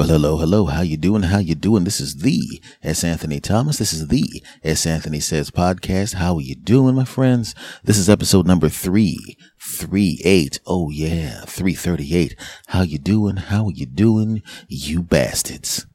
Well, 0.00 0.08
hello, 0.08 0.38
hello. 0.38 0.64
How 0.64 0.80
you 0.80 0.96
doing? 0.96 1.24
How 1.24 1.40
you 1.40 1.54
doing? 1.54 1.84
This 1.84 2.00
is 2.00 2.16
the 2.22 2.62
S. 2.82 3.04
Anthony 3.04 3.38
Thomas. 3.38 3.76
This 3.76 3.92
is 3.92 4.08
the 4.08 4.42
S. 4.64 4.86
Anthony 4.86 5.20
Says 5.20 5.50
podcast. 5.50 6.14
How 6.14 6.36
are 6.36 6.40
you 6.40 6.54
doing, 6.54 6.94
my 6.94 7.04
friends? 7.04 7.54
This 7.84 7.98
is 7.98 8.08
episode 8.08 8.46
number 8.46 8.70
three, 8.70 9.36
three 9.60 10.22
eight. 10.24 10.58
Oh 10.66 10.88
yeah, 10.88 11.42
three 11.44 11.74
thirty 11.74 12.16
eight. 12.16 12.34
How 12.68 12.80
you 12.80 12.96
doing? 12.96 13.36
How 13.36 13.66
are 13.66 13.72
you 13.72 13.84
doing, 13.84 14.42
you 14.68 15.02
bastards? 15.02 15.86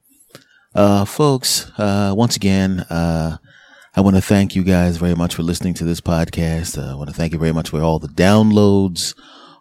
Uh, 0.76 1.06
folks. 1.06 1.72
Uh, 1.76 2.14
once 2.16 2.36
again, 2.36 2.82
uh. 2.92 3.38
I 3.98 4.02
want 4.02 4.18
to 4.18 4.22
thank 4.22 4.58
you 4.58 4.64
guys 4.66 4.98
very 4.98 5.16
much 5.16 5.36
for 5.36 5.42
listening 5.42 5.74
to 5.76 5.86
this 5.86 6.02
podcast. 6.02 6.78
Uh, 6.78 6.92
I 6.92 6.96
want 6.96 7.10
to 7.10 7.16
thank 7.16 7.32
you 7.32 7.40
very 7.40 7.54
much 7.54 7.70
for 7.70 7.82
all 7.82 7.98
the 7.98 8.10
downloads, 8.10 9.16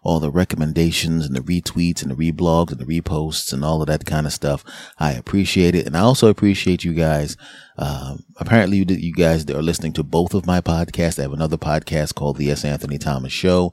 all 0.05 0.21
the 0.21 0.31
recommendations 0.31 1.27
and 1.27 1.35
the 1.35 1.41
retweets 1.41 2.03
and 2.03 2.11
the 2.11 2.33
reblogs 2.33 2.71
and 2.71 2.79
the 2.79 2.85
reposts 2.85 3.53
and 3.53 3.65
all 3.65 3.81
of 3.81 3.89
that 3.89 4.05
kind 4.05 4.27
of 4.27 4.33
stuff. 4.33 4.63
I 4.99 5.13
appreciate 5.13 5.75
it. 5.75 5.87
And 5.87 5.97
I 5.97 6.01
also 6.01 6.29
appreciate 6.29 6.85
you 6.85 6.93
guys. 6.93 7.39
Um, 7.79 8.23
apparently 8.37 8.77
you, 8.77 8.85
you 8.87 9.15
guys 9.15 9.49
are 9.51 9.63
listening 9.63 9.95
to 9.95 10.03
both 10.03 10.35
of 10.35 10.47
my 10.47 10.61
podcasts. 10.61 11.19
I 11.19 11.23
have 11.23 11.33
another 11.33 11.57
podcast 11.57 12.15
called 12.15 12.37
the 12.37 12.51
S. 12.51 12.65
Anthony 12.65 12.99
Thomas 12.99 13.33
Show. 13.33 13.73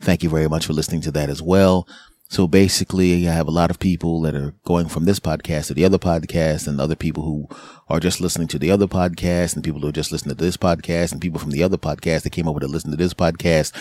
Thank 0.00 0.22
you 0.22 0.30
very 0.30 0.48
much 0.48 0.66
for 0.66 0.72
listening 0.72 1.00
to 1.02 1.10
that 1.10 1.28
as 1.28 1.42
well. 1.42 1.86
So 2.28 2.46
basically, 2.46 3.28
I 3.28 3.32
have 3.32 3.48
a 3.48 3.50
lot 3.50 3.70
of 3.70 3.78
people 3.78 4.22
that 4.22 4.34
are 4.34 4.54
going 4.64 4.88
from 4.88 5.04
this 5.04 5.20
podcast 5.20 5.66
to 5.66 5.74
the 5.74 5.84
other 5.84 5.98
podcast 5.98 6.66
and 6.66 6.80
other 6.80 6.96
people 6.96 7.24
who 7.24 7.46
are 7.88 8.00
just 8.00 8.22
listening 8.22 8.48
to 8.48 8.58
the 8.58 8.70
other 8.70 8.86
podcast 8.86 9.54
and 9.54 9.62
people 9.62 9.80
who 9.80 9.88
are 9.88 9.92
just 9.92 10.12
listening 10.12 10.36
to 10.36 10.42
this 10.42 10.56
podcast 10.56 11.12
and 11.12 11.20
people 11.20 11.38
from 11.38 11.50
the 11.50 11.62
other 11.62 11.76
podcast 11.76 12.22
that 12.22 12.30
came 12.30 12.48
over 12.48 12.60
to 12.60 12.68
listen 12.68 12.90
to 12.90 12.96
this 12.96 13.12
podcast. 13.14 13.72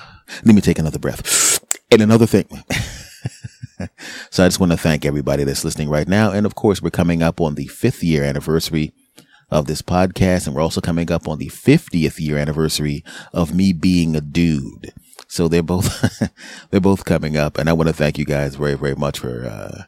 Let 0.44 0.54
me 0.54 0.60
take 0.60 0.78
another 0.78 0.98
breath. 0.98 1.64
And 1.90 2.02
another 2.02 2.26
thing. 2.26 2.46
so 4.30 4.44
I 4.44 4.46
just 4.46 4.60
want 4.60 4.72
to 4.72 4.78
thank 4.78 5.04
everybody 5.04 5.44
that's 5.44 5.64
listening 5.64 5.88
right 5.88 6.08
now. 6.08 6.30
And 6.30 6.46
of 6.46 6.54
course, 6.54 6.80
we're 6.80 6.90
coming 6.90 7.22
up 7.22 7.40
on 7.40 7.54
the 7.54 7.66
fifth 7.66 8.02
year 8.02 8.22
anniversary 8.22 8.92
of 9.50 9.66
this 9.66 9.82
podcast. 9.82 10.46
And 10.46 10.54
we're 10.54 10.62
also 10.62 10.80
coming 10.80 11.10
up 11.10 11.28
on 11.28 11.38
the 11.38 11.48
50th 11.48 12.18
year 12.18 12.38
anniversary 12.38 13.04
of 13.32 13.54
me 13.54 13.72
being 13.72 14.14
a 14.14 14.20
dude. 14.20 14.92
So 15.28 15.48
they're 15.48 15.62
both, 15.62 16.30
they're 16.70 16.80
both 16.80 17.04
coming 17.04 17.36
up. 17.36 17.58
And 17.58 17.68
I 17.68 17.72
want 17.72 17.88
to 17.88 17.94
thank 17.94 18.18
you 18.18 18.24
guys 18.24 18.56
very, 18.56 18.74
very 18.74 18.94
much 18.94 19.18
for, 19.18 19.46
uh, 19.46 19.84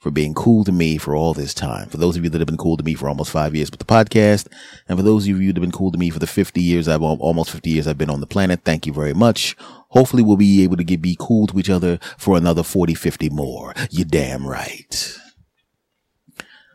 for 0.00 0.10
being 0.10 0.32
cool 0.32 0.64
to 0.64 0.72
me 0.72 0.96
for 0.96 1.14
all 1.14 1.34
this 1.34 1.52
time. 1.52 1.88
For 1.90 1.98
those 1.98 2.16
of 2.16 2.24
you 2.24 2.30
that 2.30 2.40
have 2.40 2.48
been 2.48 2.56
cool 2.56 2.78
to 2.78 2.82
me 2.82 2.94
for 2.94 3.08
almost 3.08 3.30
five 3.30 3.54
years 3.54 3.70
with 3.70 3.80
the 3.80 3.84
podcast, 3.84 4.48
and 4.88 4.98
for 4.98 5.02
those 5.02 5.28
of 5.28 5.40
you 5.40 5.52
that 5.52 5.56
have 5.56 5.62
been 5.62 5.70
cool 5.70 5.92
to 5.92 5.98
me 5.98 6.08
for 6.08 6.18
the 6.18 6.26
50 6.26 6.60
years 6.60 6.88
I've 6.88 7.02
almost 7.02 7.50
50 7.50 7.68
years 7.70 7.86
I've 7.86 7.98
been 7.98 8.10
on 8.10 8.20
the 8.20 8.26
planet, 8.26 8.62
thank 8.64 8.86
you 8.86 8.92
very 8.92 9.14
much. 9.14 9.56
Hopefully 9.90 10.22
we'll 10.22 10.36
be 10.36 10.64
able 10.64 10.78
to 10.78 10.84
get 10.84 11.02
be 11.02 11.16
cool 11.20 11.46
to 11.48 11.58
each 11.58 11.70
other 11.70 11.98
for 12.16 12.36
another 12.36 12.62
40, 12.62 12.94
50 12.94 13.28
more. 13.30 13.74
You 13.90 14.04
damn 14.04 14.46
right. 14.46 15.18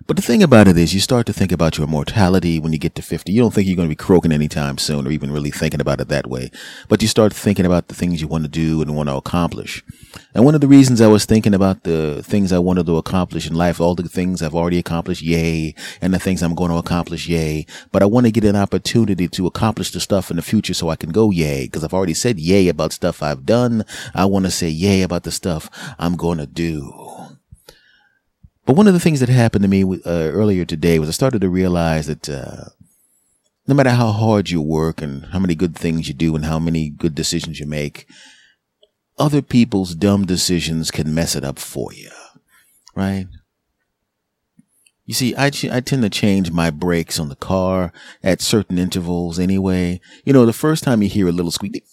But 0.08 0.18
the 0.18 0.22
thing 0.22 0.44
about 0.44 0.68
it 0.68 0.78
is, 0.78 0.94
you 0.94 1.00
start 1.00 1.26
to 1.26 1.34
think 1.34 1.52
about 1.52 1.80
your 1.80 1.88
mortality 1.88 2.60
when 2.60 2.72
you 2.72 2.78
get 2.78 2.94
to 2.94 3.02
50. 3.02 3.32
You 3.32 3.42
don't 3.42 3.52
think 3.52 3.66
you're 3.66 3.76
going 3.76 3.88
to 3.88 3.92
be 3.92 3.96
croaking 3.96 4.32
anytime 4.32 4.78
soon 4.78 5.08
or 5.08 5.10
even 5.10 5.32
really 5.32 5.50
thinking 5.50 5.82
about 5.82 6.00
it 6.00 6.10
that 6.10 6.28
way. 6.28 6.52
But 6.88 7.02
you 7.02 7.08
start 7.08 7.34
thinking 7.34 7.66
about 7.66 7.88
the 7.88 7.96
things 7.96 8.22
you 8.22 8.28
want 8.28 8.44
to 8.44 8.48
do 8.48 8.84
and 8.84 8.96
want 8.96 9.10
to 9.10 9.16
accomplish. 9.16 9.84
And 10.36 10.46
one 10.46 10.54
of 10.54 10.62
the 10.62 10.68
reasons 10.68 11.02
I 11.02 11.08
was 11.08 11.26
thinking 11.26 11.56
about 11.56 11.86
the 11.86 12.22
things 12.22 12.54
I 12.54 12.60
wanted 12.60 12.86
to 12.86 12.98
accomplish 12.98 13.48
in 13.48 13.56
life, 13.56 13.82
all 13.82 13.96
the 13.96 14.08
things 14.08 14.44
I've 14.44 14.54
already 14.54 14.78
accomplished, 14.78 15.24
yay, 15.24 15.74
and 16.02 16.14
the 16.14 16.20
things 16.20 16.44
I'm 16.44 16.54
going 16.54 16.70
to 16.70 16.78
accomplish, 16.78 17.28
yay. 17.28 17.66
But 17.92 18.04
I 18.04 18.06
want 18.06 18.28
to 18.28 18.32
get 18.32 18.46
an 18.46 18.56
opportunity 18.56 19.28
to 19.28 19.48
accomplish 19.48 19.90
the 19.90 20.00
stuff 20.00 20.30
in 20.30 20.36
the 20.36 20.44
future 20.44 20.76
so 20.76 20.90
I 20.90 20.98
can 20.98 21.10
go 21.10 21.32
yay. 21.32 21.66
Because 21.66 21.84
I've 21.84 21.96
already 21.96 22.14
said 22.14 22.38
yay 22.38 22.68
about 22.68 22.94
stuff 22.94 23.24
I've 23.24 23.48
done. 23.48 23.84
I 24.14 24.26
want 24.26 24.46
to 24.46 24.52
say 24.52 24.70
yay 24.70 25.02
about 25.02 25.24
the 25.24 25.32
stuff 25.32 25.68
I'm 25.98 26.16
going 26.16 26.38
to 26.38 26.46
do. 26.46 27.25
But 28.66 28.76
one 28.76 28.88
of 28.88 28.94
the 28.94 29.00
things 29.00 29.20
that 29.20 29.30
happened 29.30 29.64
to 29.64 29.70
me 29.70 29.84
uh, 29.84 30.00
earlier 30.06 30.66
today 30.66 30.98
was 30.98 31.10
I 31.10 31.12
started 31.12 31.42
to 31.42 31.50
realize 31.50 32.08
that 32.08 32.28
uh, 32.28 32.70
no 33.68 33.76
matter 33.76 33.92
how 33.92 34.12
hard 34.12 34.50
you 34.50 34.62
work 34.62 35.02
and 35.02 35.26
how 35.28 35.40
many 35.40 35.56
good 35.56 35.76
things 35.76 36.08
you 36.08 36.14
do 36.14 36.36
and 36.36 36.46
how 36.46 36.58
many 36.58 36.90
good 36.90 37.14
decisions 37.14 37.60
you 37.60 37.68
make, 37.68 38.08
other 39.18 39.42
people's 39.42 39.96
dumb 39.96 40.26
decisions 40.26 40.92
can 40.92 41.14
mess 41.14 41.36
it 41.36 41.44
up 41.44 41.60
for 41.60 41.94
you, 41.94 42.10
right? 42.96 43.28
You 45.06 45.14
see, 45.14 45.36
I, 45.36 45.52
I 45.72 45.82
tend 45.82 46.02
to 46.02 46.10
change 46.10 46.52
my 46.52 46.72
brakes 46.72 47.20
on 47.20 47.30
the 47.30 47.36
car 47.36 47.94
at 48.24 48.42
certain 48.42 48.80
intervals 48.80 49.38
anyway. 49.38 50.02
You 50.26 50.34
know, 50.34 50.48
the 50.48 50.54
first 50.54 50.84
time 50.84 51.04
you 51.04 51.10
hear 51.10 51.28
a 51.28 51.32
little 51.32 51.52
squeak, 51.52 51.84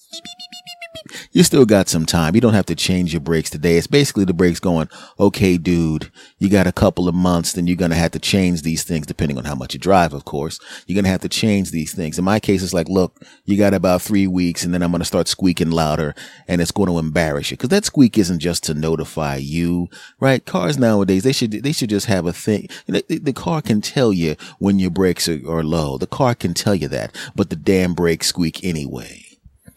you 1.32 1.42
still 1.42 1.64
got 1.64 1.88
some 1.88 2.06
time. 2.06 2.34
You 2.34 2.40
don't 2.40 2.54
have 2.54 2.66
to 2.66 2.74
change 2.74 3.12
your 3.12 3.20
brakes 3.20 3.50
today. 3.50 3.76
It's 3.76 3.86
basically 3.86 4.24
the 4.24 4.34
brakes 4.34 4.60
going, 4.60 4.88
okay, 5.18 5.56
dude, 5.56 6.10
you 6.38 6.48
got 6.48 6.66
a 6.66 6.72
couple 6.72 7.08
of 7.08 7.14
months, 7.14 7.52
then 7.52 7.66
you're 7.66 7.76
going 7.76 7.90
to 7.90 7.96
have 7.96 8.12
to 8.12 8.18
change 8.18 8.62
these 8.62 8.84
things 8.84 9.06
depending 9.06 9.38
on 9.38 9.44
how 9.44 9.54
much 9.54 9.74
you 9.74 9.80
drive, 9.80 10.12
of 10.12 10.24
course. 10.24 10.58
You're 10.86 10.94
going 10.94 11.04
to 11.04 11.10
have 11.10 11.20
to 11.22 11.28
change 11.28 11.70
these 11.70 11.94
things. 11.94 12.18
In 12.18 12.24
my 12.24 12.40
case, 12.40 12.62
it's 12.62 12.74
like, 12.74 12.88
look, 12.88 13.20
you 13.44 13.56
got 13.56 13.74
about 13.74 14.02
three 14.02 14.26
weeks 14.26 14.64
and 14.64 14.72
then 14.72 14.82
I'm 14.82 14.90
going 14.90 15.00
to 15.00 15.06
start 15.06 15.28
squeaking 15.28 15.70
louder 15.70 16.14
and 16.48 16.60
it's 16.60 16.72
going 16.72 16.88
to 16.88 16.98
embarrass 16.98 17.50
you. 17.50 17.56
Cause 17.56 17.70
that 17.70 17.84
squeak 17.84 18.18
isn't 18.18 18.40
just 18.40 18.64
to 18.64 18.74
notify 18.74 19.36
you, 19.36 19.88
right? 20.20 20.44
Cars 20.44 20.78
nowadays, 20.78 21.22
they 21.22 21.32
should, 21.32 21.52
they 21.52 21.72
should 21.72 21.90
just 21.90 22.06
have 22.06 22.26
a 22.26 22.32
thing. 22.32 22.68
The, 22.86 23.04
the 23.18 23.32
car 23.32 23.62
can 23.62 23.80
tell 23.80 24.12
you 24.12 24.36
when 24.58 24.78
your 24.78 24.90
brakes 24.90 25.28
are, 25.28 25.40
are 25.48 25.64
low. 25.64 25.98
The 25.98 26.06
car 26.06 26.34
can 26.34 26.54
tell 26.54 26.74
you 26.74 26.88
that, 26.88 27.14
but 27.34 27.50
the 27.50 27.56
damn 27.56 27.94
brakes 27.94 28.28
squeak 28.28 28.64
anyway, 28.64 29.24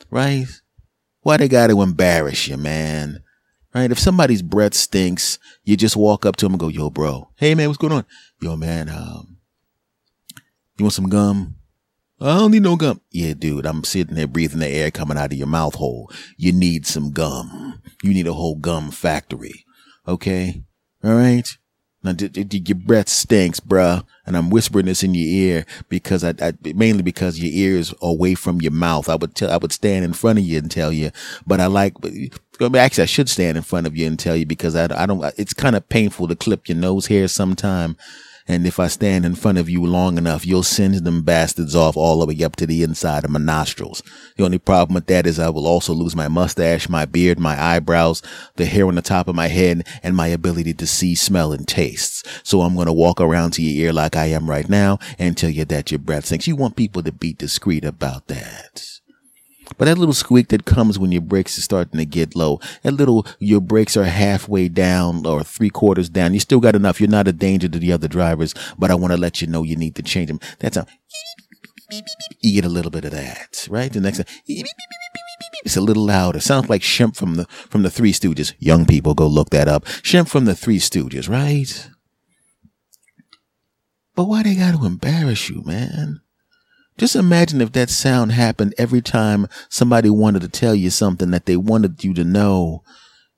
right? 0.10 0.48
Why 1.26 1.38
they 1.38 1.48
got 1.48 1.68
to 1.72 1.82
embarrass 1.82 2.48
you, 2.48 2.56
man? 2.56 3.24
Right? 3.74 3.90
If 3.90 3.98
somebody's 3.98 4.44
breath 4.44 4.76
stinks, 4.76 5.40
you 5.64 5.76
just 5.76 5.98
walk 5.98 6.24
up 6.24 6.36
to 6.36 6.46
them 6.46 6.54
and 6.54 6.60
go, 6.60 6.68
yo, 6.68 6.92
bro. 6.92 7.32
Hey, 7.36 7.56
man, 7.56 7.68
what's 7.68 7.80
going 7.80 7.94
on? 7.94 8.06
Yo, 8.42 8.56
man, 8.56 8.90
um, 8.90 9.38
you 10.78 10.86
want 10.86 10.94
some 10.94 11.10
gum? 11.10 11.56
I 12.22 12.38
don't 12.38 12.52
need 12.52 12.62
no 12.62 12.76
gum. 12.76 13.02
Yeah, 13.10 13.34
dude, 13.34 13.66
I'm 13.66 13.84
sitting 13.84 14.14
there 14.14 14.28
breathing 14.28 14.60
the 14.60 14.68
air 14.68 14.92
coming 14.92 15.18
out 15.18 15.32
of 15.32 15.38
your 15.40 15.48
mouth 15.48 15.74
hole. 15.74 16.12
You 16.38 16.52
need 16.52 16.86
some 16.86 17.10
gum. 17.10 17.82
You 18.04 18.14
need 18.14 18.28
a 18.28 18.34
whole 18.34 18.58
gum 18.58 18.92
factory. 18.92 19.66
Okay? 20.08 20.62
All 21.04 21.16
right? 21.16 21.58
Now, 22.06 22.14
your 22.18 22.78
breath 22.78 23.10
stinks, 23.10 23.60
bruh. 23.60 24.06
And 24.26 24.38
I'm 24.38 24.50
whispering 24.50 24.86
this 24.86 25.04
in 25.04 25.14
your 25.14 25.28
ear 25.28 25.66
because 25.90 26.24
I, 26.24 26.34
I, 26.42 26.54
mainly 26.74 27.04
because 27.04 27.40
your 27.40 27.52
ears 27.52 27.94
are 27.94 28.10
away 28.10 28.36
from 28.36 28.62
your 28.62 28.72
mouth. 28.72 29.10
I 29.10 29.16
would 29.16 29.36
tell, 29.36 29.52
I 29.52 29.58
would 29.58 29.72
stand 29.72 30.06
in 30.06 30.14
front 30.14 30.40
of 30.40 30.46
you 30.46 30.58
and 30.58 30.72
tell 30.72 30.92
you, 30.92 31.12
but 31.46 31.60
I 31.60 31.68
like, 31.68 31.94
actually, 32.62 33.04
I 33.04 33.06
should 33.06 33.30
stand 33.30 33.58
in 33.58 33.64
front 33.64 33.86
of 33.88 33.96
you 33.96 34.08
and 34.08 34.18
tell 34.18 34.36
you 34.36 34.46
because 34.46 34.76
I, 34.76 34.86
I 35.04 35.06
don't, 35.06 35.24
it's 35.38 35.54
kind 35.54 35.76
of 35.76 35.88
painful 35.90 36.28
to 36.28 36.36
clip 36.36 36.68
your 36.68 36.78
nose 36.78 37.08
hair 37.08 37.28
sometime. 37.28 37.98
And 38.48 38.68
if 38.68 38.80
I 38.80 38.88
stand 38.88 39.26
in 39.26 39.34
front 39.34 39.58
of 39.58 39.70
you 39.70 39.84
long 39.84 40.18
enough, 40.18 40.46
you'll 40.46 40.62
send 40.64 40.94
them 40.96 41.24
bastards 41.24 41.76
off 41.76 41.98
all 41.98 42.20
the 42.20 42.28
way 42.28 42.44
up 42.44 42.56
to 42.58 42.68
the 42.68 42.84
inside 42.84 43.26
of 43.26 43.32
my 43.32 43.40
nostrils. 43.40 44.04
The 44.38 44.46
only 44.46 44.60
problem 44.60 44.94
with 44.94 45.08
that 45.08 45.26
is 45.26 45.40
I 45.40 45.50
will 45.50 45.66
also 45.66 45.94
lose 45.94 46.16
my 46.16 46.28
mustache, 46.28 46.88
my 46.88 47.06
beard, 47.06 47.40
my 47.40 47.60
eyebrows, 47.60 48.22
the 48.56 48.66
hair 48.66 48.88
on 48.88 48.96
the 48.96 49.02
top 49.02 49.28
of 49.28 49.36
my 49.36 49.48
head, 49.48 49.88
and 50.04 50.16
my 50.16 50.28
ability 50.28 50.76
to 50.76 50.86
see, 50.86 51.16
smell, 51.16 51.54
and 51.54 51.68
taste. 51.68 52.28
So 52.46 52.62
I'm 52.62 52.76
going 52.76 52.86
to 52.86 52.94
walk 52.94 53.20
around 53.20 53.52
to 53.52 53.64
your 53.64 53.88
ear 53.88 53.94
like 53.94 54.16
I 54.16 54.28
am 54.28 54.50
right 54.50 54.70
now 54.70 55.00
and 55.18 55.36
tell 55.36 55.50
you 55.50 55.66
that 55.66 55.92
your 55.92 56.00
breath 56.00 56.26
stinks. 56.26 56.48
You 56.48 56.56
want 56.56 56.76
people 56.76 57.02
to 57.02 57.12
be 57.12 57.34
discreet 57.34 57.84
about 57.84 58.28
that. 58.28 59.00
But 59.78 59.86
that 59.86 59.98
little 59.98 60.14
squeak 60.14 60.50
that 60.50 60.66
comes 60.66 60.98
when 60.98 61.12
your 61.12 61.22
brakes 61.22 61.58
are 61.58 61.62
starting 61.62 61.98
to 61.98 62.06
get 62.06 62.36
low, 62.36 62.60
that 62.84 62.94
little, 62.94 63.26
your 63.40 63.62
brakes 63.62 63.98
are 63.98 64.06
halfway 64.06 64.68
down 64.68 65.26
or 65.26 65.44
three 65.44 65.70
quarters 65.70 66.10
down. 66.10 66.34
You 66.34 66.40
still 66.40 66.60
got 66.60 66.76
enough. 66.76 67.00
You're 67.00 67.10
not 67.10 67.28
a 67.28 67.34
danger 67.34 67.68
to 67.68 67.80
the 67.80 67.92
other 67.92 68.08
drivers, 68.08 68.54
but 68.78 68.92
I 68.92 68.96
want 68.96 69.12
to 69.14 69.18
let 69.18 69.42
you 69.42 69.48
know 69.48 69.64
you 69.64 69.76
need 69.76 69.96
to 69.96 70.04
change 70.04 70.28
them. 70.28 70.40
That's 70.60 70.78
how 70.78 70.86
you 72.42 72.54
get 72.54 72.66
a 72.66 72.70
little 72.70 72.92
bit 72.92 73.06
of 73.06 73.12
that, 73.12 73.68
right? 73.70 73.92
The 73.92 74.02
next, 74.02 74.18
time, 74.18 74.26
it's 75.64 75.78
a 75.78 75.82
little 75.82 76.06
louder. 76.06 76.40
Sounds 76.40 76.70
like 76.70 76.82
Shemp 76.82 77.16
from 77.16 77.36
the, 77.36 77.46
from 77.46 77.84
the 77.84 77.90
Three 77.90 78.12
Stooges. 78.12 78.54
Young 78.60 78.86
people, 78.86 79.14
go 79.14 79.28
look 79.28 79.50
that 79.52 79.68
up. 79.68 79.86
Shemp 79.86 80.30
from 80.30 80.46
the 80.46 80.56
Three 80.56 80.80
Stooges, 80.80 81.30
right? 81.30 81.90
But 84.16 84.26
why 84.26 84.44
they 84.44 84.56
got 84.56 84.80
to 84.80 84.86
embarrass 84.86 85.50
you, 85.50 85.62
man? 85.64 86.22
Just 86.98 87.16
imagine 87.16 87.60
if 87.62 87.74
that 87.74 87.90
sound 87.90 88.32
happened 88.32 88.74
every 88.78 89.02
time 89.02 89.48
somebody 89.70 90.10
wanted 90.10 90.42
to 90.44 90.48
tell 90.48 90.74
you 90.74 90.90
something 90.90 91.32
that 91.32 91.46
they 91.46 91.58
wanted 91.58 92.06
you 92.06 92.14
to 92.14 92.24
know, 92.24 92.84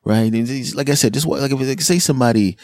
right? 0.06 0.32
like 0.76 0.90
I 0.90 0.94
said, 0.94 1.16
just 1.16 1.26
like 1.26 1.52
if 1.52 1.60
like 1.60 1.82
say 1.82 1.98
somebody 1.98 2.56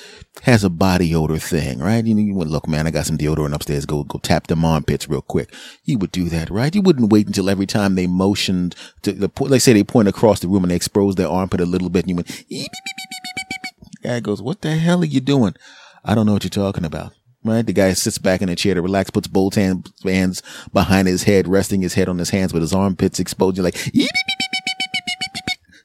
has 0.43 0.63
a 0.63 0.69
body 0.69 1.15
odor 1.15 1.39
thing, 1.39 1.79
right? 1.79 2.05
You, 2.05 2.13
know, 2.13 2.21
you 2.21 2.35
would 2.35 2.47
look, 2.47 2.67
man, 2.67 2.85
I 2.85 2.91
got 2.91 3.07
some 3.07 3.17
deodorant 3.17 3.55
upstairs. 3.55 3.87
Go 3.87 4.03
go 4.03 4.19
tap 4.19 4.47
them 4.47 4.63
armpits 4.63 5.09
real 5.09 5.23
quick. 5.23 5.51
You 5.83 5.97
would 5.97 6.11
do 6.11 6.29
that, 6.29 6.51
right? 6.51 6.73
You 6.73 6.83
wouldn't 6.83 7.11
wait 7.11 7.25
until 7.25 7.49
every 7.49 7.65
time 7.65 7.95
they 7.95 8.05
motioned 8.05 8.75
to 9.01 9.11
the 9.11 9.29
point. 9.29 9.49
like 9.49 9.61
say 9.61 9.73
they 9.73 9.83
point 9.83 10.07
across 10.07 10.41
the 10.41 10.47
room 10.47 10.63
and 10.63 10.69
they 10.69 10.75
expose 10.75 11.15
their 11.15 11.27
armpit 11.27 11.59
a 11.59 11.65
little 11.65 11.89
bit, 11.89 12.05
and 12.05 12.09
you 12.11 12.15
went. 12.17 12.43
Guy 14.03 14.19
goes, 14.19 14.43
"What 14.43 14.61
the 14.61 14.75
hell 14.75 15.01
are 15.01 15.05
you 15.05 15.21
doing?" 15.21 15.55
I 16.05 16.13
don't 16.13 16.27
know 16.27 16.33
what 16.33 16.43
you're 16.43 16.49
talking 16.51 16.85
about 16.85 17.13
right? 17.43 17.65
The 17.65 17.73
guy 17.73 17.93
sits 17.93 18.17
back 18.17 18.41
in 18.41 18.49
a 18.49 18.55
chair 18.55 18.73
to 18.73 18.81
relax, 18.81 19.09
puts 19.09 19.27
both 19.27 19.55
hands 19.55 20.41
behind 20.71 21.07
his 21.07 21.23
head, 21.23 21.47
resting 21.47 21.81
his 21.81 21.93
head 21.93 22.09
on 22.09 22.17
his 22.17 22.29
hands 22.31 22.53
with 22.53 22.61
his 22.61 22.73
armpits 22.73 23.19
exposed. 23.19 23.57
You're 23.57 23.63
like, 23.63 23.91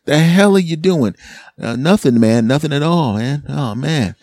The 0.09 0.19
hell 0.19 0.57
are 0.57 0.61
you 0.61 0.77
doing? 0.77 1.15
Uh, 1.61 1.77
nothing, 1.77 2.19
man. 2.19 2.47
Nothing 2.47 2.73
at 2.73 2.83
all, 2.83 3.19
man. 3.19 3.45
Oh 3.47 3.75
man. 3.75 4.15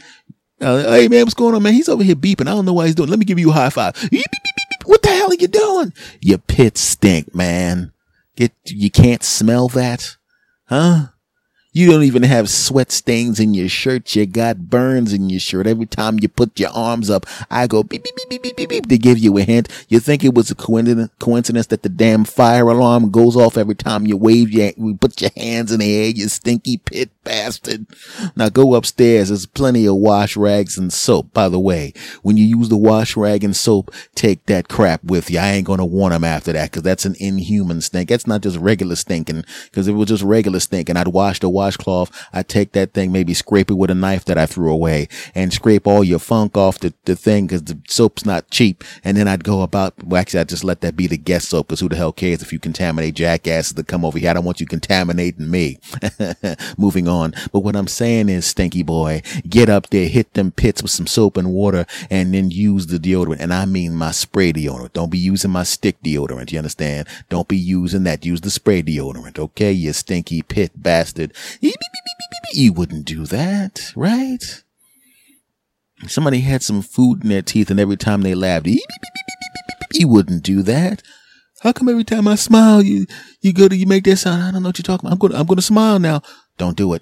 Uh, 0.59 0.79
hey 0.79 1.07
man, 1.07 1.25
what's 1.25 1.35
going 1.35 1.53
on, 1.53 1.61
man? 1.61 1.73
He's 1.73 1.89
over 1.89 2.03
here 2.03 2.15
beeping. 2.15 2.47
I 2.47 2.55
don't 2.55 2.65
know 2.65 2.73
why 2.73 2.87
he's 2.87 2.95
doing. 2.95 3.09
Let 3.09 3.19
me 3.19 3.25
give 3.25 3.37
you 3.37 3.51
a 3.51 3.53
high 3.53 3.69
five. 3.69 3.95
What 4.85 5.01
the 5.01 5.09
hell 5.09 5.31
are 5.31 5.35
you 5.35 5.47
doing? 5.47 5.93
Your 6.21 6.37
pits 6.37 6.81
stink, 6.81 7.35
man. 7.35 7.91
Get 8.35 8.51
you 8.65 8.89
can't 8.89 9.23
smell 9.23 9.67
that, 9.69 10.17
huh? 10.65 11.07
You 11.77 11.91
don't 11.91 12.03
even 12.03 12.23
have 12.23 12.49
sweat 12.49 12.89
stains 12.89 13.37
in 13.37 13.53
your 13.53 13.67
shirt. 13.67 14.15
You 14.15 14.25
got 14.25 14.69
burns 14.69 15.11
in 15.11 15.29
your 15.29 15.41
shirt. 15.41 15.67
Every 15.67 15.85
time 15.85 16.17
you 16.21 16.29
put 16.29 16.57
your 16.57 16.69
arms 16.69 17.09
up, 17.09 17.25
I 17.51 17.67
go 17.67 17.83
beep, 17.83 18.01
beep, 18.01 18.15
beep, 18.15 18.29
beep, 18.29 18.43
beep, 18.43 18.55
beep, 18.55 18.69
beep 18.69 18.87
to 18.87 18.97
give 18.97 19.17
you 19.17 19.37
a 19.37 19.41
hint. 19.41 19.67
You 19.89 19.99
think 19.99 20.23
it 20.23 20.33
was 20.33 20.49
a 20.49 20.55
coincidence, 20.55 21.67
that 21.67 21.83
the 21.83 21.89
damn 21.89 22.23
fire 22.23 22.69
alarm 22.69 23.11
goes 23.11 23.35
off 23.35 23.57
every 23.57 23.75
time 23.75 24.07
you 24.07 24.15
wave 24.15 24.51
your, 24.51 24.71
you 24.77 24.95
put 24.95 25.19
your 25.19 25.31
hands 25.35 25.73
in 25.73 25.81
the 25.81 25.93
air, 25.93 26.11
you 26.11 26.29
stinky 26.29 26.77
pit 26.77 27.09
bastard. 27.25 27.87
Now 28.37 28.47
go 28.47 28.75
upstairs. 28.75 29.27
There's 29.27 29.45
plenty 29.45 29.85
of 29.85 29.95
wash 29.95 30.37
rags 30.37 30.77
and 30.77 30.93
soap. 30.93 31.33
By 31.33 31.49
the 31.49 31.59
way, 31.59 31.91
when 32.21 32.37
you 32.37 32.45
use 32.45 32.69
the 32.69 32.77
wash 32.77 33.17
rag 33.17 33.43
and 33.43 33.55
soap, 33.55 33.93
take 34.13 34.45
that 34.45 34.69
crap 34.69 35.03
with 35.03 35.29
you. 35.29 35.39
I 35.39 35.49
ain't 35.49 35.67
going 35.67 35.79
to 35.79 35.85
want 35.85 36.13
them 36.13 36.23
after 36.23 36.53
that 36.53 36.71
because 36.71 36.83
that's 36.83 37.03
an 37.03 37.15
inhuman 37.19 37.81
stink. 37.81 38.07
That's 38.07 38.27
not 38.27 38.41
just 38.41 38.57
regular 38.57 38.95
stinking 38.95 39.43
because 39.65 39.89
if 39.89 39.93
it 39.93 39.97
was 39.97 40.07
just 40.07 40.23
regular 40.23 40.61
stinking, 40.61 40.95
I'd 40.95 41.09
wash 41.09 41.41
the 41.41 41.49
washcloth. 41.65 42.11
I'd 42.31 42.47
take 42.47 42.73
that 42.73 42.93
thing, 42.93 43.11
maybe 43.11 43.33
scrape 43.33 43.69
it 43.69 43.75
with 43.75 43.89
a 43.89 43.95
knife 43.95 44.25
that 44.25 44.37
I 44.37 44.45
threw 44.45 44.71
away 44.71 45.07
and 45.33 45.51
scrape 45.51 45.87
all 45.87 46.03
your 46.03 46.19
funk 46.19 46.57
off 46.57 46.79
the, 46.79 46.93
the 47.05 47.15
thing 47.15 47.47
because 47.47 47.63
the 47.63 47.79
soap's 47.87 48.25
not 48.25 48.49
cheap. 48.51 48.83
And 49.03 49.17
then 49.17 49.27
I'd 49.27 49.43
go 49.43 49.61
about, 49.61 50.03
well, 50.03 50.21
actually, 50.21 50.41
I'd 50.41 50.49
just 50.49 50.63
let 50.63 50.81
that 50.81 50.95
be 50.95 51.07
the 51.07 51.17
guest 51.17 51.49
soap 51.49 51.67
because 51.67 51.79
who 51.79 51.89
the 51.89 51.95
hell 51.95 52.11
cares 52.11 52.41
if 52.41 52.53
you 52.53 52.59
contaminate 52.59 53.15
jackasses 53.15 53.73
that 53.73 53.87
come 53.87 54.05
over 54.05 54.19
here? 54.19 54.29
I 54.29 54.33
don't 54.33 54.45
want 54.45 54.59
you 54.59 54.67
contaminating 54.67 55.49
me. 55.49 55.79
Moving 56.77 57.07
on. 57.07 57.33
But 57.51 57.61
what 57.61 57.75
I'm 57.75 57.87
saying 57.87 58.29
is, 58.29 58.45
stinky 58.45 58.83
boy, 58.83 59.21
get 59.49 59.69
up 59.69 59.89
there, 59.89 60.07
hit 60.07 60.33
them 60.33 60.51
pits 60.51 60.81
with 60.81 60.91
some 60.91 61.07
soap 61.07 61.37
and 61.37 61.51
water 61.51 61.85
and 62.09 62.33
then 62.33 62.51
use 62.51 62.87
the 62.87 62.97
deodorant. 62.97 63.39
And 63.39 63.53
I 63.53 63.65
mean 63.65 63.95
my 63.95 64.11
spray 64.11 64.53
deodorant. 64.53 64.93
Don't 64.93 65.11
be 65.11 65.17
using 65.17 65.51
my 65.51 65.63
stick 65.63 66.01
deodorant. 66.03 66.51
You 66.51 66.59
understand? 66.59 67.07
Don't 67.29 67.47
be 67.47 67.57
using 67.57 68.03
that. 68.03 68.25
Use 68.25 68.41
the 68.41 68.51
spray 68.51 68.83
deodorant. 68.83 69.39
Okay. 69.39 69.71
You 69.71 69.93
stinky 69.93 70.41
pit 70.41 70.71
bastard. 70.75 71.33
You 72.53 72.73
wouldn't 72.73 73.05
do 73.05 73.25
that, 73.25 73.91
right? 73.95 74.63
Somebody 76.07 76.41
had 76.41 76.61
some 76.63 76.81
food 76.81 77.23
in 77.23 77.29
their 77.29 77.41
teeth 77.41 77.69
and 77.69 77.79
every 77.79 77.97
time 77.97 78.21
they 78.21 78.35
laughed, 78.35 78.67
you 79.93 80.07
wouldn't 80.07 80.43
do 80.43 80.61
that. 80.63 81.01
How 81.61 81.71
come 81.71 81.89
every 81.89 82.03
time 82.03 82.27
I 82.27 82.35
smile, 82.35 82.81
you, 82.81 83.07
you 83.41 83.53
go 83.53 83.67
to, 83.67 83.75
you 83.75 83.87
make 83.87 84.03
that 84.03 84.17
sound? 84.17 84.43
I 84.43 84.51
don't 84.51 84.61
know 84.63 84.69
what 84.69 84.77
you're 84.77 84.83
talking 84.83 85.07
about. 85.07 85.23
I'm 85.23 85.29
to, 85.31 85.37
I'm 85.39 85.45
going 85.47 85.55
to 85.55 85.61
smile 85.61 85.99
now. 85.99 86.21
Don't 86.57 86.77
do 86.77 86.93
it. 86.93 87.01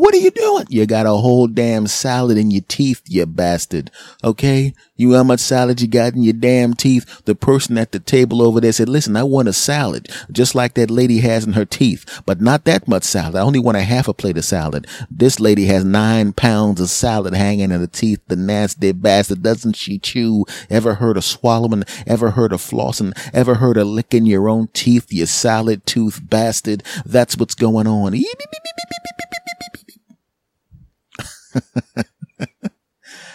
What 0.00 0.14
are 0.14 0.18
you 0.18 0.30
doing? 0.30 0.64
You 0.70 0.86
got 0.86 1.04
a 1.04 1.10
whole 1.10 1.46
damn 1.46 1.86
salad 1.86 2.38
in 2.38 2.50
your 2.50 2.62
teeth, 2.66 3.02
you 3.04 3.26
bastard. 3.26 3.90
Okay? 4.24 4.72
You 4.96 5.10
know 5.10 5.18
how 5.18 5.24
much 5.24 5.40
salad 5.40 5.82
you 5.82 5.88
got 5.88 6.14
in 6.14 6.22
your 6.22 6.32
damn 6.32 6.72
teeth? 6.72 7.22
The 7.26 7.34
person 7.34 7.76
at 7.76 7.92
the 7.92 8.00
table 8.00 8.40
over 8.40 8.62
there 8.62 8.72
said, 8.72 8.88
listen, 8.88 9.14
I 9.14 9.24
want 9.24 9.48
a 9.48 9.52
salad, 9.52 10.08
just 10.32 10.54
like 10.54 10.72
that 10.74 10.90
lady 10.90 11.18
has 11.18 11.44
in 11.44 11.52
her 11.52 11.66
teeth, 11.66 12.22
but 12.24 12.40
not 12.40 12.64
that 12.64 12.88
much 12.88 13.02
salad. 13.02 13.36
I 13.36 13.40
only 13.40 13.58
want 13.58 13.76
a 13.76 13.82
half 13.82 14.08
a 14.08 14.14
plate 14.14 14.38
of 14.38 14.46
salad. 14.46 14.86
This 15.10 15.38
lady 15.38 15.66
has 15.66 15.84
nine 15.84 16.32
pounds 16.32 16.80
of 16.80 16.88
salad 16.88 17.34
hanging 17.34 17.70
in 17.70 17.80
her 17.80 17.86
teeth. 17.86 18.20
The 18.26 18.36
nasty 18.36 18.92
bastard. 18.92 19.42
Doesn't 19.42 19.76
she 19.76 19.98
chew? 19.98 20.46
Ever 20.70 20.94
heard 20.94 21.18
of 21.18 21.24
swallowing? 21.24 21.84
Ever 22.06 22.30
heard 22.30 22.54
of 22.54 22.62
flossing? 22.62 23.12
Ever 23.34 23.56
heard 23.56 23.76
of 23.76 23.86
licking 23.86 24.24
your 24.24 24.48
own 24.48 24.68
teeth, 24.68 25.12
you 25.12 25.26
salad 25.26 25.84
tooth 25.84 26.22
bastard? 26.22 26.84
That's 27.04 27.36
what's 27.36 27.54
going 27.54 27.86
on. 27.86 28.14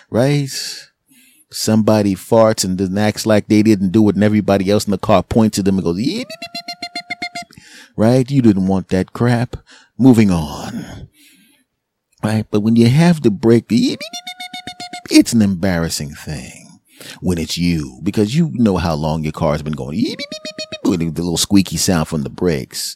Right? 0.10 0.50
Somebody 1.52 2.16
farts 2.16 2.66
and 2.66 2.78
then 2.78 2.98
acts 2.98 3.26
like 3.26 3.48
they 3.48 3.64
didn't 3.64 3.92
do 3.92 4.10
it, 4.10 4.16
and 4.16 4.24
everybody 4.24 4.70
else 4.70 4.86
in 4.86 4.92
the 4.92 4.98
car 4.98 5.24
points 5.24 5.58
at 5.60 5.66
them 5.66 5.78
and 5.78 5.84
goes, 5.84 6.00
right? 7.96 8.30
You 8.30 8.42
didn't 8.42 8.68
want 8.68 8.90
that 8.90 9.14
crap. 9.14 9.58
Moving 9.98 10.32
on. 10.32 11.08
Right? 12.24 12.46
But 12.50 12.62
when 12.62 12.76
you 12.76 12.90
have 12.90 13.22
to 13.22 13.30
break, 13.30 13.66
it's 13.70 15.32
an 15.34 15.42
embarrassing 15.42 16.16
thing 16.16 16.80
when 17.22 17.38
it's 17.38 17.58
you 17.58 18.00
because 18.04 18.36
you 18.36 18.52
know 18.54 18.78
how 18.78 18.96
long 18.96 19.24
your 19.24 19.32
car's 19.32 19.62
been 19.62 19.74
going. 19.74 20.04
The 20.84 20.98
little 21.08 21.38
squeaky 21.38 21.78
sound 21.78 22.08
from 22.08 22.24
the 22.24 22.30
brakes. 22.30 22.96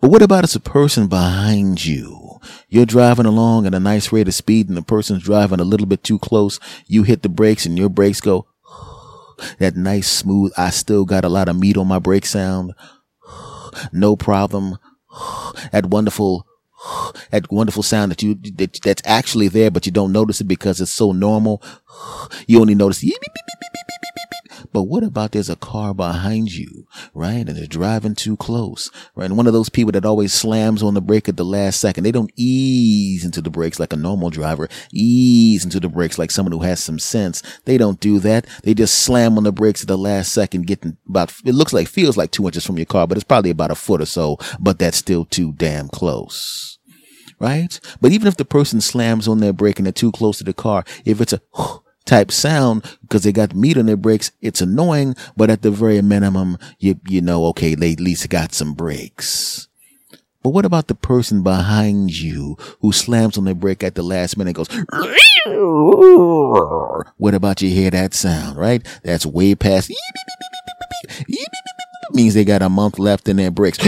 But 0.00 0.10
what 0.10 0.22
about 0.22 0.44
it's 0.44 0.54
a 0.54 0.60
person 0.60 1.08
behind 1.08 1.84
you? 1.84 2.38
You're 2.68 2.86
driving 2.86 3.26
along 3.26 3.66
at 3.66 3.74
a 3.74 3.80
nice 3.80 4.12
rate 4.12 4.28
of 4.28 4.34
speed 4.34 4.68
and 4.68 4.76
the 4.76 4.82
person's 4.82 5.24
driving 5.24 5.60
a 5.60 5.64
little 5.64 5.86
bit 5.86 6.04
too 6.04 6.18
close. 6.18 6.60
You 6.86 7.02
hit 7.02 7.22
the 7.22 7.28
brakes 7.28 7.66
and 7.66 7.76
your 7.76 7.88
brakes 7.88 8.20
go 8.20 8.46
that 9.58 9.76
nice 9.76 10.08
smooth. 10.08 10.52
I 10.56 10.70
still 10.70 11.04
got 11.04 11.24
a 11.24 11.28
lot 11.28 11.48
of 11.48 11.58
meat 11.58 11.76
on 11.76 11.88
my 11.88 11.98
brake 11.98 12.26
sound. 12.26 12.74
No 13.92 14.16
problem. 14.16 14.78
That 15.72 15.86
wonderful 15.86 16.46
that 17.30 17.50
wonderful 17.50 17.82
sound 17.82 18.12
that 18.12 18.22
you 18.22 18.34
that, 18.34 18.80
that's 18.84 19.02
actually 19.04 19.48
there, 19.48 19.70
but 19.70 19.84
you 19.86 19.92
don't 19.92 20.12
notice 20.12 20.40
it 20.40 20.44
because 20.44 20.80
it's 20.80 20.92
so 20.92 21.12
normal. 21.12 21.62
You 22.46 22.60
only 22.60 22.74
notice 22.74 23.04
but 24.72 24.84
what 24.84 25.02
about 25.02 25.32
there's 25.32 25.48
a 25.48 25.56
car 25.56 25.94
behind 25.94 26.52
you, 26.52 26.86
right? 27.14 27.46
And 27.46 27.56
they're 27.56 27.66
driving 27.66 28.14
too 28.14 28.36
close, 28.36 28.90
right? 29.14 29.26
And 29.26 29.36
one 29.36 29.46
of 29.46 29.52
those 29.52 29.68
people 29.68 29.92
that 29.92 30.04
always 30.04 30.32
slams 30.32 30.82
on 30.82 30.94
the 30.94 31.00
brake 31.00 31.28
at 31.28 31.36
the 31.36 31.44
last 31.44 31.80
second. 31.80 32.04
They 32.04 32.12
don't 32.12 32.32
ease 32.36 33.24
into 33.24 33.40
the 33.40 33.50
brakes 33.50 33.80
like 33.80 33.92
a 33.92 33.96
normal 33.96 34.30
driver, 34.30 34.68
ease 34.92 35.64
into 35.64 35.80
the 35.80 35.88
brakes 35.88 36.18
like 36.18 36.30
someone 36.30 36.52
who 36.52 36.62
has 36.62 36.82
some 36.82 36.98
sense. 36.98 37.42
They 37.64 37.78
don't 37.78 38.00
do 38.00 38.18
that. 38.20 38.46
They 38.62 38.74
just 38.74 39.00
slam 39.00 39.36
on 39.36 39.44
the 39.44 39.52
brakes 39.52 39.82
at 39.82 39.88
the 39.88 39.98
last 39.98 40.32
second, 40.32 40.66
getting 40.66 40.96
about, 41.08 41.32
it 41.44 41.54
looks 41.54 41.72
like, 41.72 41.88
feels 41.88 42.16
like 42.16 42.30
two 42.30 42.46
inches 42.46 42.64
from 42.66 42.78
your 42.78 42.86
car, 42.86 43.06
but 43.06 43.16
it's 43.16 43.24
probably 43.24 43.50
about 43.50 43.70
a 43.70 43.74
foot 43.74 44.00
or 44.00 44.06
so, 44.06 44.38
but 44.60 44.78
that's 44.78 44.98
still 44.98 45.24
too 45.24 45.52
damn 45.52 45.88
close. 45.88 46.78
Right? 47.40 47.78
But 48.00 48.10
even 48.10 48.26
if 48.26 48.36
the 48.36 48.44
person 48.44 48.80
slams 48.80 49.28
on 49.28 49.38
their 49.38 49.52
brake 49.52 49.78
and 49.78 49.86
they're 49.86 49.92
too 49.92 50.10
close 50.10 50.38
to 50.38 50.44
the 50.44 50.52
car, 50.52 50.84
if 51.04 51.20
it's 51.20 51.32
a 51.32 51.40
type 52.08 52.32
sound 52.32 52.82
because 53.02 53.22
they 53.22 53.32
got 53.32 53.54
meat 53.54 53.76
on 53.76 53.86
their 53.86 53.96
brakes. 53.96 54.32
It's 54.40 54.60
annoying, 54.60 55.14
but 55.36 55.50
at 55.50 55.62
the 55.62 55.70
very 55.70 56.02
minimum, 56.02 56.58
you, 56.78 56.98
you 57.06 57.20
know, 57.20 57.44
okay, 57.46 57.74
they 57.74 57.92
at 57.92 58.00
least 58.00 58.28
got 58.30 58.52
some 58.52 58.74
brakes. 58.74 59.68
But 60.42 60.50
what 60.50 60.64
about 60.64 60.86
the 60.88 60.94
person 60.94 61.42
behind 61.42 62.18
you 62.18 62.56
who 62.80 62.92
slams 62.92 63.36
on 63.36 63.44
their 63.44 63.54
brake 63.54 63.84
at 63.84 63.94
the 63.96 64.02
last 64.02 64.36
minute 64.38 64.56
and 64.56 64.66
goes, 64.66 64.68
what 67.16 67.34
about 67.34 67.60
you 67.60 67.68
hear 67.68 67.90
that 67.90 68.14
sound, 68.14 68.56
right? 68.56 68.86
That's 69.02 69.26
way 69.26 69.54
past 69.54 69.92
means 72.14 72.34
they 72.34 72.44
got 72.44 72.62
a 72.62 72.68
month 72.68 72.98
left 72.98 73.28
in 73.28 73.36
their 73.36 73.50
bricks. 73.50 73.78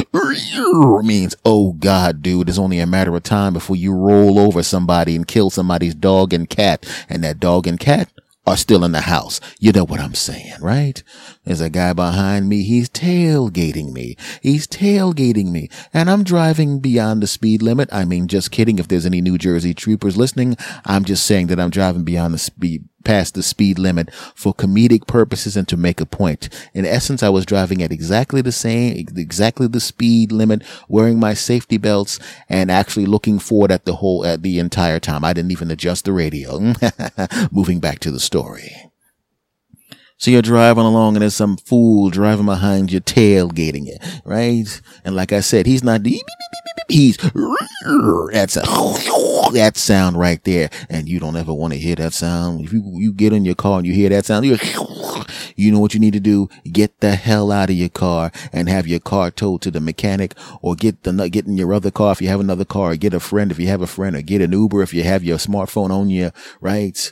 means, 1.03 1.35
oh 1.45 1.73
God, 1.73 2.23
dude, 2.23 2.49
it's 2.49 2.59
only 2.59 2.79
a 2.79 2.87
matter 2.87 3.15
of 3.15 3.23
time 3.23 3.53
before 3.53 3.77
you 3.77 3.95
roll 3.95 4.39
over 4.39 4.62
somebody 4.62 5.17
and 5.17 5.27
kill 5.27 5.50
somebody's 5.50 5.95
dog 5.95 6.33
and 6.33 6.49
cat. 6.49 6.87
And 7.09 7.25
that 7.25 7.41
dog 7.41 7.67
and 7.67 7.79
cat 7.79 8.09
are 8.47 8.57
still 8.57 8.85
in 8.85 8.93
the 8.93 9.03
house. 9.03 9.41
You 9.59 9.73
know 9.73 9.85
what 9.85 10.00
I'm 10.00 10.15
saying, 10.15 10.55
right? 10.61 11.03
There's 11.45 11.61
a 11.61 11.71
guy 11.71 11.93
behind 11.93 12.49
me. 12.49 12.62
He's 12.65 12.89
tailgating 12.89 13.93
me. 13.93 14.17
He's 14.43 14.67
tailgating 14.67 15.50
me. 15.50 15.69
And 15.93 16.11
I'm 16.11 16.25
driving 16.25 16.81
beyond 16.81 17.23
the 17.23 17.27
speed 17.27 17.62
limit. 17.62 17.89
I 17.93 18.05
mean, 18.05 18.29
just 18.29 18.50
kidding. 18.50 18.79
If 18.79 18.89
there's 18.89 19.07
any 19.07 19.21
New 19.21 19.39
Jersey 19.39 19.75
troopers 19.75 20.17
listening, 20.17 20.57
I'm 20.85 21.05
just 21.05 21.27
saying 21.27 21.49
that 21.49 21.61
I'm 21.61 21.71
driving 21.71 22.05
beyond 22.05 22.35
the 22.35 22.39
speed 22.39 22.89
past 23.04 23.35
the 23.35 23.42
speed 23.42 23.78
limit 23.78 24.12
for 24.35 24.54
comedic 24.54 25.07
purposes 25.07 25.57
and 25.57 25.69
to 25.69 25.76
make 25.76 26.00
a 26.00 26.07
point. 26.07 26.49
In 26.75 26.85
essence, 26.85 27.23
I 27.23 27.28
was 27.28 27.47
driving 27.47 27.83
at 27.83 27.92
exactly 27.92 28.42
the 28.42 28.52
same, 28.52 29.07
exactly 29.16 29.66
the 29.66 29.80
speed 29.80 30.33
limit, 30.33 30.62
wearing 30.88 31.19
my 31.19 31.35
safety 31.35 31.76
belts 31.76 32.19
and 32.49 32.71
actually 32.71 33.07
looking 33.07 33.38
forward 33.38 33.73
at 33.73 33.85
the 33.85 33.97
whole, 33.97 34.25
at 34.25 34.42
the 34.42 34.59
entire 34.59 35.00
time. 35.00 35.25
I 35.25 35.33
didn't 35.33 35.52
even 35.52 35.71
adjust 35.71 36.04
the 36.04 36.12
radio. 36.12 36.75
Moving 37.50 37.80
back 37.80 38.00
to 38.00 38.11
the 38.11 38.21
story. 38.21 38.90
So 40.21 40.31
you're 40.31 40.43
driving 40.43 40.85
along 40.85 41.17
and 41.17 41.23
there's 41.23 41.35
some 41.35 41.57
fool 41.57 42.11
driving 42.11 42.45
behind 42.45 42.93
you 42.93 43.00
tailgating 43.00 43.87
you, 43.87 43.97
right? 44.27 44.67
And 45.03 45.17
like 45.17 45.33
I 45.33 45.41
said, 45.41 45.65
he's 45.65 45.83
not, 45.83 46.03
he's, 46.89 47.17
that's 47.17 48.59
a, 48.59 48.61
that 49.55 49.73
sound 49.77 50.19
right 50.19 50.45
there. 50.45 50.69
And 50.91 51.09
you 51.09 51.21
don't 51.21 51.37
ever 51.37 51.55
want 51.55 51.73
to 51.73 51.79
hear 51.79 51.97
that 51.97 52.12
sound. 52.12 52.67
If 52.67 52.73
you, 52.75 52.83
you 52.97 53.15
get 53.15 53.33
in 53.33 53.47
your 53.47 53.55
car 53.55 53.79
and 53.79 53.87
you 53.87 53.95
hear 53.95 54.11
that 54.11 54.27
sound, 54.27 54.45
you 54.45 55.73
know 55.73 55.81
what 55.81 55.95
you 55.95 56.00
need 56.00 56.12
to 56.12 56.21
do? 56.21 56.50
Get 56.71 57.00
the 57.00 57.15
hell 57.15 57.50
out 57.50 57.71
of 57.71 57.77
your 57.77 57.89
car 57.89 58.31
and 58.53 58.69
have 58.69 58.87
your 58.87 59.00
car 59.00 59.31
towed 59.31 59.62
to 59.62 59.71
the 59.71 59.81
mechanic 59.81 60.35
or 60.61 60.75
get 60.75 61.03
the, 61.03 61.12
get 61.31 61.47
in 61.47 61.57
your 61.57 61.73
other 61.73 61.91
car 61.91 62.12
if 62.12 62.21
you 62.21 62.29
have 62.29 62.41
another 62.41 62.67
car 62.67 62.91
or 62.93 62.97
get 62.97 63.15
a 63.15 63.21
friend 63.21 63.50
if 63.50 63.59
you 63.59 63.69
have 63.69 63.81
a 63.81 63.87
friend 63.87 64.15
or 64.15 64.21
get 64.21 64.43
an 64.43 64.53
Uber 64.53 64.83
if 64.83 64.93
you 64.93 65.03
have 65.03 65.25
your 65.25 65.39
smartphone 65.39 65.91
on 65.91 66.11
you, 66.11 66.31
right? 66.61 67.11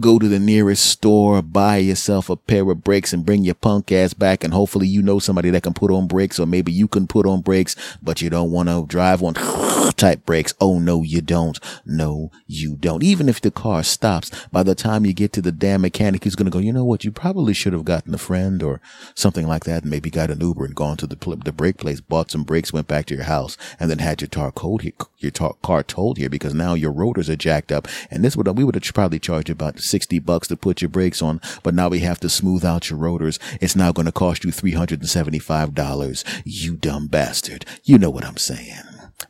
Go 0.00 0.18
to 0.18 0.28
the 0.28 0.38
nearest 0.38 0.86
store, 0.86 1.40
buy 1.42 1.76
yourself 1.76 2.28
a 2.28 2.36
pair 2.36 2.68
of 2.70 2.82
brakes 2.82 3.12
and 3.12 3.24
bring 3.24 3.44
your 3.44 3.54
punk 3.54 3.92
ass 3.92 4.14
back. 4.14 4.42
And 4.42 4.52
hopefully 4.52 4.86
you 4.86 5.02
know 5.02 5.18
somebody 5.18 5.50
that 5.50 5.62
can 5.62 5.74
put 5.74 5.90
on 5.90 6.06
brakes 6.06 6.38
or 6.38 6.46
maybe 6.46 6.72
you 6.72 6.88
can 6.88 7.06
put 7.06 7.26
on 7.26 7.42
brakes, 7.42 7.76
but 8.02 8.20
you 8.20 8.30
don't 8.30 8.50
want 8.50 8.68
to 8.68 8.86
drive 8.86 9.22
on 9.22 9.34
type 9.96 10.26
brakes. 10.26 10.54
Oh 10.60 10.78
no, 10.78 11.02
you 11.02 11.20
don't. 11.20 11.58
No, 11.84 12.30
you 12.46 12.76
don't. 12.76 13.02
Even 13.02 13.28
if 13.28 13.40
the 13.40 13.50
car 13.50 13.82
stops, 13.82 14.30
by 14.50 14.62
the 14.62 14.74
time 14.74 15.06
you 15.06 15.12
get 15.12 15.32
to 15.34 15.42
the 15.42 15.52
damn 15.52 15.82
mechanic, 15.82 16.24
he's 16.24 16.34
going 16.34 16.46
to 16.46 16.50
go, 16.50 16.58
you 16.58 16.72
know 16.72 16.84
what? 16.84 17.04
You 17.04 17.12
probably 17.12 17.54
should 17.54 17.72
have 17.72 17.84
gotten 17.84 18.14
a 18.14 18.18
friend 18.18 18.62
or 18.62 18.80
something 19.14 19.46
like 19.46 19.64
that. 19.64 19.84
Maybe 19.84 20.10
got 20.10 20.30
an 20.30 20.40
Uber 20.40 20.64
and 20.64 20.74
gone 20.74 20.96
to 20.98 21.06
the, 21.06 21.16
the 21.44 21.52
brake 21.52 21.78
place, 21.78 22.00
bought 22.00 22.30
some 22.30 22.42
brakes, 22.42 22.72
went 22.72 22.88
back 22.88 23.06
to 23.06 23.14
your 23.14 23.24
house 23.24 23.56
and 23.78 23.90
then 23.90 23.98
had 23.98 24.20
your 24.20 24.50
cold 24.52 24.82
here, 24.82 24.92
your 25.18 25.30
tar- 25.30 25.56
car 25.62 25.82
towed 25.82 26.18
here 26.18 26.28
because 26.28 26.54
now 26.54 26.74
your 26.74 26.92
rotors 26.92 27.30
are 27.30 27.36
jacked 27.36 27.70
up. 27.70 27.86
And 28.10 28.24
this 28.24 28.36
would, 28.36 28.48
we 28.56 28.64
would 28.64 28.74
have 28.74 28.94
probably 28.94 29.18
charged 29.18 29.48
you 29.48 29.52
about 29.52 29.83
60 29.84 30.18
bucks 30.20 30.48
to 30.48 30.56
put 30.56 30.82
your 30.82 30.88
brakes 30.88 31.22
on, 31.22 31.40
but 31.62 31.74
now 31.74 31.88
we 31.88 32.00
have 32.00 32.20
to 32.20 32.28
smooth 32.28 32.64
out 32.64 32.90
your 32.90 32.98
rotors. 32.98 33.38
It's 33.60 33.76
now 33.76 33.92
going 33.92 34.06
to 34.06 34.12
cost 34.12 34.44
you 34.44 34.50
$375. 34.50 36.42
You 36.44 36.76
dumb 36.76 37.06
bastard. 37.06 37.64
You 37.84 37.98
know 37.98 38.10
what 38.10 38.24
I'm 38.24 38.36
saying. 38.36 38.82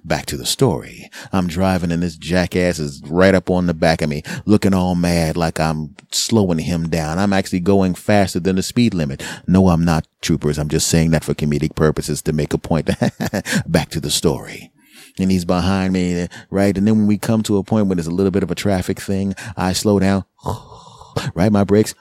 Back 0.03 0.27
to 0.27 0.37
the 0.37 0.47
story. 0.47 1.11
I'm 1.33 1.47
driving 1.47 1.91
and 1.91 2.03
this 2.03 2.17
jackass 2.17 2.79
is 2.79 3.03
right 3.07 3.35
up 3.35 3.51
on 3.51 3.67
the 3.67 3.75
back 3.75 4.03
of 4.03 4.09
me, 4.09 4.23
looking 4.45 4.75
all 4.75 4.95
mad 4.95 5.37
like 5.37 5.59
I'm 5.59 5.95
slowing 6.11 6.59
him 6.59 6.89
down. 6.89 7.19
I'm 7.19 7.33
actually 7.33 7.61
going 7.61 7.95
faster 7.95 8.41
than 8.41 8.57
the 8.57 8.63
speed 8.63 8.93
limit. 8.93 9.23
No, 9.47 9.69
I'm 9.69 9.85
not, 9.85 10.07
troopers. 10.21 10.59
I'm 10.59 10.69
just 10.69 10.89
saying 10.89 11.11
that 11.13 11.25
for 11.25 11.35
comedic 11.35 11.75
purposes 11.75 12.21
to 12.23 12.33
make 12.33 12.53
a 12.53 12.59
point. 12.59 12.87
Back 13.67 13.91
to 13.91 14.01
the 14.01 14.11
story 14.11 14.74
and 15.19 15.31
he's 15.31 15.45
behind 15.45 15.93
me, 15.93 16.29
right? 16.51 16.77
And 16.77 16.87
then 16.87 16.99
when 16.99 17.07
we 17.07 17.19
come 17.19 17.43
to 17.45 17.59
a 17.59 17.65
point 17.65 17.87
where 17.87 17.97
there's 17.97 18.07
a 18.07 18.13
little 18.13 18.31
bit 18.31 18.43
of 18.43 18.51
a 18.51 18.57
traffic 18.57 19.01
thing, 19.01 19.35
I 19.57 19.73
slow 19.73 19.99
down, 19.99 20.25
right? 21.35 21.53
My 21.53 21.65
brakes, 21.65 21.95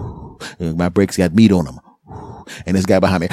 my 0.60 0.88
brakes 0.88 1.16
got 1.16 1.34
meat 1.34 1.52
on 1.52 1.66
them. 1.66 1.80
And 2.64 2.76
this 2.76 2.86
guy 2.86 3.00
behind 3.00 3.22
me, 3.22 3.28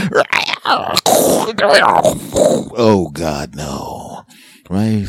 oh 2.75 3.11
God, 3.13 3.55
no, 3.55 4.25
right? 4.71 5.05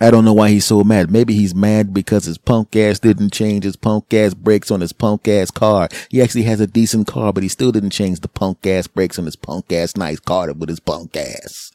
I 0.00 0.10
don't 0.10 0.24
know 0.24 0.32
why 0.32 0.48
he's 0.48 0.64
so 0.64 0.82
mad. 0.82 1.10
Maybe 1.10 1.34
he's 1.34 1.54
mad 1.54 1.92
because 1.92 2.24
his 2.24 2.38
punk 2.38 2.74
ass 2.74 2.98
didn't 2.98 3.34
change 3.34 3.64
his 3.64 3.76
punk 3.76 4.14
ass 4.14 4.32
brakes 4.32 4.70
on 4.70 4.80
his 4.80 4.94
punk 4.94 5.28
ass 5.28 5.50
car. 5.50 5.90
He 6.10 6.22
actually 6.22 6.44
has 6.44 6.60
a 6.60 6.66
decent 6.66 7.06
car, 7.06 7.34
but 7.34 7.42
he 7.42 7.50
still 7.50 7.70
didn't 7.70 7.90
change 7.90 8.20
the 8.20 8.28
punk 8.28 8.66
ass 8.66 8.86
brakes 8.86 9.18
on 9.18 9.26
his 9.26 9.36
punk 9.36 9.70
ass 9.72 9.94
nice 9.94 10.20
car 10.20 10.50
with 10.54 10.70
his 10.70 10.80
punk 10.80 11.16
ass 11.18 11.70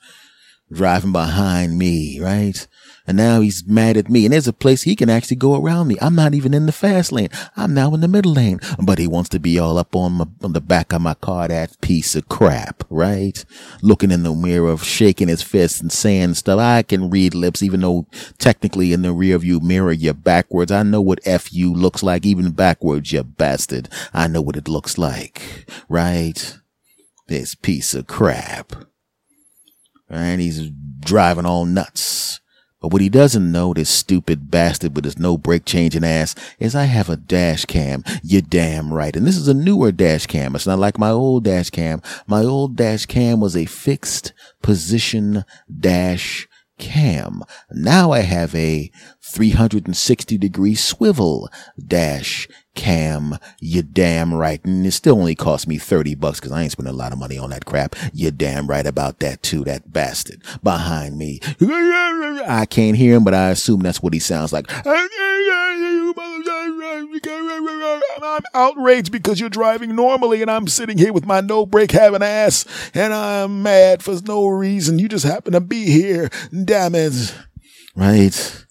driving 0.71 1.11
behind 1.11 1.77
me, 1.77 2.19
right? 2.19 2.67
And 3.07 3.17
now 3.17 3.41
he's 3.41 3.65
mad 3.65 3.97
at 3.97 4.09
me. 4.09 4.25
And 4.25 4.33
there's 4.33 4.47
a 4.47 4.53
place 4.53 4.83
he 4.83 4.95
can 4.95 5.09
actually 5.09 5.37
go 5.37 5.55
around 5.55 5.87
me. 5.87 5.97
I'm 6.01 6.15
not 6.15 6.33
even 6.33 6.53
in 6.53 6.65
the 6.65 6.71
fast 6.71 7.11
lane. 7.11 7.29
I'm 7.57 7.73
now 7.73 7.93
in 7.93 8.01
the 8.01 8.07
middle 8.07 8.33
lane. 8.33 8.59
But 8.79 8.99
he 8.99 9.07
wants 9.07 9.29
to 9.29 9.39
be 9.39 9.57
all 9.57 9.77
up 9.77 9.95
on, 9.95 10.13
my, 10.13 10.25
on 10.43 10.53
the 10.53 10.61
back 10.61 10.93
of 10.93 11.01
my 11.01 11.15
car, 11.15 11.47
that 11.47 11.81
piece 11.81 12.15
of 12.15 12.29
crap, 12.29 12.83
right? 12.89 13.43
Looking 13.81 14.11
in 14.11 14.23
the 14.23 14.33
mirror, 14.33 14.77
shaking 14.77 15.29
his 15.29 15.41
fist 15.41 15.81
and 15.81 15.91
saying 15.91 16.35
stuff. 16.35 16.59
I 16.59 16.83
can 16.83 17.09
read 17.09 17.33
lips, 17.33 17.63
even 17.63 17.81
though 17.81 18.07
technically 18.37 18.93
in 18.93 19.01
the 19.01 19.13
rear 19.13 19.37
view 19.39 19.59
mirror, 19.59 19.91
you're 19.91 20.13
backwards. 20.13 20.71
I 20.71 20.83
know 20.83 21.01
what 21.01 21.23
FU 21.23 21.73
looks 21.73 22.03
like, 22.03 22.25
even 22.25 22.51
backwards, 22.51 23.11
you 23.11 23.23
bastard. 23.23 23.89
I 24.13 24.27
know 24.27 24.41
what 24.41 24.55
it 24.55 24.67
looks 24.67 24.97
like, 24.97 25.65
right? 25.89 26.59
This 27.27 27.55
piece 27.55 27.93
of 27.93 28.07
crap 28.07 28.73
and 30.11 30.41
he's 30.41 30.69
driving 30.99 31.45
all 31.45 31.65
nuts. 31.65 32.39
But 32.81 32.91
what 32.91 33.01
he 33.01 33.09
doesn't 33.09 33.51
know, 33.51 33.73
this 33.73 33.91
stupid 33.91 34.49
bastard 34.49 34.95
with 34.95 35.05
his 35.05 35.19
no 35.19 35.37
brake 35.37 35.65
changing 35.65 36.03
ass, 36.03 36.33
is 36.59 36.73
I 36.75 36.85
have 36.85 37.09
a 37.09 37.15
dash 37.15 37.65
cam. 37.65 38.03
You're 38.23 38.41
damn 38.41 38.91
right. 38.91 39.15
And 39.15 39.25
this 39.25 39.37
is 39.37 39.47
a 39.47 39.53
newer 39.53 39.91
dash 39.91 40.25
cam. 40.25 40.55
It's 40.55 40.65
not 40.65 40.79
like 40.79 40.97
my 40.97 41.11
old 41.11 41.43
dash 41.43 41.69
cam. 41.69 42.01
My 42.25 42.41
old 42.41 42.75
dash 42.75 43.05
cam 43.05 43.39
was 43.39 43.55
a 43.55 43.65
fixed 43.65 44.33
position 44.63 45.45
dash 45.79 46.47
cam. 46.79 47.43
Now 47.69 48.11
I 48.11 48.21
have 48.21 48.55
a 48.55 48.89
360 49.21 50.39
degree 50.39 50.73
swivel 50.73 51.49
dash 51.79 52.49
cam. 52.75 53.37
You 53.59 53.81
damn 53.81 54.33
right. 54.33 54.63
And 54.63 54.85
it 54.85 54.91
still 54.91 55.17
only 55.17 55.35
cost 55.35 55.67
me 55.67 55.77
30 55.77 56.15
bucks 56.15 56.39
because 56.39 56.51
I 56.51 56.63
ain't 56.63 56.71
spending 56.71 56.93
a 56.93 56.97
lot 56.97 57.11
of 57.11 57.19
money 57.19 57.37
on 57.37 57.49
that 57.51 57.65
crap. 57.65 57.95
You 58.13 58.31
damn 58.31 58.67
right 58.67 58.85
about 58.85 59.19
that 59.19 59.43
too. 59.43 59.63
That 59.63 59.91
bastard 59.91 60.41
behind 60.63 61.17
me. 61.17 61.39
I 61.61 62.65
can't 62.69 62.97
hear 62.97 63.15
him, 63.15 63.23
but 63.23 63.33
I 63.33 63.49
assume 63.49 63.81
that's 63.81 64.01
what 64.01 64.13
he 64.13 64.19
sounds 64.19 64.53
like. 64.53 64.65
I'm 68.23 68.43
outraged 68.53 69.11
because 69.11 69.39
you're 69.39 69.49
driving 69.49 69.95
normally 69.95 70.41
and 70.41 70.49
I'm 70.49 70.67
sitting 70.67 70.97
here 70.97 71.13
with 71.13 71.25
my 71.25 71.41
no 71.41 71.65
brake 71.65 71.91
having 71.91 72.23
ass 72.23 72.65
and 72.93 73.13
I'm 73.13 73.63
mad 73.63 74.03
for 74.03 74.19
no 74.25 74.47
reason. 74.47 74.99
You 74.99 75.07
just 75.07 75.25
happen 75.25 75.53
to 75.53 75.61
be 75.61 75.85
here. 75.85 76.29
Damn 76.65 76.95
it. 76.95 77.33
Right 77.95 78.65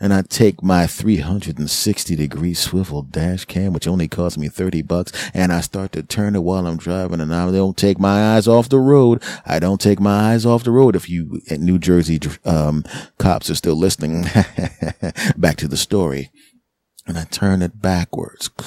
and 0.00 0.14
I 0.14 0.22
take 0.22 0.62
my 0.62 0.86
360 0.86 2.16
degree 2.16 2.54
swivel 2.54 3.02
dash 3.02 3.44
cam, 3.44 3.72
which 3.72 3.88
only 3.88 4.08
cost 4.08 4.38
me 4.38 4.48
30 4.48 4.82
bucks, 4.82 5.12
and 5.34 5.52
I 5.52 5.60
start 5.60 5.92
to 5.92 6.02
turn 6.02 6.36
it 6.36 6.42
while 6.42 6.66
I'm 6.66 6.76
driving, 6.76 7.20
and 7.20 7.34
I 7.34 7.50
don't 7.50 7.76
take 7.76 7.98
my 7.98 8.34
eyes 8.34 8.46
off 8.46 8.68
the 8.68 8.78
road. 8.78 9.22
I 9.44 9.58
don't 9.58 9.80
take 9.80 10.00
my 10.00 10.32
eyes 10.32 10.46
off 10.46 10.64
the 10.64 10.70
road. 10.70 10.94
If 10.94 11.08
you 11.08 11.40
New 11.50 11.78
Jersey 11.78 12.20
um, 12.44 12.84
cops 13.18 13.50
are 13.50 13.54
still 13.54 13.76
listening, 13.76 14.22
back 15.36 15.56
to 15.56 15.68
the 15.68 15.76
story, 15.76 16.30
and 17.06 17.18
I 17.18 17.24
turn 17.24 17.62
it 17.62 17.80
backwards. 17.80 18.50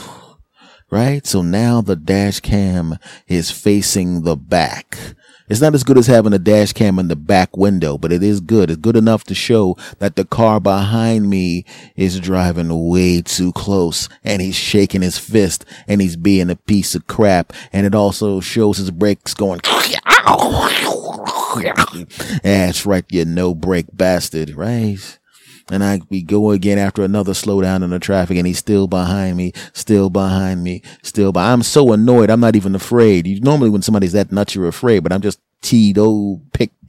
Right? 0.93 1.25
So 1.25 1.41
now 1.41 1.79
the 1.79 1.95
dash 1.95 2.41
cam 2.41 2.97
is 3.25 3.50
facing 3.50 4.23
the 4.23 4.35
back 4.35 5.15
it's 5.51 5.60
not 5.60 5.75
as 5.75 5.84
good 5.84 5.98
as 5.98 6.08
having 6.08 6.31
a 6.31 6.39
dash 6.39 6.72
cam 6.72 6.98
in 6.98 7.10
the 7.10 7.15
back 7.17 7.58
window, 7.58 7.98
but 7.98 8.13
it 8.13 8.24
is 8.24 8.39
good. 8.39 8.70
It's 8.70 8.79
good 8.79 8.96
enough 8.96 9.25
to 9.25 9.36
show 9.36 9.75
that 10.00 10.15
the 10.15 10.24
car 10.24 10.62
behind 10.62 11.29
me 11.29 11.65
is 11.98 12.22
driving 12.22 12.88
way 12.88 13.22
too 13.22 13.51
close 13.51 14.08
and 14.24 14.41
he's 14.41 14.55
shaking 14.55 15.01
his 15.01 15.17
fist 15.17 15.65
and 15.89 16.00
he's 16.00 16.15
being 16.15 16.50
a 16.50 16.55
piece 16.55 16.96
of 16.96 17.05
crap. 17.08 17.51
And 17.74 17.86
it 17.86 17.93
also 17.93 18.39
shows 18.39 18.77
his 18.77 18.91
brakes 18.91 19.34
going. 19.34 19.60
That's 22.43 22.86
right, 22.86 23.03
you 23.10 23.25
no 23.25 23.53
brake 23.53 23.88
bastard, 23.91 24.51
right? 24.51 25.20
And 25.72 25.84
I 25.84 26.01
we 26.10 26.22
go 26.22 26.51
again 26.51 26.78
after 26.78 27.04
another 27.04 27.34
slowdown 27.34 27.84
in 27.84 27.90
the 27.90 28.00
traffic, 28.00 28.38
and 28.38 28.48
he's 28.48 28.60
still 28.60 28.88
behind 28.88 29.38
me, 29.38 29.54
still 29.74 30.10
behind 30.10 30.63
me, 30.63 30.82
still. 31.01 31.32
But 31.32 31.42
I'm 31.42 31.63
so 31.63 31.94
annoyed. 31.94 32.30
I'm 32.30 32.40
not 32.40 32.56
even 32.56 32.75
afraid. 32.75 33.28
You 33.28 33.40
normally 33.42 33.70
when 33.70 33.82
somebody's 33.82 34.13
that 34.13 34.32
nuts, 34.32 34.56
you're 34.56 34.68
afraid, 34.68 35.00
but 35.00 35.12
I'm 35.12 35.22
just 35.22 35.40
teed 35.62 35.98
old 35.98 36.41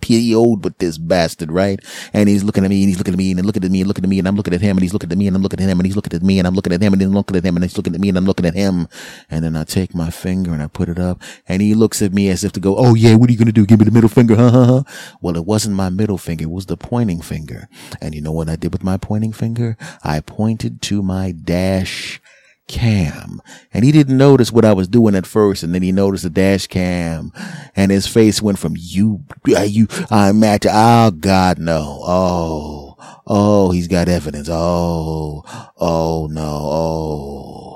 PO'd 0.03 0.65
with 0.65 0.77
this 0.79 0.99
bastard, 0.99 1.51
right? 1.51 1.81
And 2.13 2.29
he's 2.29 2.43
looking 2.43 2.65
at 2.65 2.71
me 2.71 2.83
and 2.83 2.89
he's 2.89 2.99
looking 2.99 3.15
at 3.15 3.19
me 3.19 3.31
and 3.31 3.47
looking 3.47 3.65
at 3.65 3.71
me 3.71 3.81
and 3.81 3.89
looking 3.89 4.05
at 4.05 4.11
me 4.11 4.19
and 4.19 4.29
I'm 4.29 4.37
looking 4.37 4.53
at 4.53 4.61
him 4.61 4.77
and 4.77 4.83
he's 4.83 4.93
looking 4.93 5.11
at 5.11 5.17
me 5.17 5.27
and 5.29 5.37
I'm 5.37 5.43
looking 5.43 5.61
at 5.61 5.69
him 5.69 5.79
and 5.79 5.87
he's 5.87 5.97
looking 5.97 6.13
at 6.13 6.23
me 6.23 6.39
and 6.39 6.47
I'm 6.49 6.55
looking 6.55 6.73
at 6.73 6.83
him 6.83 6.93
and 6.93 7.01
then 7.01 7.13
looking 7.13 7.37
at 7.37 7.45
him 7.45 7.57
and 7.57 7.65
he's 7.65 7.77
looking 7.77 7.95
at 7.95 8.01
me 8.01 8.09
and 8.09 8.19
I'm 8.19 8.27
looking 8.27 8.47
at 8.47 8.55
him. 8.55 8.89
And 9.31 9.45
then 9.45 9.57
I 9.57 9.65
take 9.65 9.95
my 9.95 10.11
finger 10.11 10.53
and 10.53 10.63
I 10.63 10.67
put 10.67 10.89
it 10.89 10.99
up 10.99 11.23
and 11.49 11.63
he 11.63 11.75
looks 11.75 12.03
at 12.03 12.13
me 12.13 12.29
as 12.29 12.45
if 12.45 12.53
to 12.53 12.61
go, 12.61 12.77
Oh 12.77 12.95
yeah, 12.95 13.15
what 13.15 13.31
are 13.31 13.33
you 13.33 13.39
going 13.39 13.47
to 13.47 13.53
do? 13.53 13.65
Give 13.65 13.79
me 13.79 13.85
the 13.85 13.93
middle 13.93 14.11
finger. 14.11 14.37
Huh, 14.37 14.51
huh, 14.51 14.65
huh. 14.65 14.83
Well, 15.21 15.37
it 15.37 15.47
wasn't 15.47 15.77
my 15.77 15.89
middle 15.89 16.19
finger. 16.19 16.45
It 16.45 16.51
was 16.51 16.67
the 16.67 16.77
pointing 16.77 17.23
finger. 17.23 17.69
And 18.01 18.15
you 18.15 18.21
know 18.21 18.33
what 18.33 18.49
I 18.49 18.57
did 18.57 18.73
with 18.73 18.83
my 18.83 18.97
pointing 18.97 19.33
finger? 19.33 19.77
I 20.03 20.21
pointed 20.21 20.83
to 20.83 21.03
my 21.03 21.33
dash 21.33 22.21
cam. 22.69 23.41
And 23.73 23.85
he 23.85 23.93
didn't 23.93 24.17
notice 24.17 24.53
what 24.53 24.65
I 24.65 24.73
was 24.73 24.89
doing 24.89 25.15
at 25.15 25.27
first. 25.27 25.63
And 25.63 25.75
then 25.75 25.83
he 25.83 25.93
noticed 25.93 26.25
the 26.25 26.31
dash 26.31 26.67
cam 26.67 27.33
and 27.75 27.91
his 27.91 28.07
face 28.07 28.43
went 28.43 28.59
from 28.59 28.75
you, 28.77 29.25
you, 29.47 29.89
I'm 30.11 30.43
at, 30.45 30.67
oh 30.69 31.11
God, 31.11 31.59
no. 31.59 32.01
Oh, 32.03 32.97
oh, 33.27 33.71
he's 33.71 33.89
got 33.89 34.09
evidence. 34.09 34.49
Oh, 34.51 35.43
oh 35.77 36.29
no. 36.31 36.43
Oh. 36.43 37.72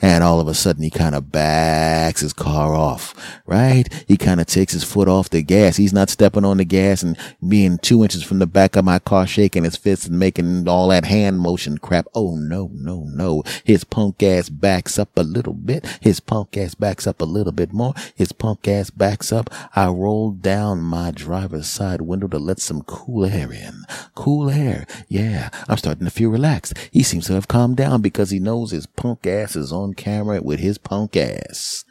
And 0.00 0.22
all 0.22 0.40
of 0.40 0.48
a 0.48 0.54
sudden 0.54 0.82
he 0.82 0.90
kind 0.90 1.14
of 1.14 1.32
backs 1.32 2.20
his 2.20 2.32
car 2.32 2.74
off, 2.74 3.14
right? 3.46 3.88
He 4.06 4.16
kind 4.16 4.40
of 4.40 4.46
takes 4.46 4.72
his 4.72 4.84
foot 4.84 5.08
off 5.08 5.30
the 5.30 5.42
gas. 5.42 5.76
He's 5.76 5.92
not 5.92 6.10
stepping 6.10 6.44
on 6.44 6.58
the 6.58 6.64
gas 6.64 7.02
and 7.02 7.16
being 7.46 7.78
two 7.78 8.02
inches 8.02 8.22
from 8.22 8.38
the 8.38 8.46
back 8.46 8.76
of 8.76 8.84
my 8.84 8.98
car, 8.98 9.26
shaking 9.26 9.64
his 9.64 9.76
fists 9.76 10.06
and 10.06 10.18
making 10.18 10.68
all 10.68 10.88
that 10.88 11.04
hand 11.04 11.38
motion 11.38 11.78
crap. 11.78 12.06
Oh 12.14 12.36
no, 12.36 12.70
no, 12.72 13.04
no. 13.04 13.42
His 13.64 13.84
punk 13.84 14.22
ass 14.22 14.48
backs 14.48 14.98
up 14.98 15.16
a 15.16 15.22
little 15.22 15.54
bit. 15.54 15.86
His 16.00 16.20
punk 16.20 16.56
ass 16.56 16.74
backs 16.74 17.06
up 17.06 17.20
a 17.20 17.24
little 17.24 17.52
bit 17.52 17.72
more. 17.72 17.94
His 18.14 18.32
punk 18.32 18.66
ass 18.66 18.90
backs 18.90 19.32
up. 19.32 19.50
I 19.74 19.88
roll 19.88 20.32
down 20.32 20.80
my 20.80 21.10
driver's 21.10 21.68
side 21.68 22.02
window 22.02 22.28
to 22.28 22.38
let 22.38 22.58
some 22.58 22.82
cool 22.82 23.24
air 23.24 23.52
in. 23.52 23.84
Cool 24.14 24.50
air. 24.50 24.86
Yeah, 25.08 25.50
I'm 25.68 25.76
starting 25.76 26.04
to 26.04 26.10
feel 26.10 26.30
relaxed. 26.30 26.74
He 26.90 27.02
seems 27.02 27.26
to 27.26 27.34
have 27.34 27.48
calmed 27.48 27.76
down 27.76 28.02
because 28.02 28.30
he 28.30 28.38
knows 28.38 28.70
his 28.70 28.86
punk 28.86 29.26
ass 29.26 29.54
is 29.56 29.61
on 29.70 29.92
camera 29.92 30.40
with 30.42 30.60
his 30.60 30.78
punk 30.78 31.16
ass. 31.16 31.84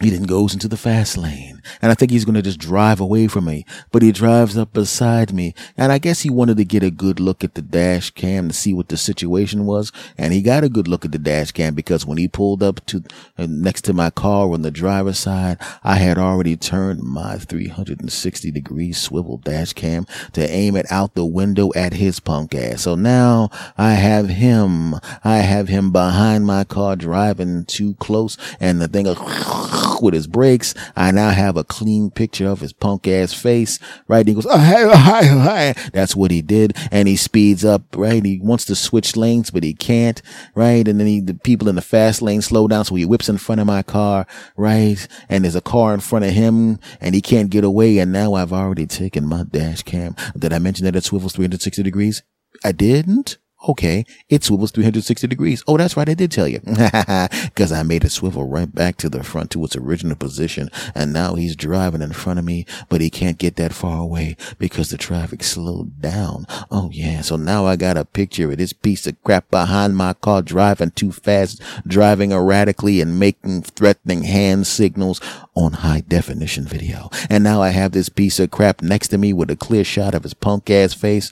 He 0.00 0.10
then 0.10 0.22
goes 0.22 0.54
into 0.54 0.68
the 0.68 0.76
fast 0.76 1.16
lane 1.16 1.52
and 1.80 1.90
I 1.90 1.94
think 1.94 2.10
he's 2.10 2.24
going 2.24 2.34
to 2.34 2.42
just 2.42 2.58
drive 2.58 3.00
away 3.00 3.28
from 3.28 3.44
me, 3.44 3.64
but 3.90 4.02
he 4.02 4.12
drives 4.12 4.56
up 4.56 4.72
beside 4.72 5.32
me. 5.32 5.54
And 5.76 5.92
I 5.92 5.98
guess 5.98 6.22
he 6.22 6.30
wanted 6.30 6.56
to 6.56 6.64
get 6.64 6.82
a 6.82 6.90
good 6.90 7.20
look 7.20 7.44
at 7.44 7.54
the 7.54 7.62
dash 7.62 8.10
cam 8.10 8.48
to 8.48 8.54
see 8.54 8.72
what 8.72 8.88
the 8.88 8.96
situation 8.96 9.66
was. 9.66 9.92
And 10.18 10.32
he 10.32 10.42
got 10.42 10.64
a 10.64 10.68
good 10.68 10.88
look 10.88 11.04
at 11.04 11.12
the 11.12 11.18
dash 11.18 11.52
cam 11.52 11.74
because 11.74 12.06
when 12.06 12.18
he 12.18 12.28
pulled 12.28 12.62
up 12.62 12.84
to 12.86 13.02
uh, 13.38 13.46
next 13.48 13.82
to 13.82 13.92
my 13.92 14.10
car 14.10 14.52
on 14.52 14.62
the 14.62 14.70
driver's 14.70 15.18
side, 15.18 15.58
I 15.84 15.96
had 15.96 16.18
already 16.18 16.56
turned 16.56 17.02
my 17.02 17.38
360 17.38 18.50
degree 18.50 18.92
swivel 18.92 19.38
dash 19.38 19.72
cam 19.72 20.06
to 20.32 20.48
aim 20.48 20.76
it 20.76 20.86
out 20.90 21.14
the 21.14 21.26
window 21.26 21.70
at 21.74 21.94
his 21.94 22.20
punk 22.20 22.54
ass. 22.54 22.82
So 22.82 22.94
now 22.94 23.50
I 23.78 23.92
have 23.92 24.28
him, 24.28 24.94
I 25.24 25.38
have 25.38 25.68
him 25.68 25.92
behind 25.92 26.46
my 26.46 26.64
car 26.64 26.96
driving 26.96 27.64
too 27.64 27.94
close 27.94 28.36
and 28.60 28.80
the 28.80 28.88
thing 28.88 29.02
with 30.02 30.14
his 30.14 30.26
brakes. 30.26 30.74
I 30.96 31.10
now 31.10 31.30
have 31.30 31.56
a 31.56 31.64
clean 31.64 32.10
picture 32.10 32.48
of 32.48 32.60
his 32.60 32.72
punk 32.72 33.06
ass 33.08 33.32
face, 33.32 33.78
right? 34.08 34.26
He 34.26 34.34
goes, 34.34 34.46
oh, 34.46 34.50
oh 34.52 34.58
hi, 34.58 35.24
hi, 35.24 35.72
hi. 35.74 35.90
That's 35.92 36.16
what 36.16 36.30
he 36.30 36.42
did. 36.42 36.76
And 36.90 37.08
he 37.08 37.16
speeds 37.16 37.64
up, 37.64 37.82
right? 37.96 38.24
He 38.24 38.40
wants 38.42 38.64
to 38.66 38.74
switch 38.74 39.16
lanes, 39.16 39.50
but 39.50 39.62
he 39.62 39.74
can't, 39.74 40.20
right? 40.54 40.86
And 40.86 40.98
then 41.00 41.06
he, 41.06 41.20
the 41.20 41.34
people 41.34 41.68
in 41.68 41.76
the 41.76 41.82
fast 41.82 42.20
lane 42.20 42.42
slow 42.42 42.68
down. 42.68 42.84
So 42.84 42.94
he 42.94 43.04
whips 43.04 43.28
in 43.28 43.38
front 43.38 43.60
of 43.60 43.66
my 43.66 43.82
car, 43.82 44.26
right? 44.56 45.06
And 45.28 45.44
there's 45.44 45.54
a 45.54 45.60
car 45.60 45.94
in 45.94 46.00
front 46.00 46.24
of 46.24 46.32
him 46.32 46.78
and 47.00 47.14
he 47.14 47.20
can't 47.20 47.50
get 47.50 47.64
away. 47.64 47.98
And 47.98 48.12
now 48.12 48.34
I've 48.34 48.52
already 48.52 48.86
taken 48.86 49.26
my 49.26 49.44
dash 49.44 49.82
cam. 49.82 50.16
Did 50.36 50.52
I 50.52 50.58
mention 50.58 50.84
that 50.84 50.96
it 50.96 51.04
swivels 51.04 51.32
360 51.32 51.82
degrees? 51.82 52.22
I 52.64 52.72
didn't. 52.72 53.38
Okay, 53.68 54.04
it 54.28 54.42
swivels 54.42 54.72
360 54.72 55.26
degrees. 55.28 55.62
Oh, 55.68 55.76
that's 55.76 55.96
right. 55.96 56.08
I 56.08 56.14
did 56.14 56.32
tell 56.32 56.48
you. 56.48 56.60
Cause 57.54 57.70
I 57.70 57.82
made 57.84 58.04
it 58.04 58.10
swivel 58.10 58.48
right 58.48 58.72
back 58.72 58.96
to 58.98 59.08
the 59.08 59.22
front 59.22 59.50
to 59.52 59.64
its 59.64 59.76
original 59.76 60.16
position. 60.16 60.68
And 60.94 61.12
now 61.12 61.34
he's 61.34 61.54
driving 61.54 62.02
in 62.02 62.12
front 62.12 62.38
of 62.38 62.44
me, 62.44 62.66
but 62.88 63.00
he 63.00 63.10
can't 63.10 63.38
get 63.38 63.56
that 63.56 63.72
far 63.72 64.00
away 64.00 64.36
because 64.58 64.90
the 64.90 64.98
traffic 64.98 65.44
slowed 65.44 66.00
down. 66.00 66.46
Oh 66.70 66.90
yeah. 66.92 67.20
So 67.20 67.36
now 67.36 67.66
I 67.66 67.76
got 67.76 67.96
a 67.96 68.04
picture 68.04 68.50
of 68.50 68.58
this 68.58 68.72
piece 68.72 69.06
of 69.06 69.22
crap 69.22 69.48
behind 69.50 69.96
my 69.96 70.14
car 70.14 70.42
driving 70.42 70.90
too 70.90 71.12
fast, 71.12 71.62
driving 71.86 72.32
erratically 72.32 73.00
and 73.00 73.18
making 73.18 73.62
threatening 73.62 74.24
hand 74.24 74.66
signals 74.66 75.20
on 75.54 75.72
high 75.74 76.00
definition 76.00 76.64
video. 76.64 77.10
And 77.30 77.44
now 77.44 77.62
I 77.62 77.70
have 77.70 77.92
this 77.92 78.08
piece 78.08 78.40
of 78.40 78.50
crap 78.50 78.82
next 78.82 79.08
to 79.08 79.18
me 79.18 79.32
with 79.32 79.50
a 79.50 79.56
clear 79.56 79.84
shot 79.84 80.14
of 80.14 80.24
his 80.24 80.34
punk 80.34 80.68
ass 80.68 80.94
face 80.94 81.30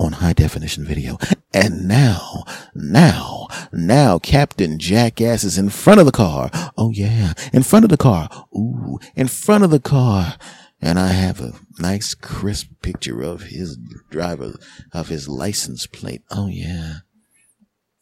on 0.00 0.12
high 0.12 0.32
definition 0.32 0.84
video. 0.84 1.18
And 1.52 1.86
now, 1.86 2.44
now, 2.74 3.48
now 3.70 4.18
Captain 4.18 4.78
Jackass 4.78 5.44
is 5.44 5.58
in 5.58 5.68
front 5.68 6.00
of 6.00 6.06
the 6.06 6.12
car. 6.12 6.50
Oh 6.76 6.90
yeah, 6.90 7.34
in 7.52 7.62
front 7.62 7.84
of 7.84 7.90
the 7.90 7.98
car. 7.98 8.28
Ooh, 8.56 8.98
in 9.14 9.28
front 9.28 9.62
of 9.62 9.70
the 9.70 9.78
car. 9.78 10.36
And 10.80 10.98
I 10.98 11.08
have 11.08 11.40
a 11.40 11.52
nice 11.78 12.14
crisp 12.14 12.70
picture 12.80 13.20
of 13.20 13.42
his 13.42 13.76
driver, 14.08 14.54
of 14.92 15.08
his 15.08 15.28
license 15.28 15.86
plate. 15.86 16.22
Oh 16.30 16.46
yeah. 16.46 17.00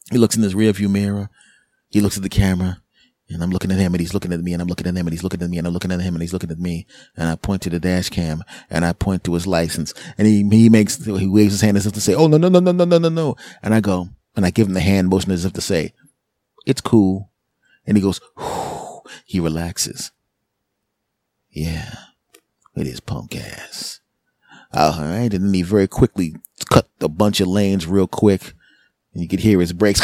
He 0.09 0.17
looks 0.17 0.37
in 0.37 0.43
his 0.43 0.55
rearview 0.55 0.89
mirror. 0.89 1.29
He 1.89 1.99
looks 1.99 2.15
at 2.15 2.23
the 2.23 2.29
camera. 2.29 2.81
And 3.29 3.43
I'm 3.43 3.51
looking 3.51 3.71
at 3.71 3.77
him 3.77 3.93
and 3.93 4.01
he's 4.01 4.13
looking 4.13 4.33
at 4.33 4.39
me 4.39 4.53
and 4.53 4.61
I'm 4.61 4.67
looking 4.67 4.87
at 4.87 4.95
him 4.95 5.05
and 5.05 5.11
he's 5.11 5.23
looking 5.23 5.41
at 5.41 5.49
me 5.49 5.57
and 5.59 5.67
I'm 5.67 5.73
looking 5.73 5.91
at 5.91 6.01
him 6.01 6.15
and 6.15 6.21
he's 6.21 6.33
looking 6.33 6.49
at 6.49 6.59
me. 6.59 6.87
And 7.15 7.29
I 7.29 7.35
point 7.35 7.61
to 7.63 7.69
the 7.69 7.79
dash 7.79 8.09
cam 8.09 8.43
and 8.69 8.83
I 8.83 8.93
point 8.93 9.23
to 9.25 9.33
his 9.33 9.45
license 9.45 9.93
and 10.17 10.27
he, 10.27 10.47
he 10.49 10.69
makes, 10.69 11.03
he 11.05 11.27
waves 11.27 11.53
his 11.53 11.61
hand 11.61 11.77
as 11.77 11.85
if 11.85 11.93
to 11.93 12.01
say, 12.01 12.15
Oh, 12.15 12.27
no, 12.27 12.37
no, 12.37 12.49
no, 12.49 12.59
no, 12.59 12.71
no, 12.71 12.85
no, 12.85 12.97
no, 12.97 13.09
no. 13.09 13.35
And 13.61 13.73
I 13.73 13.81
go 13.81 14.09
and 14.35 14.45
I 14.45 14.51
give 14.51 14.67
him 14.67 14.73
the 14.73 14.81
hand 14.81 15.09
motion 15.09 15.31
as 15.31 15.45
if 15.45 15.53
to 15.53 15.61
say, 15.61 15.93
it's 16.65 16.81
cool. 16.81 17.31
And 17.85 17.97
he 17.97 18.01
goes, 18.01 18.19
he 19.25 19.39
relaxes. 19.39 20.11
Yeah, 21.51 21.93
it 22.75 22.87
is 22.87 22.99
punk 22.99 23.35
ass. 23.35 23.99
All 24.73 25.01
right. 25.01 25.33
And 25.33 25.45
then 25.45 25.53
he 25.53 25.63
very 25.63 25.87
quickly 25.87 26.35
cut 26.69 26.87
a 27.01 27.07
bunch 27.07 27.41
of 27.41 27.47
lanes 27.47 27.87
real 27.87 28.07
quick 28.07 28.53
and 29.13 29.23
you 29.23 29.27
could 29.27 29.39
hear 29.39 29.59
his 29.59 29.73
brakes 29.73 30.01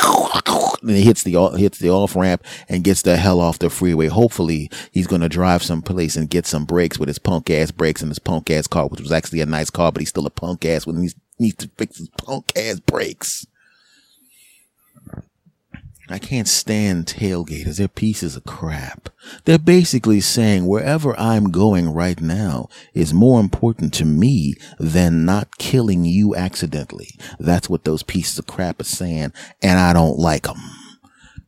and 0.82 0.90
he 0.90 1.02
hits 1.02 1.22
the 1.22 1.32
hits 1.56 1.78
the 1.78 1.90
off 1.90 2.16
ramp 2.16 2.44
and 2.68 2.84
gets 2.84 3.02
the 3.02 3.16
hell 3.16 3.40
off 3.40 3.58
the 3.58 3.70
freeway. 3.70 4.06
Hopefully, 4.06 4.70
he's 4.92 5.06
going 5.06 5.22
to 5.22 5.28
drive 5.28 5.62
someplace 5.62 6.16
and 6.16 6.30
get 6.30 6.46
some 6.46 6.64
brakes 6.64 6.98
with 6.98 7.08
his 7.08 7.18
punk 7.18 7.50
ass 7.50 7.70
brakes 7.70 8.02
in 8.02 8.08
his 8.08 8.18
punk 8.18 8.50
ass 8.50 8.66
car, 8.66 8.86
which 8.88 9.00
was 9.00 9.12
actually 9.12 9.40
a 9.40 9.46
nice 9.46 9.70
car, 9.70 9.92
but 9.92 10.00
he's 10.00 10.08
still 10.08 10.26
a 10.26 10.30
punk 10.30 10.64
ass 10.64 10.86
when 10.86 11.02
he 11.02 11.10
needs 11.38 11.56
to 11.56 11.70
fix 11.76 11.98
his 11.98 12.08
punk 12.10 12.52
ass 12.56 12.80
brakes. 12.80 13.46
I 16.10 16.18
can't 16.18 16.48
stand 16.48 17.06
tailgaters. 17.06 17.76
They're 17.76 17.86
pieces 17.86 18.34
of 18.34 18.44
crap. 18.44 19.10
They're 19.44 19.58
basically 19.58 20.20
saying 20.20 20.66
wherever 20.66 21.18
I'm 21.18 21.52
going 21.52 21.88
right 21.92 22.20
now 22.20 22.68
is 22.94 23.14
more 23.14 23.38
important 23.38 23.94
to 23.94 24.04
me 24.04 24.54
than 24.78 25.24
not 25.24 25.58
killing 25.58 26.04
you 26.04 26.34
accidentally. 26.34 27.10
That's 27.38 27.70
what 27.70 27.84
those 27.84 28.02
pieces 28.02 28.38
of 28.38 28.46
crap 28.46 28.80
are 28.80 28.84
saying, 28.84 29.32
and 29.62 29.78
I 29.78 29.92
don't 29.92 30.18
like 30.18 30.44
them. 30.44 30.58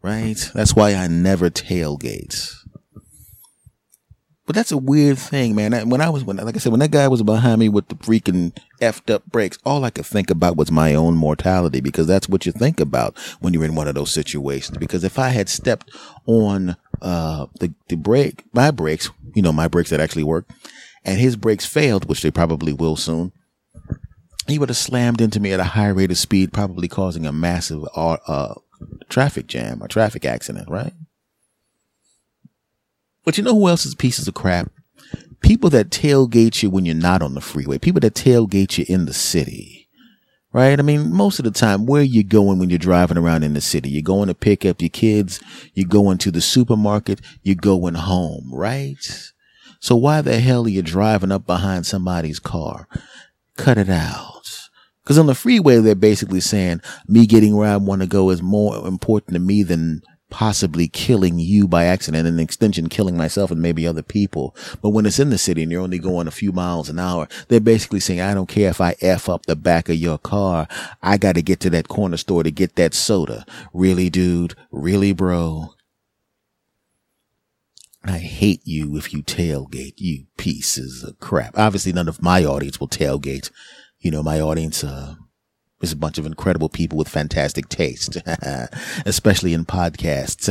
Right? 0.01 0.51
That's 0.55 0.77
why 0.77 0.95
I 0.95 1.09
never 1.09 1.51
tailgate. 1.51 2.62
But 4.45 4.57
that's 4.57 4.73
a 4.73 4.77
weird 4.77 5.19
thing, 5.19 5.55
man. 5.55 5.89
When 5.89 6.01
I 6.01 6.11
was, 6.11 6.25
when, 6.25 6.39
like 6.39 6.57
I 6.57 6.59
said, 6.59 6.73
when 6.73 6.81
that 6.81 6.91
guy 6.91 7.07
was 7.07 7.23
behind 7.23 7.61
me 7.61 7.69
with 7.69 7.87
the 7.89 7.95
freaking 7.95 8.57
effed 8.81 9.13
up 9.13 9.25
brakes, 9.27 9.57
all 9.65 9.85
I 9.85 9.91
could 9.91 10.07
think 10.07 10.31
about 10.31 10.57
was 10.57 10.71
my 10.71 10.95
own 10.95 11.15
mortality 11.15 11.81
because 11.81 12.09
that's 12.09 12.29
what 12.29 12.45
you 12.45 12.51
think 12.51 12.81
about 12.81 13.17
when 13.41 13.55
you're 13.55 13.65
in 13.65 13.77
one 13.77 13.87
of 13.87 13.95
those 13.95 14.11
situations. 14.11 14.79
Because 14.79 15.05
if 15.05 15.17
I 15.17 15.29
had 15.29 15.49
stepped 15.49 15.91
on, 16.27 16.77
uh, 17.01 17.47
the, 17.61 17.73
the 17.89 17.97
brake, 17.97 18.45
my 18.53 18.73
brakes, 18.73 19.11
you 19.35 19.43
know, 19.43 19.53
my 19.53 19.69
brakes 19.69 19.91
that 19.91 20.01
actually 20.01 20.25
work 20.25 20.49
and 21.05 21.21
his 21.21 21.37
brakes 21.37 21.65
failed, 21.65 22.09
which 22.09 22.23
they 22.23 22.31
probably 22.33 22.73
will 22.73 22.97
soon, 22.97 23.31
he 24.49 24.59
would 24.59 24.71
have 24.71 24.77
slammed 24.77 25.21
into 25.21 25.39
me 25.39 25.53
at 25.53 25.61
a 25.61 25.65
high 25.65 25.89
rate 25.89 26.11
of 26.11 26.19
speed, 26.19 26.53
probably 26.53 26.89
causing 26.89 27.27
a 27.27 27.33
massive, 27.33 27.85
uh, 27.95 28.17
uh 28.27 28.55
traffic 29.09 29.47
jam 29.47 29.81
or 29.81 29.87
traffic 29.87 30.25
accident, 30.25 30.69
right? 30.69 30.93
But 33.25 33.39
you 33.39 33.45
know 33.45 33.55
who 33.55 33.69
else 33.69 33.87
is 33.87 33.95
pieces 33.95 34.27
of 34.27 34.35
crap? 34.35 34.71
People 35.41 35.71
that 35.71 35.91
tailgate 35.91 36.63
you 36.63 36.71
when 36.71 36.85
you're 36.85 36.95
not 36.95 37.23
on 37.23 37.35
the 37.35 37.41
freeway. 37.41 37.79
People 37.79 38.01
that 38.01 38.15
tailgate 38.15 38.79
you 38.79 38.85
in 38.89 39.07
the 39.07 39.13
city. 39.15 39.89
Right? 40.53 40.79
I 40.79 40.83
mean, 40.83 41.13
most 41.13 41.39
of 41.39 41.45
the 41.45 41.51
time, 41.51 41.87
where 41.87 42.03
are 42.03 42.05
you 42.05 42.23
going 42.23 42.59
when 42.59 42.69
you're 42.69 42.79
driving 42.79 43.17
around 43.17 43.43
in 43.43 43.55
the 43.55 43.61
city? 43.61 43.89
You're 43.89 44.03
going 44.03 44.29
to 44.29 44.35
pick 44.35 44.67
up 44.67 44.83
your 44.83 44.91
kids. 44.91 45.41
You're 45.73 45.89
going 45.89 46.19
to 46.19 46.31
the 46.31 46.43
supermarket. 46.43 47.23
You're 47.43 47.55
going 47.55 47.95
home, 47.95 48.51
right? 48.53 49.33
So 49.81 49.97
why 49.97 50.21
the 50.21 50.39
hell 50.41 50.67
are 50.67 50.69
you 50.69 50.83
driving 50.83 51.33
up 51.33 51.47
behind 51.47 51.87
somebody's 51.87 52.39
car? 52.39 52.87
Cut 53.57 53.79
it 53.79 53.89
out. 53.89 54.69
Cause 55.05 55.19
on 55.19 55.27
the 55.27 55.35
freeway, 55.35 55.79
they're 55.79 55.97
basically 55.97 56.41
saying 56.41 56.81
me 57.09 57.27
getting 57.27 57.57
where 57.57 57.73
I 57.73 57.77
want 57.77 58.03
to 58.03 58.07
go 58.07 58.31
is 58.31 58.41
more 58.41 58.87
important 58.87 59.35
to 59.35 59.41
me 59.41 59.65
than 59.65 60.03
possibly 60.33 60.89
killing 60.89 61.39
you 61.39 61.69
by 61.69 61.85
accident 61.85 62.27
and 62.27 62.39
an 62.39 62.43
extension 62.43 62.89
killing 62.89 63.19
myself 63.19 63.51
and 63.51 63.61
maybe 63.61 63.87
other 63.87 64.03
people. 64.03 64.57
But 64.81 64.89
when 64.89 65.05
it's 65.05 65.19
in 65.19 65.29
the 65.29 65.37
city 65.37 65.63
and 65.63 65.71
you're 65.71 65.83
only 65.83 65.99
going 65.99 66.27
a 66.27 66.31
few 66.33 66.53
miles 66.53 66.89
an 66.89 66.99
hour, 66.99 67.29
they're 67.49 67.61
basically 67.61 68.01
saying, 68.01 68.23
I 68.23 68.33
don't 68.33 68.49
care 68.49 68.71
if 68.71 68.81
I 68.81 68.97
F 69.03 69.29
up 69.29 69.45
the 69.45 69.55
back 69.55 69.91
of 69.91 69.97
your 69.97 70.17
car. 70.17 70.67
I 71.03 71.19
got 71.19 71.35
to 71.35 71.43
get 71.43 71.61
to 71.61 71.71
that 71.71 71.89
corner 71.89 72.17
store 72.17 72.43
to 72.43 72.51
get 72.51 72.77
that 72.77 72.95
soda. 72.95 73.45
Really, 73.75 74.09
dude? 74.09 74.55
Really, 74.71 75.13
bro? 75.13 75.75
I 78.03 78.17
hate 78.19 78.63
you 78.65 78.97
if 78.97 79.13
you 79.13 79.23
tailgate, 79.23 79.95
you 79.99 80.25
pieces 80.39 81.05
of 81.05 81.21
crap. 81.21 81.59
Obviously, 81.59 81.93
none 81.93 82.09
of 82.09 82.23
my 82.23 82.43
audience 82.43 82.81
will 82.81 82.89
tailgate. 82.89 83.51
You 84.01 84.11
know, 84.11 84.23
my 84.23 84.41
audience, 84.41 84.83
uh, 84.83 85.17
is 85.83 85.93
a 85.93 85.97
bunch 85.97 86.17
of 86.17 86.25
incredible 86.25 86.69
people 86.69 86.97
with 86.97 87.09
fantastic 87.09 87.69
taste, 87.69 88.17
especially 89.05 89.53
in 89.53 89.65
podcasts. 89.67 90.49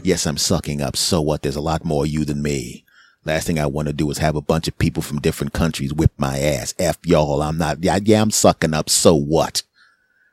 yes, 0.04 0.26
I'm 0.26 0.38
sucking 0.38 0.80
up. 0.80 0.96
So 0.96 1.20
what? 1.20 1.42
There's 1.42 1.56
a 1.56 1.60
lot 1.60 1.84
more 1.84 2.06
you 2.06 2.24
than 2.24 2.42
me. 2.42 2.84
Last 3.24 3.46
thing 3.46 3.58
I 3.58 3.66
want 3.66 3.88
to 3.88 3.94
do 3.94 4.10
is 4.10 4.18
have 4.18 4.36
a 4.36 4.40
bunch 4.40 4.68
of 4.68 4.78
people 4.78 5.02
from 5.02 5.20
different 5.20 5.52
countries 5.52 5.92
whip 5.92 6.12
my 6.16 6.38
ass. 6.38 6.74
F 6.78 6.98
y'all. 7.04 7.42
I'm 7.42 7.58
not, 7.58 7.84
yeah, 7.84 7.98
yeah, 8.02 8.22
I'm 8.22 8.30
sucking 8.30 8.72
up. 8.72 8.88
So 8.88 9.14
what? 9.14 9.62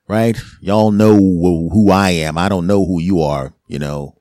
Right? 0.07 0.37
Y'all 0.61 0.91
know 0.91 1.15
who 1.15 1.91
I 1.91 2.11
am. 2.11 2.37
I 2.37 2.47
don't 2.47 2.67
know 2.67 2.85
who 2.85 3.01
you 3.01 3.21
are, 3.21 3.53
you 3.67 3.79
know. 3.79 4.15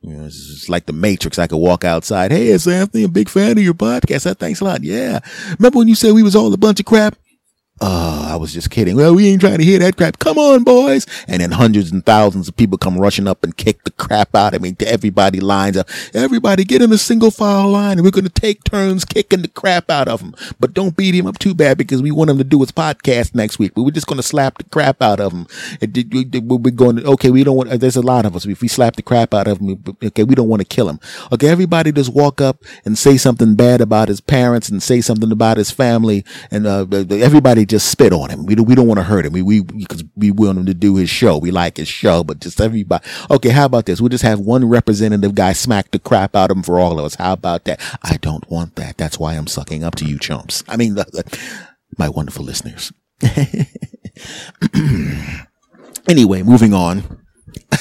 You 0.00 0.16
know, 0.16 0.24
it's 0.24 0.66
like 0.70 0.86
the 0.86 0.94
Matrix. 0.94 1.38
I 1.38 1.46
could 1.46 1.58
walk 1.58 1.84
outside. 1.84 2.32
Hey, 2.32 2.46
it's 2.46 2.66
Anthony. 2.66 3.04
I'm 3.04 3.10
a 3.10 3.12
big 3.12 3.28
fan 3.28 3.58
of 3.58 3.64
your 3.64 3.74
podcast. 3.74 4.34
Thanks 4.38 4.60
a 4.60 4.64
lot. 4.64 4.82
Yeah. 4.82 5.20
Remember 5.58 5.78
when 5.78 5.88
you 5.88 5.94
said 5.94 6.14
we 6.14 6.22
was 6.22 6.34
all 6.34 6.54
a 6.54 6.56
bunch 6.56 6.80
of 6.80 6.86
crap? 6.86 7.18
Uh, 7.80 8.28
I 8.30 8.36
was 8.36 8.52
just 8.52 8.68
kidding. 8.68 8.94
Well, 8.94 9.14
we 9.14 9.28
ain't 9.28 9.40
trying 9.40 9.56
to 9.58 9.64
hear 9.64 9.78
that 9.78 9.96
crap. 9.96 10.18
Come 10.18 10.36
on, 10.36 10.64
boys. 10.64 11.06
And 11.26 11.40
then 11.40 11.52
hundreds 11.52 11.90
and 11.90 12.04
thousands 12.04 12.46
of 12.46 12.56
people 12.56 12.76
come 12.76 12.98
rushing 12.98 13.26
up 13.26 13.42
and 13.42 13.56
kick 13.56 13.84
the 13.84 13.90
crap 13.90 14.34
out 14.34 14.52
of 14.52 14.60
me. 14.60 14.76
Everybody 14.80 15.40
lines 15.40 15.78
up. 15.78 15.88
Everybody 16.12 16.64
get 16.64 16.82
in 16.82 16.92
a 16.92 16.98
single 16.98 17.30
file 17.30 17.68
line 17.68 17.92
and 17.92 18.02
we're 18.02 18.10
going 18.10 18.24
to 18.24 18.30
take 18.30 18.64
turns 18.64 19.06
kicking 19.06 19.40
the 19.40 19.48
crap 19.48 19.90
out 19.90 20.08
of 20.08 20.20
him. 20.20 20.34
But 20.58 20.74
don't 20.74 20.94
beat 20.94 21.14
him 21.14 21.26
up 21.26 21.38
too 21.38 21.54
bad 21.54 21.78
because 21.78 22.02
we 22.02 22.10
want 22.10 22.28
him 22.28 22.36
to 22.36 22.44
do 22.44 22.60
his 22.60 22.70
podcast 22.70 23.34
next 23.34 23.58
week. 23.58 23.72
But 23.74 23.82
we're 23.84 23.92
just 23.92 24.06
going 24.06 24.18
to 24.18 24.22
slap 24.22 24.58
the 24.58 24.64
crap 24.64 25.00
out 25.00 25.18
of 25.18 25.32
him. 25.32 25.46
We're 25.80 26.70
going 26.70 26.96
to, 26.96 27.06
okay, 27.12 27.30
we 27.30 27.44
don't 27.44 27.56
want, 27.56 27.80
there's 27.80 27.96
a 27.96 28.02
lot 28.02 28.26
of 28.26 28.36
us. 28.36 28.44
If 28.44 28.60
we 28.60 28.68
slap 28.68 28.96
the 28.96 29.02
crap 29.02 29.32
out 29.32 29.48
of 29.48 29.58
him, 29.58 29.82
okay, 30.04 30.24
we 30.24 30.34
don't 30.34 30.48
want 30.48 30.60
to 30.60 30.68
kill 30.68 30.90
him. 30.90 31.00
Okay, 31.32 31.48
everybody 31.48 31.92
just 31.92 32.12
walk 32.12 32.42
up 32.42 32.62
and 32.84 32.98
say 32.98 33.16
something 33.16 33.54
bad 33.54 33.80
about 33.80 34.08
his 34.08 34.20
parents 34.20 34.68
and 34.68 34.82
say 34.82 35.00
something 35.00 35.32
about 35.32 35.56
his 35.56 35.70
family 35.70 36.26
and 36.50 36.66
uh, 36.66 36.86
everybody 36.92 37.64
just 37.70 37.88
spit 37.90 38.12
on 38.12 38.28
him. 38.30 38.44
We, 38.44 38.56
we 38.56 38.74
don't 38.74 38.88
want 38.88 38.98
to 38.98 39.04
hurt 39.04 39.24
him. 39.24 39.32
We, 39.32 39.42
we, 39.42 39.60
because 39.62 40.04
we 40.16 40.30
want 40.30 40.58
him 40.58 40.66
to 40.66 40.74
do 40.74 40.96
his 40.96 41.08
show. 41.08 41.38
We 41.38 41.50
like 41.50 41.76
his 41.76 41.88
show, 41.88 42.22
but 42.24 42.40
just 42.40 42.60
everybody. 42.60 43.06
Okay. 43.30 43.48
How 43.50 43.64
about 43.64 43.86
this? 43.86 44.00
We'll 44.00 44.10
just 44.10 44.24
have 44.24 44.40
one 44.40 44.68
representative 44.68 45.34
guy 45.34 45.52
smack 45.52 45.92
the 45.92 45.98
crap 45.98 46.36
out 46.36 46.50
of 46.50 46.58
him 46.58 46.62
for 46.62 46.78
all 46.78 46.98
of 46.98 47.04
us. 47.04 47.14
How 47.14 47.32
about 47.32 47.64
that? 47.64 47.80
I 48.02 48.16
don't 48.16 48.48
want 48.50 48.76
that. 48.76 48.98
That's 48.98 49.18
why 49.18 49.34
I'm 49.34 49.46
sucking 49.46 49.84
up 49.84 49.94
to 49.96 50.04
you 50.04 50.18
chumps. 50.18 50.64
I 50.68 50.76
mean, 50.76 50.96
my 51.98 52.08
wonderful 52.08 52.44
listeners. 52.44 52.92
anyway, 56.08 56.42
moving 56.42 56.74
on. 56.74 57.24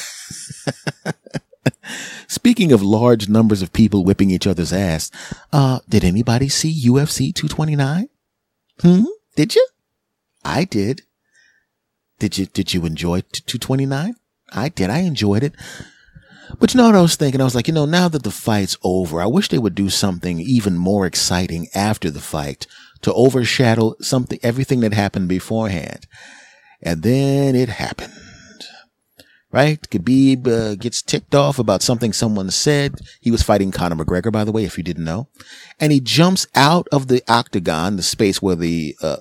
Speaking 2.27 2.71
of 2.71 2.83
large 2.83 3.27
numbers 3.27 3.63
of 3.63 3.73
people 3.73 4.05
whipping 4.05 4.29
each 4.29 4.45
other's 4.45 4.71
ass, 4.71 5.09
uh, 5.51 5.79
did 5.89 6.03
anybody 6.03 6.47
see 6.47 6.71
UFC 6.87 7.33
229? 7.33 8.07
Hmm? 8.81 9.05
Did 9.35 9.55
you? 9.55 9.67
I 10.43 10.63
did. 10.63 11.01
Did 12.19 12.37
you, 12.37 12.45
did 12.45 12.73
you 12.73 12.85
enjoy 12.85 13.21
229? 13.21 14.15
I 14.51 14.69
did. 14.69 14.89
I 14.89 14.99
enjoyed 14.99 15.43
it. 15.43 15.53
But 16.59 16.73
you 16.73 16.79
know 16.79 16.87
what 16.87 16.95
I 16.95 17.01
was 17.01 17.15
thinking? 17.15 17.41
I 17.41 17.43
was 17.43 17.53
like, 17.55 17.67
you 17.67 17.73
know, 17.73 17.85
now 17.85 18.09
that 18.09 18.23
the 18.23 18.31
fight's 18.31 18.75
over, 18.83 19.21
I 19.21 19.27
wish 19.27 19.49
they 19.49 19.59
would 19.59 19.75
do 19.75 19.89
something 19.89 20.39
even 20.39 20.77
more 20.77 21.05
exciting 21.05 21.67
after 21.75 22.09
the 22.09 22.19
fight 22.19 22.65
to 23.01 23.13
overshadow 23.13 23.95
something, 24.01 24.39
everything 24.41 24.79
that 24.79 24.93
happened 24.93 25.29
beforehand. 25.29 26.07
And 26.81 27.03
then 27.03 27.55
it 27.55 27.69
happened 27.69 28.13
right? 29.51 29.81
Khabib 29.81 30.47
uh, 30.47 30.75
gets 30.75 31.01
ticked 31.01 31.33
off 31.33 31.59
about 31.59 31.81
something 31.81 32.13
someone 32.13 32.51
said. 32.51 32.99
He 33.19 33.31
was 33.31 33.43
fighting 33.43 33.71
Conor 33.71 33.95
McGregor, 33.95 34.31
by 34.31 34.43
the 34.43 34.51
way, 34.51 34.63
if 34.63 34.77
you 34.77 34.83
didn't 34.83 35.05
know. 35.05 35.27
And 35.79 35.91
he 35.91 35.99
jumps 35.99 36.47
out 36.55 36.87
of 36.91 37.07
the 37.07 37.23
octagon, 37.27 37.95
the 37.95 38.03
space 38.03 38.41
where 38.41 38.55
the, 38.55 38.95
uh, 39.01 39.17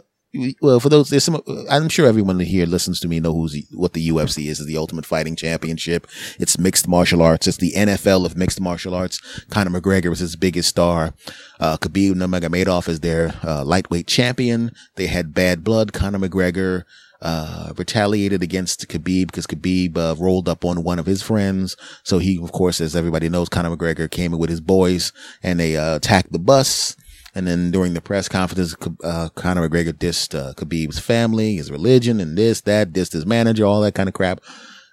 well, 0.61 0.79
for 0.81 0.88
those, 0.88 1.09
there's 1.09 1.25
some, 1.25 1.41
I'm 1.71 1.88
sure 1.88 2.07
everyone 2.07 2.38
here 2.41 2.67
listens 2.67 3.01
to 3.01 3.09
me 3.09 3.21
know 3.21 3.33
who's, 3.33 3.57
what 3.73 3.95
the 3.95 4.09
UFC 4.09 4.49
is, 4.49 4.61
is 4.61 4.67
the 4.67 4.77
Ultimate 4.77 5.07
Fighting 5.07 5.37
Championship. 5.37 6.07
It's 6.38 6.59
mixed 6.59 6.87
martial 6.87 7.23
arts. 7.23 7.47
It's 7.47 7.57
the 7.57 7.73
NFL 7.75 8.27
of 8.27 8.37
mixed 8.37 8.61
martial 8.61 8.95
arts. 8.95 9.21
Conor 9.51 9.81
McGregor 9.81 10.11
was 10.11 10.19
his 10.19 10.37
biggest 10.37 10.69
star. 10.69 11.14
Uh, 11.59 11.77
Khabib 11.79 12.14
Nurmagomedov 12.14 12.88
is 12.88 13.01
their, 13.01 13.35
uh, 13.43 13.64
lightweight 13.64 14.07
champion. 14.07 14.73
They 14.97 15.07
had 15.07 15.35
bad 15.35 15.64
blood. 15.64 15.93
Conor 15.93 16.19
McGregor, 16.19 16.85
uh, 17.21 17.73
retaliated 17.77 18.43
against 18.43 18.87
Khabib 18.88 19.27
because 19.27 19.47
Khabib 19.47 19.97
uh, 19.97 20.14
rolled 20.19 20.49
up 20.49 20.64
on 20.64 20.85
one 20.85 20.99
of 20.99 21.07
his 21.07 21.23
friends. 21.23 21.77
So 22.05 22.19
he, 22.19 22.38
of 22.41 22.53
course, 22.53 22.81
as 22.81 22.95
everybody 22.95 23.29
knows, 23.29 23.49
Conor 23.49 23.77
McGregor 23.77 24.11
came 24.11 24.33
in 24.33 24.38
with 24.38 24.51
his 24.51 24.61
boys 24.61 25.12
and 25.43 25.59
they 25.59 25.77
uh, 25.77 25.97
attacked 25.97 26.33
the 26.33 26.38
bus. 26.38 26.97
And 27.35 27.47
then 27.47 27.71
during 27.71 27.95
the 27.95 28.01
press 28.01 28.29
conference, 28.29 28.75
uh, 29.05 29.29
Conor 29.35 29.69
McGregor 29.69 29.93
dissed 29.93 30.38
uh, 30.38 30.55
Khabib's 30.55 30.99
family, 30.99 31.57
his 31.57 31.71
religion, 31.71 32.21
and 32.21 32.37
this, 32.37 32.62
that, 32.62 32.93
dissed 32.93 33.12
his 33.12 33.27
manager, 33.27 33.64
all 33.64 33.83
that 33.83 33.95
kind 33.95 34.09
of 34.09 34.14
crap. 34.14 34.41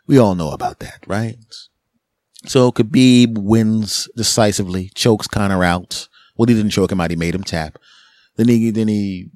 We 0.06 0.18
all 0.18 0.36
know 0.36 0.52
about 0.52 0.80
that, 0.80 1.04
right? 1.08 1.38
So 2.46 2.72
Khabib 2.72 3.38
wins 3.38 4.08
decisively, 4.16 4.92
chokes 4.94 5.28
Conor 5.28 5.64
out. 5.64 6.08
Well, 6.38 6.48
he 6.48 6.54
didn't 6.54 6.72
choke 6.72 6.92
him 6.92 7.02
out; 7.02 7.10
he 7.10 7.16
made 7.16 7.34
him 7.34 7.44
tap. 7.44 7.80
Then 8.36 8.50
he 8.50 8.70
then 8.70 8.88
he 8.88 9.32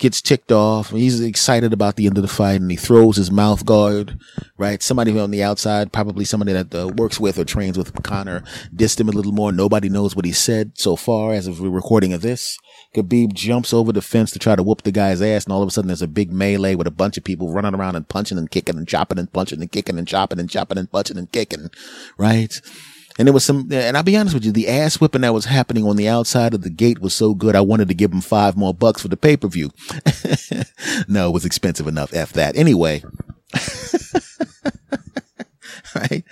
gets 0.00 0.22
ticked 0.22 0.50
off. 0.50 0.90
He's 0.90 1.20
excited 1.20 1.72
about 1.72 1.96
the 1.96 2.06
end 2.06 2.16
of 2.16 2.22
the 2.22 2.28
fight 2.28 2.60
and 2.60 2.70
he 2.70 2.76
throws 2.76 3.16
his 3.16 3.30
mouth 3.30 3.66
guard, 3.66 4.18
right? 4.56 4.82
Somebody 4.82 5.16
on 5.18 5.30
the 5.30 5.42
outside, 5.42 5.92
probably 5.92 6.24
somebody 6.24 6.54
that 6.54 6.74
uh, 6.74 6.88
works 6.88 7.20
with 7.20 7.38
or 7.38 7.44
trains 7.44 7.76
with 7.76 8.02
Conor, 8.02 8.42
dissed 8.74 8.98
him 8.98 9.10
a 9.10 9.12
little 9.12 9.32
more. 9.32 9.52
Nobody 9.52 9.90
knows 9.90 10.16
what 10.16 10.24
he 10.24 10.32
said 10.32 10.72
so 10.74 10.96
far 10.96 11.34
as 11.34 11.46
of 11.46 11.60
recording 11.60 12.14
of 12.14 12.22
this. 12.22 12.58
Khabib 12.96 13.34
jumps 13.34 13.72
over 13.72 13.92
the 13.92 14.02
fence 14.02 14.32
to 14.32 14.38
try 14.38 14.56
to 14.56 14.62
whoop 14.62 14.82
the 14.82 14.90
guy's 14.90 15.22
ass, 15.22 15.44
and 15.44 15.52
all 15.52 15.62
of 15.62 15.68
a 15.68 15.70
sudden 15.70 15.88
there's 15.88 16.02
a 16.02 16.08
big 16.08 16.32
melee 16.32 16.74
with 16.74 16.88
a 16.88 16.90
bunch 16.90 17.16
of 17.16 17.22
people 17.22 17.52
running 17.52 17.74
around 17.74 17.94
and 17.94 18.08
punching 18.08 18.38
and 18.38 18.50
kicking 18.50 18.76
and 18.76 18.88
chopping 18.88 19.18
and 19.18 19.32
punching 19.32 19.60
and 19.60 19.70
kicking 19.70 19.98
and 19.98 20.08
chopping 20.08 20.40
and 20.40 20.50
chopping 20.50 20.78
and 20.78 20.90
punching 20.90 21.18
and 21.18 21.30
kicking, 21.30 21.70
right? 22.16 22.60
And 23.18 23.26
there 23.26 23.32
was 23.32 23.44
some, 23.44 23.68
and 23.72 23.96
I'll 23.96 24.02
be 24.02 24.16
honest 24.16 24.34
with 24.34 24.44
you, 24.44 24.52
the 24.52 24.68
ass 24.68 25.00
whipping 25.00 25.22
that 25.22 25.34
was 25.34 25.44
happening 25.44 25.84
on 25.84 25.96
the 25.96 26.08
outside 26.08 26.54
of 26.54 26.62
the 26.62 26.70
gate 26.70 27.00
was 27.00 27.14
so 27.14 27.34
good. 27.34 27.56
I 27.56 27.60
wanted 27.60 27.88
to 27.88 27.94
give 27.94 28.12
him 28.12 28.20
five 28.20 28.56
more 28.56 28.72
bucks 28.72 29.02
for 29.02 29.08
the 29.08 29.16
pay 29.16 29.36
per 29.36 29.48
view. 29.48 29.70
no, 31.08 31.28
it 31.28 31.32
was 31.32 31.44
expensive 31.44 31.86
enough. 31.86 32.14
F 32.14 32.32
that. 32.34 32.56
Anyway. 32.56 33.02
right. 35.94 36.24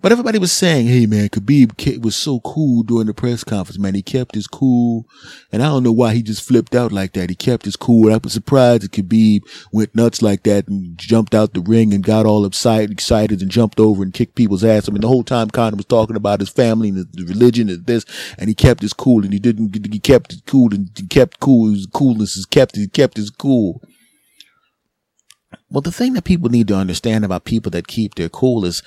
But 0.00 0.12
everybody 0.12 0.38
was 0.38 0.52
saying, 0.52 0.86
hey 0.86 1.06
man, 1.06 1.28
Khabib 1.28 2.04
was 2.04 2.14
so 2.14 2.38
cool 2.40 2.84
during 2.84 3.08
the 3.08 3.14
press 3.14 3.42
conference, 3.42 3.80
man. 3.80 3.96
He 3.96 4.02
kept 4.02 4.36
his 4.36 4.46
cool. 4.46 5.06
And 5.50 5.60
I 5.60 5.66
don't 5.66 5.82
know 5.82 5.90
why 5.90 6.14
he 6.14 6.22
just 6.22 6.46
flipped 6.46 6.76
out 6.76 6.92
like 6.92 7.14
that. 7.14 7.30
He 7.30 7.34
kept 7.34 7.64
his 7.64 7.74
cool. 7.74 8.12
I 8.12 8.20
was 8.22 8.32
surprised 8.32 8.82
that 8.82 8.92
Khabib 8.92 9.40
went 9.72 9.96
nuts 9.96 10.22
like 10.22 10.44
that 10.44 10.68
and 10.68 10.96
jumped 10.96 11.34
out 11.34 11.52
the 11.52 11.60
ring 11.60 11.92
and 11.92 12.04
got 12.04 12.26
all 12.26 12.44
excited, 12.44 12.92
excited 12.92 13.42
and 13.42 13.50
jumped 13.50 13.80
over 13.80 14.04
and 14.04 14.14
kicked 14.14 14.36
people's 14.36 14.62
ass. 14.62 14.88
I 14.88 14.92
mean, 14.92 15.00
the 15.00 15.08
whole 15.08 15.24
time 15.24 15.50
Conor 15.50 15.76
was 15.76 15.86
talking 15.86 16.14
about 16.14 16.38
his 16.38 16.48
family 16.48 16.90
and 16.90 17.04
the 17.12 17.24
religion 17.24 17.68
and 17.68 17.84
this, 17.84 18.04
and 18.38 18.48
he 18.48 18.54
kept 18.54 18.82
his 18.82 18.92
cool 18.92 19.24
and 19.24 19.32
he 19.32 19.40
didn't, 19.40 19.92
he 19.92 19.98
kept 19.98 20.32
it 20.32 20.46
cool 20.46 20.72
and 20.72 20.90
he 20.96 21.08
kept 21.08 21.40
cool. 21.40 21.72
His 21.72 21.86
coolness 21.86 22.36
is 22.36 22.46
kept, 22.46 22.76
he 22.76 22.86
kept 22.86 23.16
his 23.16 23.30
cool. 23.30 23.82
Well, 25.70 25.80
the 25.80 25.92
thing 25.92 26.12
that 26.12 26.24
people 26.24 26.50
need 26.50 26.68
to 26.68 26.76
understand 26.76 27.24
about 27.24 27.44
people 27.44 27.70
that 27.72 27.88
keep 27.88 28.14
their 28.14 28.28
cool 28.28 28.64
is 28.64 28.82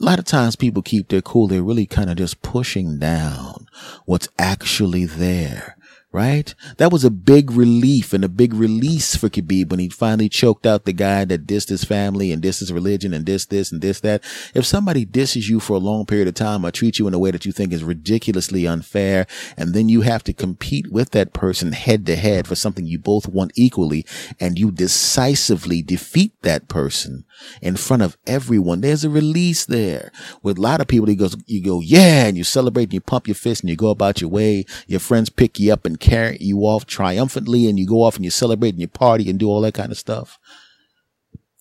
a 0.00 0.04
lot 0.04 0.18
of 0.18 0.24
times 0.24 0.56
people 0.56 0.82
keep 0.82 1.08
their 1.08 1.22
cool. 1.22 1.46
They're 1.46 1.62
really 1.62 1.86
kind 1.86 2.10
of 2.10 2.16
just 2.16 2.42
pushing 2.42 2.98
down 2.98 3.66
what's 4.06 4.28
actually 4.38 5.04
there 5.04 5.76
right? 6.14 6.54
That 6.76 6.92
was 6.92 7.02
a 7.04 7.10
big 7.10 7.50
relief 7.50 8.12
and 8.12 8.24
a 8.24 8.28
big 8.28 8.54
release 8.54 9.16
for 9.16 9.28
Khabib 9.28 9.70
when 9.70 9.80
he 9.80 9.88
finally 9.88 10.28
choked 10.28 10.64
out 10.64 10.84
the 10.84 10.92
guy 10.92 11.24
that 11.24 11.44
dissed 11.44 11.70
his 11.70 11.82
family 11.82 12.30
and 12.30 12.40
dissed 12.40 12.60
his 12.60 12.72
religion 12.72 13.12
and 13.12 13.26
dissed 13.26 13.48
this 13.48 13.72
and 13.72 13.82
dissed 13.82 14.02
that. 14.02 14.22
If 14.54 14.64
somebody 14.64 15.04
disses 15.04 15.48
you 15.48 15.58
for 15.58 15.74
a 15.74 15.80
long 15.80 16.06
period 16.06 16.28
of 16.28 16.34
time 16.34 16.64
or 16.64 16.70
treats 16.70 17.00
you 17.00 17.08
in 17.08 17.14
a 17.14 17.18
way 17.18 17.32
that 17.32 17.44
you 17.44 17.50
think 17.50 17.72
is 17.72 17.82
ridiculously 17.82 18.64
unfair, 18.64 19.26
and 19.56 19.74
then 19.74 19.88
you 19.88 20.02
have 20.02 20.22
to 20.24 20.32
compete 20.32 20.92
with 20.92 21.10
that 21.10 21.32
person 21.32 21.72
head 21.72 22.06
to 22.06 22.14
head 22.14 22.46
for 22.46 22.54
something 22.54 22.86
you 22.86 23.00
both 23.00 23.26
want 23.26 23.50
equally, 23.56 24.06
and 24.38 24.56
you 24.56 24.70
decisively 24.70 25.82
defeat 25.82 26.32
that 26.42 26.68
person 26.68 27.24
in 27.60 27.76
front 27.76 28.02
of 28.02 28.16
everyone, 28.26 28.80
there's 28.80 29.04
a 29.04 29.10
release 29.10 29.64
there. 29.64 30.10
With 30.42 30.58
a 30.58 30.60
lot 30.60 30.80
of 30.80 30.88
people, 30.88 31.08
you 31.08 31.16
go, 31.16 31.28
you 31.46 31.62
go, 31.62 31.80
yeah, 31.80 32.26
and 32.26 32.36
you 32.36 32.44
celebrate 32.44 32.84
and 32.84 32.94
you 32.94 33.00
pump 33.00 33.26
your 33.26 33.34
fist 33.34 33.62
and 33.62 33.70
you 33.70 33.76
go 33.76 33.88
about 33.88 34.20
your 34.20 34.30
way. 34.30 34.64
Your 34.86 35.00
friends 35.00 35.30
pick 35.30 35.58
you 35.58 35.72
up 35.72 35.84
and 35.84 35.98
carry 36.04 36.36
you 36.38 36.60
off 36.60 36.86
triumphantly 36.86 37.68
and 37.68 37.78
you 37.78 37.86
go 37.86 38.02
off 38.02 38.16
and 38.16 38.24
you 38.24 38.30
celebrate 38.30 38.74
and 38.74 38.80
you 38.80 38.88
party 38.88 39.30
and 39.30 39.38
do 39.38 39.48
all 39.48 39.62
that 39.62 39.74
kind 39.74 39.90
of 39.90 39.98
stuff. 39.98 40.38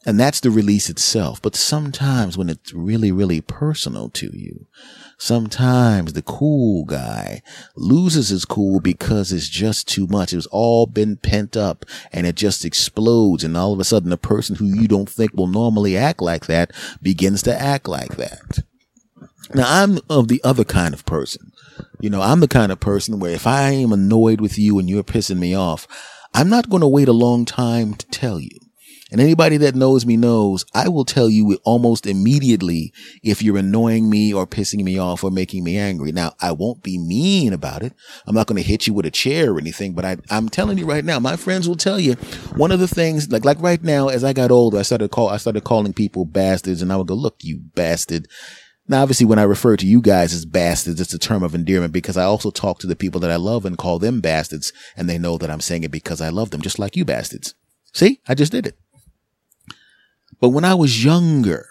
And 0.06 0.19
that's 0.19 0.41
the 0.41 0.51
release 0.51 0.89
itself. 0.89 1.41
But 1.41 1.56
sometimes 1.56 2.38
when 2.38 2.49
it's 2.49 2.73
really, 2.73 3.10
really 3.10 3.39
personal 3.39 4.10
to 4.10 4.38
you, 4.38 4.67
sometimes 5.17 6.12
the 6.12 6.21
cool 6.21 6.84
guy 6.84 7.41
loses 7.77 8.27
his 8.27 8.43
cool 8.43 8.82
because 8.82 9.32
it's 9.32 9.47
just 9.47 9.88
too 9.88 10.06
much. 10.08 10.34
It's 10.34 10.45
all 10.47 10.88
been 10.88 11.15
pent 11.15 11.56
up 11.56 11.86
and 12.12 12.27
it 12.27 12.36
just 12.36 12.65
explodes. 12.65 13.45
And 13.45 13.56
all 13.56 13.71
of 13.71 13.79
a 13.79 13.86
sudden, 13.86 14.10
the 14.10 14.17
person 14.17 14.58
who 14.58 14.65
you 14.65 14.89
don't 14.89 15.10
think 15.10 15.34
will 15.34 15.47
normally 15.47 15.95
act 15.95 16.21
like 16.21 16.47
that 16.47 16.71
begins 17.01 17.41
to 17.43 17.58
act 17.58 17.88
like 17.88 18.17
that. 18.17 18.60
Now, 19.56 19.66
I'm 19.68 20.00
of 20.10 20.28
the 20.28 20.42
other 20.44 20.63
kind 20.63 20.94
of 20.94 21.06
person. 21.06 21.52
You 22.00 22.10
know, 22.10 22.22
I'm 22.22 22.39
the 22.39 22.48
kind 22.48 22.72
of 22.72 22.80
person 22.80 23.20
where 23.20 23.32
if 23.32 23.48
I 23.48 23.72
am 23.72 23.92
annoyed 23.92 24.42
with 24.42 24.58
you 24.58 24.80
and 24.80 24.89
you're 24.89 25.04
pissing 25.04 25.38
me 25.38 25.56
off, 25.56 25.88
I'm 26.34 26.50
not 26.50 26.70
going 26.70 26.82
to 26.82 26.88
wait 26.88 27.08
a 27.08 27.13
long 27.13 27.46
time 27.46 27.94
to 27.96 28.08
tell 28.08 28.39
you. 28.39 28.58
And 29.12 29.22
anybody 29.22 29.58
that 29.58 29.76
knows 29.76 30.08
me 30.08 30.18
knows 30.18 30.66
I 30.74 30.89
will 30.89 31.06
tell 31.06 31.30
you 31.30 31.56
almost 31.63 32.08
immediately 32.08 32.92
if 33.22 33.44
you're 33.44 33.60
annoying 33.60 34.10
me 34.10 34.34
or 34.34 34.48
pissing 34.48 34.84
me 34.84 34.98
off 34.98 35.24
or 35.24 35.30
making 35.30 35.63
me 35.63 35.78
angry. 35.78 36.12
Now, 36.12 36.34
I 36.42 36.52
won't 36.52 36.82
be 36.82 36.98
mean 36.98 37.54
about 37.54 37.84
it. 37.84 37.94
I'm 38.26 38.34
not 38.34 38.48
going 38.48 38.60
to 38.60 38.68
hit 38.68 38.88
you 38.88 38.94
with 38.96 39.06
a 39.06 39.12
chair 39.12 39.54
or 39.54 39.60
anything, 39.60 39.94
but 39.94 40.04
I, 40.04 40.18
I'm 40.32 40.50
telling 40.50 40.80
you 40.80 40.88
right 40.88 41.06
now, 41.06 41.20
my 41.20 41.36
friends 41.36 41.68
will 41.68 41.76
tell 41.76 42.00
you 42.00 42.13
one 42.56 42.72
of 42.72 42.80
the 42.80 42.88
things, 42.88 43.32
like, 43.32 43.46
like 43.46 43.62
right 43.62 43.84
now, 43.84 44.08
as 44.08 44.24
I 44.24 44.34
got 44.34 44.50
older, 44.50 44.80
I 44.80 44.82
started 44.82 45.12
call, 45.12 45.30
I 45.30 45.38
started 45.38 45.63
calling 45.63 45.94
people 45.94 46.26
bastards 46.26 46.82
and 46.82 46.92
I 46.92 46.98
would 46.98 47.08
go, 47.08 47.13
look, 47.13 47.36
you 47.44 47.60
bastard. 47.76 48.28
Now, 48.88 49.02
obviously, 49.02 49.26
when 49.26 49.39
I 49.39 49.43
refer 49.43 49.78
to 49.78 49.88
you 49.88 50.02
guys 50.02 50.34
as 50.34 50.46
bastards, 50.46 51.00
it's 51.00 51.13
a 51.13 51.19
term 51.19 51.41
of 51.41 51.56
endearment 51.56 51.93
because 51.93 52.17
I 52.17 52.26
also 52.26 52.52
talk 52.52 52.80
to 52.80 52.88
the 52.88 52.98
people 52.98 53.22
that 53.22 53.32
I 53.32 53.38
love 53.38 53.65
and 53.65 53.78
call 53.78 53.98
them 53.98 54.19
bastards, 54.19 54.74
and 54.98 55.10
they 55.10 55.17
know 55.17 55.38
that 55.38 55.50
I'm 55.50 55.62
saying 55.62 55.84
it 55.84 55.91
because 55.91 56.19
I 56.19 56.30
love 56.30 56.50
them, 56.50 56.62
just 56.62 56.80
like 56.80 56.98
you 56.98 57.06
bastards. 57.06 57.56
See, 57.93 58.19
I 58.28 58.36
just 58.36 58.52
did 58.52 58.67
it. 58.67 58.78
But 60.41 60.50
when 60.50 60.65
I 60.65 60.74
was 60.74 61.06
younger, 61.06 61.69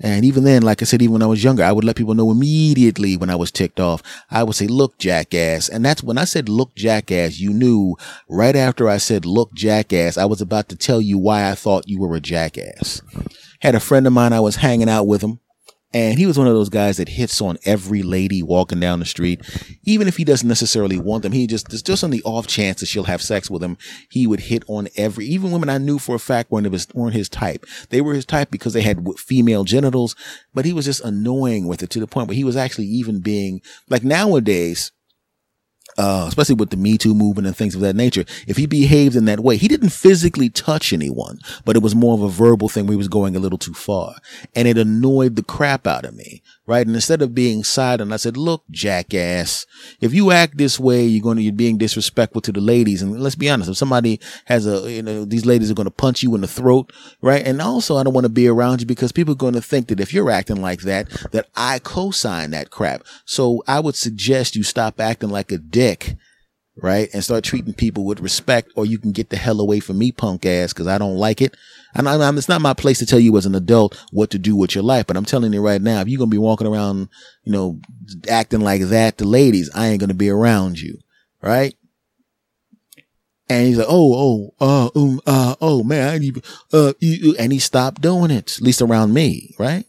and 0.00 0.24
even 0.24 0.44
then, 0.44 0.62
like 0.62 0.80
I 0.80 0.86
said, 0.86 1.02
even 1.02 1.12
when 1.12 1.22
I 1.22 1.26
was 1.26 1.44
younger, 1.44 1.62
I 1.62 1.72
would 1.72 1.84
let 1.84 1.94
people 1.94 2.14
know 2.14 2.30
immediately 2.30 3.16
when 3.16 3.28
I 3.28 3.36
was 3.36 3.52
ticked 3.52 3.78
off. 3.78 4.02
I 4.30 4.42
would 4.42 4.56
say, 4.56 4.66
look, 4.66 4.98
jackass. 4.98 5.68
And 5.68 5.84
that's 5.84 6.02
when 6.02 6.16
I 6.16 6.24
said, 6.24 6.48
look, 6.48 6.74
jackass, 6.74 7.38
you 7.38 7.52
knew 7.52 7.96
right 8.26 8.56
after 8.56 8.88
I 8.88 8.96
said, 8.96 9.26
look, 9.26 9.52
jackass, 9.52 10.16
I 10.16 10.24
was 10.24 10.40
about 10.40 10.70
to 10.70 10.76
tell 10.76 11.02
you 11.02 11.18
why 11.18 11.50
I 11.50 11.54
thought 11.54 11.86
you 11.88 12.00
were 12.00 12.16
a 12.16 12.20
jackass. 12.20 13.02
Had 13.60 13.74
a 13.74 13.80
friend 13.80 14.06
of 14.06 14.14
mine, 14.14 14.32
I 14.32 14.40
was 14.40 14.56
hanging 14.56 14.88
out 14.88 15.06
with 15.06 15.22
him. 15.22 15.38
And 15.92 16.18
he 16.18 16.26
was 16.26 16.38
one 16.38 16.46
of 16.46 16.54
those 16.54 16.68
guys 16.68 16.98
that 16.98 17.08
hits 17.08 17.40
on 17.40 17.58
every 17.64 18.02
lady 18.02 18.44
walking 18.44 18.78
down 18.78 19.00
the 19.00 19.04
street. 19.04 19.40
Even 19.82 20.06
if 20.06 20.16
he 20.16 20.24
doesn't 20.24 20.48
necessarily 20.48 20.98
want 20.98 21.24
them, 21.24 21.32
he 21.32 21.48
just, 21.48 21.68
just 21.84 22.04
on 22.04 22.10
the 22.10 22.22
off 22.22 22.46
chance 22.46 22.78
that 22.78 22.86
she'll 22.86 23.04
have 23.04 23.20
sex 23.20 23.50
with 23.50 23.62
him, 23.62 23.76
he 24.08 24.24
would 24.26 24.40
hit 24.40 24.62
on 24.68 24.88
every, 24.96 25.26
even 25.26 25.50
women 25.50 25.68
I 25.68 25.78
knew 25.78 25.98
for 25.98 26.14
a 26.14 26.20
fact 26.20 26.52
weren't, 26.52 26.70
his, 26.70 26.86
weren't 26.94 27.16
his 27.16 27.28
type. 27.28 27.66
They 27.88 28.00
were 28.00 28.14
his 28.14 28.24
type 28.24 28.52
because 28.52 28.72
they 28.72 28.82
had 28.82 29.04
female 29.18 29.64
genitals, 29.64 30.14
but 30.54 30.64
he 30.64 30.72
was 30.72 30.84
just 30.84 31.04
annoying 31.04 31.66
with 31.66 31.82
it 31.82 31.90
to 31.90 32.00
the 32.00 32.06
point 32.06 32.28
where 32.28 32.36
he 32.36 32.44
was 32.44 32.56
actually 32.56 32.86
even 32.86 33.20
being, 33.20 33.60
like 33.88 34.04
nowadays, 34.04 34.92
uh, 35.98 36.26
especially 36.28 36.54
with 36.54 36.70
the 36.70 36.76
Me 36.76 36.98
Too 36.98 37.14
movement 37.14 37.46
and 37.46 37.56
things 37.56 37.74
of 37.74 37.80
that 37.80 37.96
nature, 37.96 38.24
if 38.46 38.56
he 38.56 38.66
behaved 38.66 39.16
in 39.16 39.24
that 39.26 39.40
way, 39.40 39.56
he 39.56 39.68
didn't 39.68 39.90
physically 39.90 40.48
touch 40.48 40.92
anyone, 40.92 41.38
but 41.64 41.76
it 41.76 41.82
was 41.82 41.94
more 41.94 42.14
of 42.14 42.22
a 42.22 42.28
verbal 42.28 42.68
thing 42.68 42.86
where 42.86 42.92
he 42.92 42.98
was 42.98 43.08
going 43.08 43.36
a 43.36 43.40
little 43.40 43.58
too 43.58 43.74
far. 43.74 44.14
And 44.54 44.66
it 44.68 44.78
annoyed 44.78 45.36
the 45.36 45.42
crap 45.42 45.86
out 45.86 46.04
of 46.04 46.14
me, 46.14 46.42
right? 46.70 46.86
And 46.86 46.94
instead 46.94 47.20
of 47.20 47.34
being 47.34 47.64
silent, 47.64 48.12
I 48.12 48.16
said, 48.16 48.36
look, 48.36 48.62
jackass, 48.70 49.66
if 50.00 50.14
you 50.14 50.30
act 50.30 50.56
this 50.56 50.78
way, 50.78 51.04
you're 51.04 51.20
going 51.20 51.36
to, 51.36 51.42
you're 51.42 51.52
being 51.52 51.78
disrespectful 51.78 52.40
to 52.42 52.52
the 52.52 52.60
ladies. 52.60 53.02
And 53.02 53.20
let's 53.20 53.34
be 53.34 53.50
honest, 53.50 53.70
if 53.70 53.76
somebody 53.76 54.20
has 54.44 54.68
a, 54.68 54.88
you 54.88 55.02
know, 55.02 55.24
these 55.24 55.44
ladies 55.44 55.68
are 55.68 55.74
going 55.74 55.88
to 55.88 55.90
punch 55.90 56.22
you 56.22 56.32
in 56.36 56.42
the 56.42 56.46
throat, 56.46 56.92
right? 57.22 57.44
And 57.44 57.60
also, 57.60 57.96
I 57.96 58.04
don't 58.04 58.14
want 58.14 58.26
to 58.26 58.28
be 58.28 58.46
around 58.46 58.80
you 58.80 58.86
because 58.86 59.10
people 59.10 59.32
are 59.32 59.36
going 59.36 59.54
to 59.54 59.60
think 59.60 59.88
that 59.88 59.98
if 59.98 60.14
you're 60.14 60.30
acting 60.30 60.62
like 60.62 60.82
that, 60.82 61.08
that 61.32 61.48
I 61.56 61.80
co-sign 61.80 62.52
that 62.52 62.70
crap. 62.70 63.02
So 63.24 63.64
I 63.66 63.80
would 63.80 63.96
suggest 63.96 64.54
you 64.54 64.62
stop 64.62 65.00
acting 65.00 65.30
like 65.30 65.50
a 65.50 65.58
dick 65.58 66.14
right? 66.82 67.08
And 67.12 67.22
start 67.22 67.44
treating 67.44 67.74
people 67.74 68.04
with 68.04 68.20
respect, 68.20 68.72
or 68.76 68.86
you 68.86 68.98
can 68.98 69.12
get 69.12 69.30
the 69.30 69.36
hell 69.36 69.60
away 69.60 69.80
from 69.80 69.98
me, 69.98 70.12
punk 70.12 70.46
ass, 70.46 70.72
because 70.72 70.86
I 70.86 70.98
don't 70.98 71.16
like 71.16 71.40
it. 71.40 71.56
And 71.94 72.08
I, 72.08 72.26
I'm, 72.26 72.38
it's 72.38 72.48
not 72.48 72.60
my 72.60 72.74
place 72.74 72.98
to 72.98 73.06
tell 73.06 73.20
you 73.20 73.36
as 73.36 73.46
an 73.46 73.54
adult 73.54 73.98
what 74.12 74.30
to 74.30 74.38
do 74.38 74.56
with 74.56 74.74
your 74.74 74.84
life, 74.84 75.06
but 75.06 75.16
I'm 75.16 75.24
telling 75.24 75.52
you 75.52 75.60
right 75.60 75.82
now, 75.82 76.00
if 76.00 76.08
you're 76.08 76.18
gonna 76.18 76.30
be 76.30 76.38
walking 76.38 76.66
around, 76.66 77.08
you 77.44 77.52
know, 77.52 77.80
acting 78.28 78.60
like 78.60 78.82
that 78.82 79.18
to 79.18 79.24
ladies, 79.24 79.70
I 79.74 79.88
ain't 79.88 80.00
gonna 80.00 80.14
be 80.14 80.30
around 80.30 80.80
you, 80.80 80.98
right? 81.42 81.74
And 83.48 83.66
he's 83.66 83.78
like, 83.78 83.88
oh, 83.90 84.52
oh, 84.60 84.90
uh, 84.94 84.98
um, 84.98 85.20
uh, 85.26 85.56
oh 85.60 85.82
man, 85.82 86.14
I 86.14 86.18
need, 86.18 86.44
uh, 86.72 86.92
and 87.38 87.52
he 87.52 87.58
stopped 87.58 88.00
doing 88.00 88.30
it, 88.30 88.58
at 88.58 88.62
least 88.62 88.80
around 88.80 89.12
me, 89.12 89.54
right? 89.58 89.84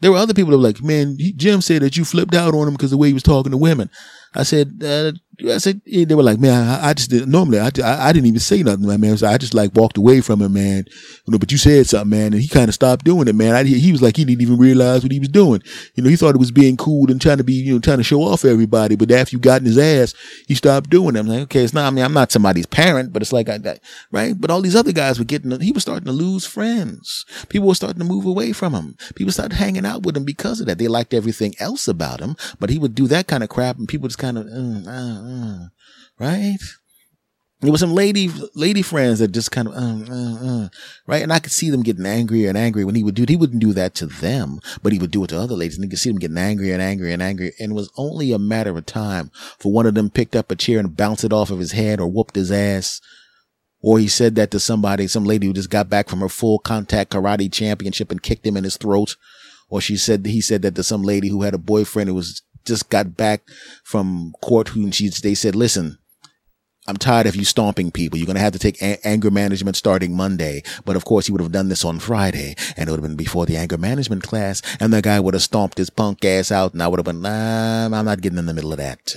There 0.00 0.10
were 0.10 0.18
other 0.18 0.34
people 0.34 0.50
that 0.50 0.56
were 0.56 0.64
like, 0.64 0.82
man, 0.82 1.16
Jim 1.36 1.60
said 1.60 1.82
that 1.82 1.96
you 1.96 2.04
flipped 2.04 2.34
out 2.34 2.54
on 2.54 2.66
him 2.66 2.74
because 2.74 2.90
the 2.90 2.96
way 2.96 3.08
he 3.08 3.14
was 3.14 3.22
talking 3.22 3.52
to 3.52 3.56
women. 3.56 3.88
I 4.34 4.44
said, 4.44 4.82
uh, 4.84 5.12
I 5.50 5.58
said, 5.58 5.80
they 5.86 6.14
were 6.14 6.22
like, 6.22 6.38
man, 6.38 6.68
I, 6.68 6.90
I 6.90 6.94
just 6.94 7.10
didn't, 7.10 7.30
normally, 7.30 7.58
I, 7.58 7.70
I, 7.82 8.08
I, 8.08 8.12
didn't 8.12 8.26
even 8.26 8.40
say 8.40 8.62
nothing, 8.62 8.86
my 8.86 8.96
man. 8.96 9.16
So 9.16 9.26
I 9.26 9.38
just 9.38 9.54
like 9.54 9.74
walked 9.74 9.96
away 9.96 10.20
from 10.20 10.40
him, 10.40 10.52
man. 10.52 10.84
You 11.26 11.32
know, 11.32 11.38
but 11.38 11.50
you 11.50 11.58
said 11.58 11.86
something, 11.86 12.10
man, 12.10 12.32
and 12.32 12.40
he 12.40 12.48
kind 12.48 12.68
of 12.68 12.74
stopped 12.74 13.04
doing 13.04 13.28
it, 13.28 13.34
man. 13.34 13.54
I, 13.54 13.64
he 13.64 13.92
was 13.92 14.02
like, 14.02 14.16
he 14.16 14.24
didn't 14.24 14.42
even 14.42 14.58
realize 14.58 15.02
what 15.02 15.12
he 15.12 15.18
was 15.18 15.28
doing. 15.28 15.62
You 15.94 16.02
know, 16.02 16.10
he 16.10 16.16
thought 16.16 16.34
it 16.34 16.38
was 16.38 16.50
being 16.50 16.76
cool 16.76 17.10
and 17.10 17.20
trying 17.20 17.38
to 17.38 17.44
be, 17.44 17.54
you 17.54 17.74
know, 17.74 17.80
trying 17.80 17.98
to 17.98 18.04
show 18.04 18.22
off 18.22 18.44
everybody. 18.44 18.94
But 18.94 19.10
after 19.10 19.34
you 19.34 19.40
got 19.40 19.60
in 19.60 19.66
his 19.66 19.78
ass, 19.78 20.14
he 20.46 20.54
stopped 20.54 20.90
doing 20.90 21.16
it. 21.16 21.20
I'm 21.20 21.28
like, 21.28 21.40
okay, 21.42 21.64
it's 21.64 21.74
not, 21.74 21.86
I 21.86 21.90
mean, 21.90 22.04
I'm 22.04 22.14
not 22.14 22.30
somebody's 22.30 22.66
parent, 22.66 23.12
but 23.12 23.22
it's 23.22 23.32
like, 23.32 23.48
I, 23.48 23.58
I, 23.64 23.78
right? 24.10 24.38
But 24.38 24.50
all 24.50 24.60
these 24.60 24.76
other 24.76 24.92
guys 24.92 25.18
were 25.18 25.24
getting, 25.24 25.58
he 25.60 25.72
was 25.72 25.82
starting 25.82 26.06
to 26.06 26.12
lose 26.12 26.46
friends. 26.46 27.24
People 27.48 27.68
were 27.68 27.74
starting 27.74 28.00
to 28.00 28.04
move 28.04 28.26
away 28.26 28.52
from 28.52 28.74
him. 28.74 28.96
People 29.14 29.32
started 29.32 29.56
hanging 29.56 29.86
out 29.86 30.02
with 30.02 30.16
him 30.16 30.24
because 30.24 30.60
of 30.60 30.66
that. 30.66 30.78
They 30.78 30.88
liked 30.88 31.14
everything 31.14 31.54
else 31.58 31.88
about 31.88 32.20
him, 32.20 32.36
but 32.60 32.70
he 32.70 32.78
would 32.78 32.94
do 32.94 33.06
that 33.08 33.26
kind 33.26 33.42
of 33.42 33.48
crap 33.48 33.78
and 33.78 33.88
people 33.88 34.08
just 34.08 34.18
kind 34.22 34.38
of, 34.38 34.46
mm, 34.46 34.86
uh, 34.86 35.64
uh, 35.64 35.68
right? 36.18 36.58
There 37.60 37.70
was 37.70 37.80
some 37.80 37.94
lady 37.94 38.28
lady 38.56 38.82
friends 38.82 39.20
that 39.20 39.30
just 39.30 39.52
kind 39.52 39.68
of 39.68 39.74
uh, 39.74 40.68
right, 41.06 41.22
and 41.22 41.32
I 41.32 41.38
could 41.38 41.52
see 41.52 41.70
them 41.70 41.84
getting 41.84 42.06
angrier 42.06 42.48
and 42.48 42.58
angrier 42.58 42.86
when 42.86 42.96
he 42.96 43.04
would 43.04 43.14
do 43.14 43.22
it. 43.22 43.28
He 43.28 43.36
wouldn't 43.36 43.62
do 43.62 43.72
that 43.72 43.94
to 43.96 44.06
them, 44.06 44.60
but 44.82 44.92
he 44.92 44.98
would 44.98 45.12
do 45.12 45.22
it 45.22 45.28
to 45.28 45.38
other 45.38 45.54
ladies, 45.54 45.76
and 45.76 45.84
you 45.84 45.90
could 45.90 46.00
see 46.00 46.10
them 46.10 46.18
getting 46.18 46.38
angrier 46.38 46.72
and 46.72 46.82
angrier 46.82 47.12
and 47.12 47.22
angrier. 47.22 47.52
And 47.60 47.72
it 47.72 47.74
was 47.74 47.90
only 47.96 48.32
a 48.32 48.38
matter 48.38 48.76
of 48.76 48.86
time 48.86 49.30
for 49.58 49.70
one 49.70 49.86
of 49.86 49.94
them 49.94 50.10
picked 50.10 50.34
up 50.34 50.50
a 50.50 50.56
chair 50.56 50.80
and 50.80 50.96
bounced 50.96 51.22
it 51.22 51.32
off 51.32 51.50
of 51.50 51.60
his 51.60 51.72
head 51.72 52.00
or 52.00 52.08
whooped 52.08 52.34
his 52.34 52.50
ass. 52.50 53.00
Or 53.80 53.98
he 53.98 54.08
said 54.08 54.34
that 54.36 54.50
to 54.52 54.60
somebody, 54.60 55.06
some 55.06 55.24
lady 55.24 55.46
who 55.46 55.52
just 55.52 55.70
got 55.70 55.88
back 55.88 56.08
from 56.08 56.20
her 56.20 56.28
full 56.28 56.58
contact 56.60 57.12
karate 57.12 57.52
championship 57.52 58.10
and 58.10 58.22
kicked 58.22 58.46
him 58.46 58.56
in 58.56 58.64
his 58.64 58.76
throat. 58.76 59.16
Or 59.68 59.80
she 59.80 59.96
said, 59.96 60.26
he 60.26 60.40
said 60.40 60.62
that 60.62 60.74
to 60.76 60.82
some 60.82 61.02
lady 61.02 61.28
who 61.28 61.42
had 61.42 61.54
a 61.54 61.58
boyfriend 61.58 62.08
who 62.08 62.14
was 62.14 62.42
just 62.64 62.90
got 62.90 63.16
back 63.16 63.42
from 63.84 64.32
court 64.42 64.68
who 64.68 64.90
she, 64.92 65.08
they 65.08 65.34
said, 65.34 65.54
listen, 65.54 65.98
I'm 66.88 66.96
tired 66.96 67.26
of 67.26 67.36
you 67.36 67.44
stomping 67.44 67.92
people. 67.92 68.18
You're 68.18 68.26
going 68.26 68.36
to 68.36 68.42
have 68.42 68.54
to 68.54 68.58
take 68.58 68.82
a- 68.82 69.06
anger 69.06 69.30
management 69.30 69.76
starting 69.76 70.16
Monday. 70.16 70.62
But 70.84 70.96
of 70.96 71.04
course, 71.04 71.26
he 71.26 71.32
would 71.32 71.40
have 71.40 71.52
done 71.52 71.68
this 71.68 71.84
on 71.84 72.00
Friday 72.00 72.56
and 72.76 72.88
it 72.88 72.90
would 72.90 72.98
have 72.98 73.08
been 73.08 73.16
before 73.16 73.46
the 73.46 73.56
anger 73.56 73.78
management 73.78 74.24
class. 74.24 74.62
And 74.80 74.92
the 74.92 75.00
guy 75.00 75.20
would 75.20 75.34
have 75.34 75.42
stomped 75.44 75.78
his 75.78 75.90
punk 75.90 76.24
ass 76.24 76.50
out 76.50 76.72
and 76.72 76.82
I 76.82 76.88
would 76.88 76.98
have 76.98 77.06
been, 77.06 77.22
nah, 77.22 77.84
I'm 77.86 78.04
not 78.04 78.20
getting 78.20 78.38
in 78.38 78.46
the 78.46 78.54
middle 78.54 78.72
of 78.72 78.78
that. 78.78 79.14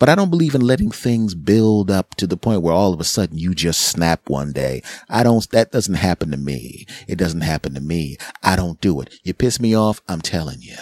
But 0.00 0.08
I 0.08 0.14
don't 0.14 0.30
believe 0.30 0.54
in 0.54 0.62
letting 0.62 0.90
things 0.90 1.34
build 1.34 1.90
up 1.90 2.14
to 2.16 2.26
the 2.26 2.38
point 2.38 2.62
where 2.62 2.72
all 2.72 2.94
of 2.94 3.00
a 3.00 3.04
sudden 3.04 3.36
you 3.36 3.54
just 3.54 3.82
snap 3.82 4.30
one 4.30 4.50
day. 4.50 4.82
I 5.10 5.22
don't, 5.22 5.48
that 5.50 5.72
doesn't 5.72 5.94
happen 5.94 6.30
to 6.30 6.38
me. 6.38 6.86
It 7.06 7.16
doesn't 7.16 7.42
happen 7.42 7.74
to 7.74 7.80
me. 7.80 8.16
I 8.42 8.56
don't 8.56 8.80
do 8.80 9.02
it. 9.02 9.14
You 9.22 9.34
piss 9.34 9.60
me 9.60 9.76
off. 9.76 10.00
I'm 10.08 10.22
telling 10.22 10.62
you. 10.62 10.76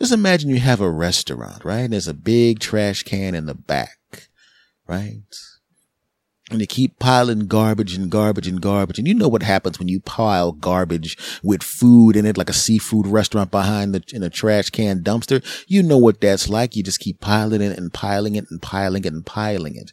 Just 0.00 0.12
imagine 0.12 0.50
you 0.50 0.58
have 0.58 0.80
a 0.80 0.90
restaurant, 0.90 1.64
right? 1.64 1.88
There's 1.88 2.08
a 2.08 2.14
big 2.14 2.58
trash 2.58 3.04
can 3.04 3.36
in 3.36 3.46
the 3.46 3.54
back, 3.54 4.28
right? 4.88 5.22
And 6.50 6.60
they 6.60 6.66
keep 6.66 6.98
piling 6.98 7.46
garbage 7.46 7.94
and 7.94 8.10
garbage 8.10 8.46
and 8.46 8.60
garbage. 8.60 8.98
And 8.98 9.06
you 9.06 9.14
know 9.14 9.28
what 9.28 9.42
happens 9.42 9.78
when 9.78 9.88
you 9.88 10.00
pile 10.00 10.52
garbage 10.52 11.16
with 11.42 11.62
food 11.62 12.16
in 12.16 12.26
it, 12.26 12.36
like 12.36 12.50
a 12.50 12.54
seafood 12.54 13.06
restaurant 13.06 13.50
behind 13.50 13.94
the, 13.94 14.02
in 14.12 14.22
a 14.22 14.30
trash 14.30 14.70
can 14.70 15.02
dumpster. 15.02 15.44
You 15.68 15.82
know 15.82 15.98
what 15.98 16.20
that's 16.20 16.48
like. 16.48 16.74
You 16.74 16.82
just 16.82 17.00
keep 17.00 17.20
piling 17.20 17.62
it 17.62 17.78
and 17.78 17.92
piling 17.92 18.34
it 18.34 18.46
and 18.50 18.60
piling 18.60 19.04
it 19.04 19.12
and 19.12 19.24
piling 19.24 19.76
it. 19.76 19.92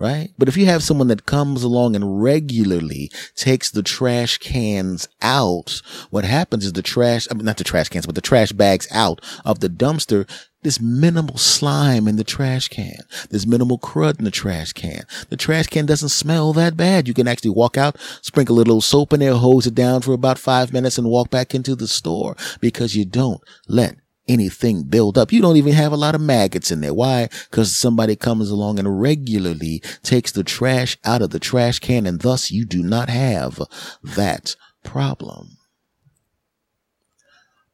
Right? 0.00 0.30
But 0.38 0.48
if 0.48 0.56
you 0.56 0.64
have 0.64 0.82
someone 0.82 1.08
that 1.08 1.26
comes 1.26 1.62
along 1.62 1.94
and 1.94 2.22
regularly 2.22 3.10
takes 3.36 3.70
the 3.70 3.82
trash 3.82 4.38
cans 4.38 5.06
out, 5.20 5.82
what 6.08 6.24
happens 6.24 6.64
is 6.64 6.72
the 6.72 6.80
trash, 6.80 7.28
I 7.30 7.34
mean, 7.34 7.44
not 7.44 7.58
the 7.58 7.64
trash 7.64 7.90
cans, 7.90 8.06
but 8.06 8.14
the 8.14 8.22
trash 8.22 8.50
bags 8.52 8.88
out 8.90 9.20
of 9.44 9.60
the 9.60 9.68
dumpster, 9.68 10.26
This 10.62 10.80
minimal 10.80 11.38
slime 11.38 12.06
in 12.06 12.16
the 12.16 12.24
trash 12.24 12.68
can. 12.68 12.98
This 13.30 13.46
minimal 13.46 13.78
crud 13.78 14.18
in 14.18 14.24
the 14.24 14.30
trash 14.30 14.72
can. 14.72 15.04
The 15.30 15.36
trash 15.36 15.66
can 15.66 15.86
doesn't 15.86 16.10
smell 16.10 16.52
that 16.52 16.76
bad. 16.76 17.08
You 17.08 17.14
can 17.14 17.28
actually 17.28 17.50
walk 17.50 17.78
out, 17.78 17.96
sprinkle 18.20 18.56
a 18.56 18.58
little 18.58 18.82
soap 18.82 19.12
in 19.14 19.20
there, 19.20 19.34
hose 19.34 19.66
it 19.66 19.74
down 19.74 20.02
for 20.02 20.12
about 20.12 20.38
five 20.38 20.72
minutes 20.72 20.98
and 20.98 21.08
walk 21.08 21.30
back 21.30 21.54
into 21.54 21.74
the 21.74 21.88
store 21.88 22.36
because 22.60 22.94
you 22.94 23.06
don't 23.06 23.40
let 23.68 23.96
anything 24.28 24.84
build 24.84 25.18
up. 25.18 25.32
You 25.32 25.40
don't 25.40 25.56
even 25.56 25.72
have 25.72 25.92
a 25.92 25.96
lot 25.96 26.14
of 26.14 26.20
maggots 26.20 26.70
in 26.70 26.80
there. 26.80 26.94
Why? 26.94 27.28
Because 27.50 27.74
somebody 27.74 28.16
comes 28.16 28.50
along 28.50 28.78
and 28.78 29.00
regularly 29.00 29.82
takes 30.02 30.32
the 30.32 30.44
trash 30.44 30.96
out 31.04 31.22
of 31.22 31.30
the 31.30 31.40
trash 31.40 31.78
can 31.78 32.06
and 32.06 32.20
thus 32.20 32.50
you 32.50 32.64
do 32.64 32.82
not 32.82 33.08
have 33.08 33.60
that 34.02 34.56
problem. 34.84 35.56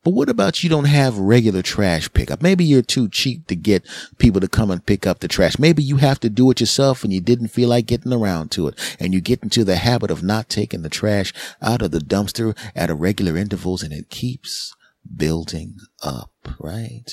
But 0.06 0.14
what 0.14 0.28
about 0.28 0.62
you 0.62 0.70
don't 0.70 0.85
have 0.85 1.18
regular 1.18 1.62
trash 1.62 2.12
pickup? 2.12 2.40
Maybe 2.40 2.64
you're 2.64 2.80
too 2.80 3.09
cheap 3.09 3.48
to 3.48 3.56
get 3.56 3.85
people 4.18 4.40
to 4.40 4.46
come 4.46 4.70
and 4.70 4.87
pick 4.87 5.04
up 5.04 5.18
the 5.18 5.26
trash. 5.26 5.59
Maybe 5.59 5.82
you 5.82 5.96
have 5.96 6.20
to 6.20 6.30
do 6.30 6.48
it 6.52 6.61
yourself 6.61 7.02
and 7.02 7.12
you 7.12 7.20
didn't 7.20 7.48
feel 7.48 7.70
like 7.70 7.87
getting 7.87 8.12
around 8.12 8.52
to 8.52 8.68
it. 8.68 8.96
And 9.00 9.12
you 9.12 9.20
get 9.20 9.42
into 9.42 9.64
the 9.64 9.74
habit 9.74 10.12
of 10.12 10.22
not 10.22 10.48
taking 10.48 10.82
the 10.82 10.88
trash 10.88 11.32
out 11.61 11.82
of 11.82 11.90
the 11.90 11.98
dumpster 11.98 12.56
at 12.76 12.88
irregular 12.88 13.37
intervals 13.37 13.82
and 13.82 13.92
it 13.92 14.09
keeps 14.09 14.76
building 15.14 15.77
up, 16.03 16.33
right? 16.59 17.11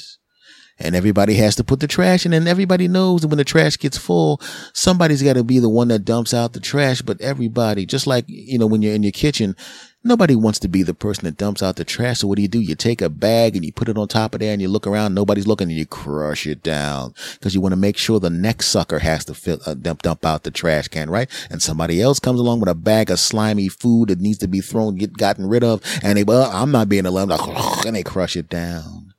and 0.79 0.95
everybody 0.95 1.35
has 1.35 1.55
to 1.55 1.63
put 1.63 1.79
the 1.79 1.87
trash 1.87 2.25
in 2.25 2.33
and 2.33 2.47
everybody 2.47 2.87
knows 2.87 3.21
that 3.21 3.27
when 3.27 3.37
the 3.37 3.43
trash 3.43 3.77
gets 3.77 3.97
full 3.97 4.39
somebody's 4.73 5.23
got 5.23 5.33
to 5.33 5.43
be 5.43 5.59
the 5.59 5.69
one 5.69 5.87
that 5.87 6.05
dumps 6.05 6.33
out 6.33 6.53
the 6.53 6.59
trash 6.59 7.01
but 7.01 7.19
everybody 7.21 7.85
just 7.85 8.07
like 8.07 8.25
you 8.27 8.57
know 8.57 8.67
when 8.67 8.81
you're 8.81 8.93
in 8.95 9.03
your 9.03 9.11
kitchen 9.11 9.55
Nobody 10.05 10.35
wants 10.35 10.59
to 10.59 10.67
be 10.67 10.83
the 10.83 10.93
person 10.93 11.23
that 11.23 11.37
dumps 11.37 11.63
out 11.63 11.77
the 11.77 11.85
trash. 11.85 12.19
So 12.19 12.27
what 12.27 12.35
do 12.35 12.41
you 12.41 12.49
do? 12.49 12.59
You 12.59 12.75
take 12.75 13.01
a 13.01 13.07
bag 13.07 13.55
and 13.55 13.63
you 13.63 13.71
put 13.71 13.87
it 13.87 13.97
on 13.97 14.09
top 14.09 14.33
of 14.33 14.41
there 14.41 14.51
and 14.51 14.61
you 14.61 14.67
look 14.67 14.85
around. 14.85 15.13
Nobody's 15.13 15.47
looking 15.47 15.69
and 15.69 15.77
you 15.77 15.85
crush 15.85 16.45
it 16.45 16.61
down 16.61 17.13
because 17.33 17.55
you 17.55 17.61
want 17.61 17.71
to 17.71 17.77
make 17.77 17.97
sure 17.97 18.19
the 18.19 18.29
next 18.29 18.67
sucker 18.67 18.99
has 18.99 19.23
to 19.25 19.33
fill, 19.33 19.59
uh, 19.65 19.75
dump, 19.75 20.01
dump 20.01 20.25
out 20.25 20.43
the 20.43 20.51
trash 20.51 20.89
can, 20.89 21.09
right? 21.09 21.29
And 21.49 21.61
somebody 21.61 22.01
else 22.01 22.19
comes 22.19 22.41
along 22.41 22.59
with 22.59 22.67
a 22.67 22.75
bag 22.75 23.11
of 23.11 23.19
slimy 23.19 23.69
food 23.69 24.09
that 24.09 24.19
needs 24.19 24.39
to 24.39 24.47
be 24.49 24.59
thrown, 24.59 24.95
get 24.95 25.17
gotten 25.17 25.47
rid 25.47 25.63
of. 25.63 25.81
And 26.03 26.17
they, 26.17 26.25
well, 26.25 26.51
I'm 26.51 26.71
not 26.71 26.89
being 26.89 27.05
alone. 27.05 27.31
and 27.85 27.95
they 27.95 28.03
crush 28.03 28.35
it 28.35 28.49
down. 28.49 29.12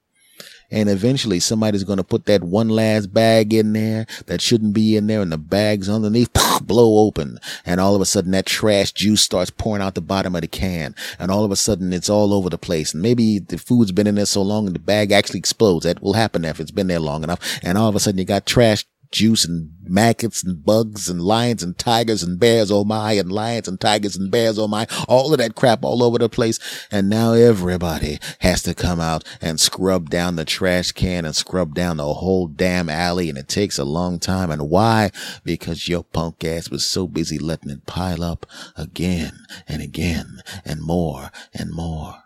And 0.75 0.89
eventually 0.89 1.39
somebody's 1.39 1.85
going 1.85 1.99
to 1.99 2.05
put 2.05 2.27
that 2.27 2.43
one 2.43 2.69
last 2.69 3.15
bag 3.15 3.55
in 3.55 3.75
there 3.75 4.07
that 4.27 4.41
shouldn't 4.41 4.75
be 4.75 4.97
in 4.97 5.07
there 5.07 5.23
and 5.23 5.31
the 5.31 5.39
bags 5.39 5.89
underneath 5.89 6.33
blow 6.63 7.07
open. 7.07 7.39
And 7.65 7.81
all 7.81 7.95
of 7.95 8.01
a 8.01 8.05
sudden 8.05 8.33
that 8.33 8.47
trash 8.47 8.91
juice 8.91 9.23
starts 9.23 9.51
pouring 9.51 9.83
out 9.83 9.95
the 9.95 10.01
bottom 10.01 10.35
of 10.35 10.41
the 10.41 10.49
can. 10.49 10.97
And 11.21 11.31
all 11.31 11.45
of 11.45 11.53
a 11.53 11.57
sudden 11.57 11.93
it's 11.93 12.11
all 12.11 12.35
over 12.35 12.51
the 12.51 12.59
place. 12.59 12.93
And 12.93 13.01
maybe 13.01 13.39
the 13.39 13.57
food's 13.57 13.93
been 13.93 14.09
in 14.09 14.17
there 14.17 14.27
so 14.27 14.43
long 14.43 14.67
and 14.67 14.75
the 14.75 14.81
bag 14.81 15.13
actually 15.13 15.39
explodes. 15.39 15.85
That 15.85 16.03
will 16.03 16.15
happen 16.15 16.45
if 16.45 16.59
it's 16.59 16.73
been 16.73 16.89
there 16.89 16.99
long 16.99 17.23
enough. 17.23 17.61
And 17.63 17.79
all 17.79 17.89
of 17.89 17.95
a 17.95 18.01
sudden 18.01 18.19
you 18.19 18.25
got 18.25 18.45
trash 18.45 18.85
juice 19.15 19.45
and 19.45 19.71
maggots 19.85 20.43
and 20.43 20.65
bugs 20.65 21.09
and 21.09 21.23
lions 21.23 21.63
and 21.63 21.79
tigers 21.79 22.23
and 22.23 22.41
bears, 22.41 22.71
oh 22.71 22.85
my, 22.85 23.13
and 23.13 23.31
lions 23.31 23.69
and 23.69 23.81
tigers 23.81 24.17
and 24.17 24.31
bears, 24.31 24.59
oh 24.59 24.67
my, 24.67 24.87
all 25.09 25.33
of 25.33 25.39
that 25.39 25.55
crap 25.55 25.85
all 25.85 26.03
over 26.03 26.19
the 26.19 26.29
place. 26.29 26.59
And 26.91 27.09
now 27.09 27.33
everybody 27.33 28.19
has 28.41 28.63
to 28.65 28.75
come 28.75 29.01
out 29.01 29.25
and 29.41 29.61
scrub 29.61 30.11
down 30.11 30.35
the 30.35 30.45
trash 30.45 30.91
can 30.93 31.25
and 31.25 31.35
scrub 31.35 31.75
down 31.75 31.99
the 31.99 32.13
whole 32.13 32.49
damn 32.49 32.91
alley. 32.91 33.29
And 33.29 33.39
it 33.39 33.49
takes 33.49 33.79
a 33.79 33.85
long 33.85 34.19
time. 34.19 34.51
And 34.51 34.69
why? 34.69 35.11
Because 35.45 35.89
your 35.89 36.03
punk 36.03 36.45
ass 36.45 36.69
was 36.69 36.85
so 36.85 37.07
busy 37.07 37.39
letting 37.39 37.71
it 37.71 37.87
pile 37.87 38.25
up 38.25 38.47
again 38.77 39.47
and 39.69 39.81
again 39.81 40.43
and 40.65 40.83
more 40.83 41.31
and 41.55 41.71
more. 41.73 42.24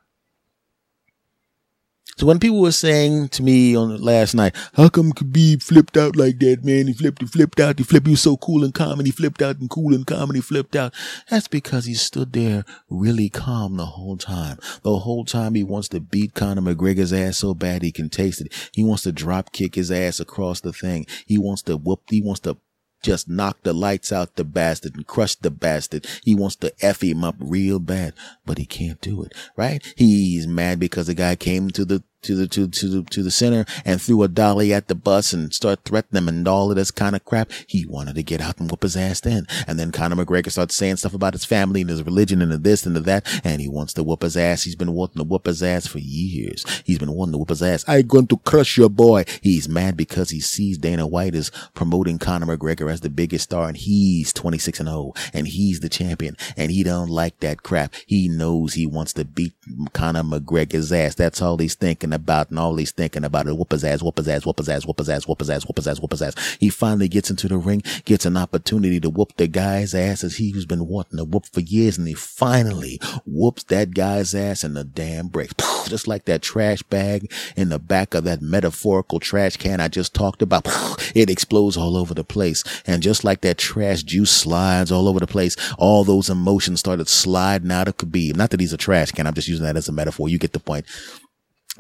So 2.19 2.27
when 2.27 2.41
people 2.41 2.61
were 2.61 2.73
saying 2.73 3.29
to 3.29 3.45
me 3.45 3.77
on 3.77 4.03
last 4.03 4.35
night, 4.35 4.57
how 4.75 4.89
come 4.89 5.13
Khabib 5.13 5.63
flipped 5.63 5.97
out 5.97 6.17
like 6.17 6.41
that, 6.41 6.65
man? 6.65 6.89
He 6.89 6.93
flipped, 6.93 7.23
he 7.23 7.29
flipped 7.29 7.61
out, 7.61 7.79
he 7.79 7.85
flipped, 7.85 8.09
he 8.09 8.15
was 8.15 8.23
so 8.23 8.37
cool 8.37 8.65
and 8.65 8.75
calm 8.75 8.99
and 8.99 9.07
he 9.07 9.13
flipped 9.13 9.41
out 9.41 9.61
and 9.61 9.71
cool 9.71 9.95
and 9.95 10.05
calm 10.05 10.29
and 10.29 10.35
he 10.35 10.41
flipped 10.41 10.75
out. 10.75 10.93
That's 11.31 11.47
because 11.47 11.85
he 11.85 11.95
stood 11.95 12.33
there 12.33 12.65
really 12.91 13.29
calm 13.29 13.77
the 13.77 13.87
whole 13.87 14.17
time. 14.17 14.59
The 14.83 14.99
whole 14.99 15.25
time 15.25 15.55
he 15.55 15.63
wants 15.63 15.87
to 15.91 16.01
beat 16.01 16.35
Conor 16.35 16.63
McGregor's 16.63 17.13
ass 17.13 17.37
so 17.37 17.55
bad 17.55 17.83
he 17.83 17.93
can 17.93 18.11
taste 18.11 18.41
it. 18.41 18.53
He 18.73 18.83
wants 18.83 19.05
to 19.05 19.13
drop 19.13 19.53
kick 19.53 19.77
his 19.77 19.93
ass 19.93 20.19
across 20.19 20.61
the 20.61 20.73
thing. 20.73 21.07
He 21.25 21.39
wants 21.39 21.63
to 21.63 21.77
whoop, 21.77 22.03
he 22.11 22.21
wants 22.21 22.41
to 22.41 22.57
just 23.03 23.29
knock 23.29 23.59
the 23.63 23.73
lights 23.73 24.13
out 24.13 24.37
the 24.37 24.45
bastard 24.45 24.97
and 24.97 25.07
crush 25.07 25.37
the 25.37 25.51
bastard. 25.51 26.07
He 26.25 26.35
wants 26.35 26.57
to 26.57 26.73
F 26.81 27.03
him 27.03 27.23
up 27.23 27.37
real 27.39 27.79
bad, 27.79 28.15
but 28.45 28.59
he 28.59 28.67
can't 28.67 29.01
do 29.01 29.23
it, 29.23 29.35
right? 29.57 29.83
He's 29.97 30.47
mad 30.47 30.81
because 30.81 31.07
the 31.07 31.15
guy 31.15 31.37
came 31.37 31.71
to 31.71 31.85
the 31.85 32.03
to 32.29 32.35
the 32.35 32.47
to 32.47 32.69
to 32.69 32.89
the 32.89 33.03
to 33.05 33.23
the 33.23 33.31
center 33.31 33.65
and 33.87 34.03
threw 34.03 34.23
a 34.23 34.29
dolly 34.29 34.71
at 34.71 34.89
the 34.89 34.95
bus 34.95 35.33
and 35.33 35.55
start 35.55 35.81
threatening 35.85 36.19
him 36.19 36.29
and 36.29 36.47
all 36.47 36.71
of 36.71 36.77
this 36.77 36.91
kind 36.91 37.17
of 37.17 37.25
crap. 37.25 37.51
He 37.67 37.87
wanted 37.87 38.17
to 38.17 38.23
get 38.23 38.43
out 38.43 38.59
and 38.59 38.71
whoop 38.71 38.83
his 38.83 38.99
ass 38.99 39.21
then. 39.21 39.47
And 39.67 39.79
then 39.79 39.93
Conor 39.93 40.17
McGregor 40.17 40.51
starts 40.51 40.75
saying 40.75 40.97
stuff 40.97 41.15
about 41.15 41.33
his 41.33 41.47
family 41.47 41.81
and 41.81 41.89
his 41.89 42.03
religion 42.03 42.43
and 42.43 42.53
the 42.53 42.59
this 42.59 42.85
and 42.85 42.95
the 42.95 43.01
that, 43.01 43.27
and 43.45 43.63
he 43.63 43.69
wants 43.69 43.95
to 43.95 44.05
whoop 44.05 44.23
his 44.23 44.37
ass. 44.37 44.65
He's 44.65 44.77
been 44.77 44.93
wanting 44.93 45.17
to 45.17 45.25
whoop 45.25 45.47
his 45.47 45.63
ass 45.63 45.87
for 45.87 46.01
years. 46.01 46.67
He's 46.85 46.99
been 46.99 47.13
wanting 47.13 47.33
to 47.33 47.39
whoop 47.39 47.49
his 47.49 47.63
ass. 47.63 47.83
I'm 47.89 48.07
going 48.07 48.27
to 48.27 48.37
crush 48.39 48.77
your 48.77 48.91
boy. 48.91 49.25
He's 49.43 49.69
mad 49.69 49.97
because 49.97 50.29
he 50.29 50.41
sees 50.41 50.77
Dana 50.77 51.07
White 51.07 51.35
is 51.35 51.51
promoting 51.73 52.19
Conor 52.19 52.59
McGregor 52.59 52.93
as 52.93 53.01
the 53.01 53.09
biggest 53.09 53.45
star 53.45 53.69
and 53.69 53.77
he's 53.77 54.35
26 54.35 54.81
and 54.81 54.89
0 54.89 55.15
and 55.33 55.49
he's 55.49 55.81
the 55.81 55.89
champion 55.89 56.37
and 56.59 56.71
he 56.71 56.83
don't 56.83 57.09
like 57.09 57.41
that 57.41 57.63
crap. 57.63 57.95
He 58.07 58.29
knows 58.29 58.75
he 58.75 58.87
wants 58.87 59.15
to 59.15 59.25
beat 59.25 59.55
Conor 59.95 60.23
McGregor's 60.23 60.93
ass. 60.93 61.15
That's 61.15 61.41
all 61.41 61.57
he's 61.57 61.75
thinking 61.75 62.13
about 62.21 62.51
and 62.51 62.59
all 62.59 62.77
he's 62.77 62.93
thinking 62.93 63.25
about 63.25 63.47
it. 63.47 63.57
Whoop 63.57 63.73
his 63.73 63.85
ass, 63.85 64.03
whoop 64.03 64.19
his 64.19 64.29
ass, 64.29 64.45
whoop 64.45 64.59
his 64.59 64.69
ass, 64.69 64.87
whoop 64.87 64.99
his 64.99 65.09
ass, 65.09 65.27
whoop 65.27 65.39
his 65.39 65.51
ass, 65.51 65.65
whoop 65.67 65.77
his 65.77 65.89
ass, 65.89 66.01
whoop 66.01 66.11
his 66.13 66.23
ass. 66.23 66.57
He 66.61 66.69
finally 66.69 67.09
gets 67.09 67.31
into 67.31 67.49
the 67.49 67.57
ring, 67.57 67.83
gets 68.05 68.27
an 68.27 68.37
opportunity 68.37 69.01
to 69.01 69.11
whoop 69.11 69.37
the 69.37 69.47
guy's 69.47 69.95
ass 69.95 70.25
as 70.25 70.37
he's 70.37 70.67
been 70.67 70.87
wanting 70.87 71.19
to 71.19 71.25
whoop 71.25 71.47
for 71.47 71.61
years. 71.61 71.99
And 71.99 72.09
he 72.09 72.15
finally 72.15 73.01
whoops 73.27 73.65
that 73.65 73.95
guy's 73.95 74.35
ass 74.35 74.65
and 74.65 74.77
the 74.77 74.85
dam 74.85 75.29
breaks. 75.29 75.55
Just 75.89 76.09
like 76.09 76.27
that 76.27 76.43
trash 76.43 76.83
bag 76.83 77.33
in 77.57 77.69
the 77.71 77.79
back 77.79 78.15
of 78.15 78.25
that 78.25 78.43
metaphorical 78.43 79.21
trash 79.21 79.57
can 79.57 79.81
I 79.81 79.89
just 79.89 80.15
talked 80.15 80.43
about. 80.43 80.67
It 81.15 81.31
explodes 81.31 81.77
all 81.77 81.97
over 81.97 82.15
the 82.15 82.25
place. 82.25 82.63
And 82.87 83.03
just 83.03 83.25
like 83.25 83.41
that 83.43 83.59
trash 83.59 84.03
juice 84.03 84.31
slides 84.31 84.93
all 84.93 85.09
over 85.09 85.21
the 85.21 85.27
place, 85.27 85.57
all 85.79 86.05
those 86.05 86.29
emotions 86.29 86.81
started 86.81 87.09
sliding 87.09 87.73
out 87.73 87.89
of 87.89 87.97
Khabib. 87.97 88.37
Not 88.37 88.51
that 88.51 88.61
he's 88.61 88.73
a 88.73 88.77
trash 88.77 89.13
can. 89.13 89.27
I'm 89.27 89.35
just 89.35 89.49
using 89.49 89.65
that 89.65 89.77
as 89.77 89.89
a 89.89 89.93
metaphor. 89.93 90.29
You 90.29 90.39
get 90.39 90.53
the 90.53 90.61
point 90.61 90.87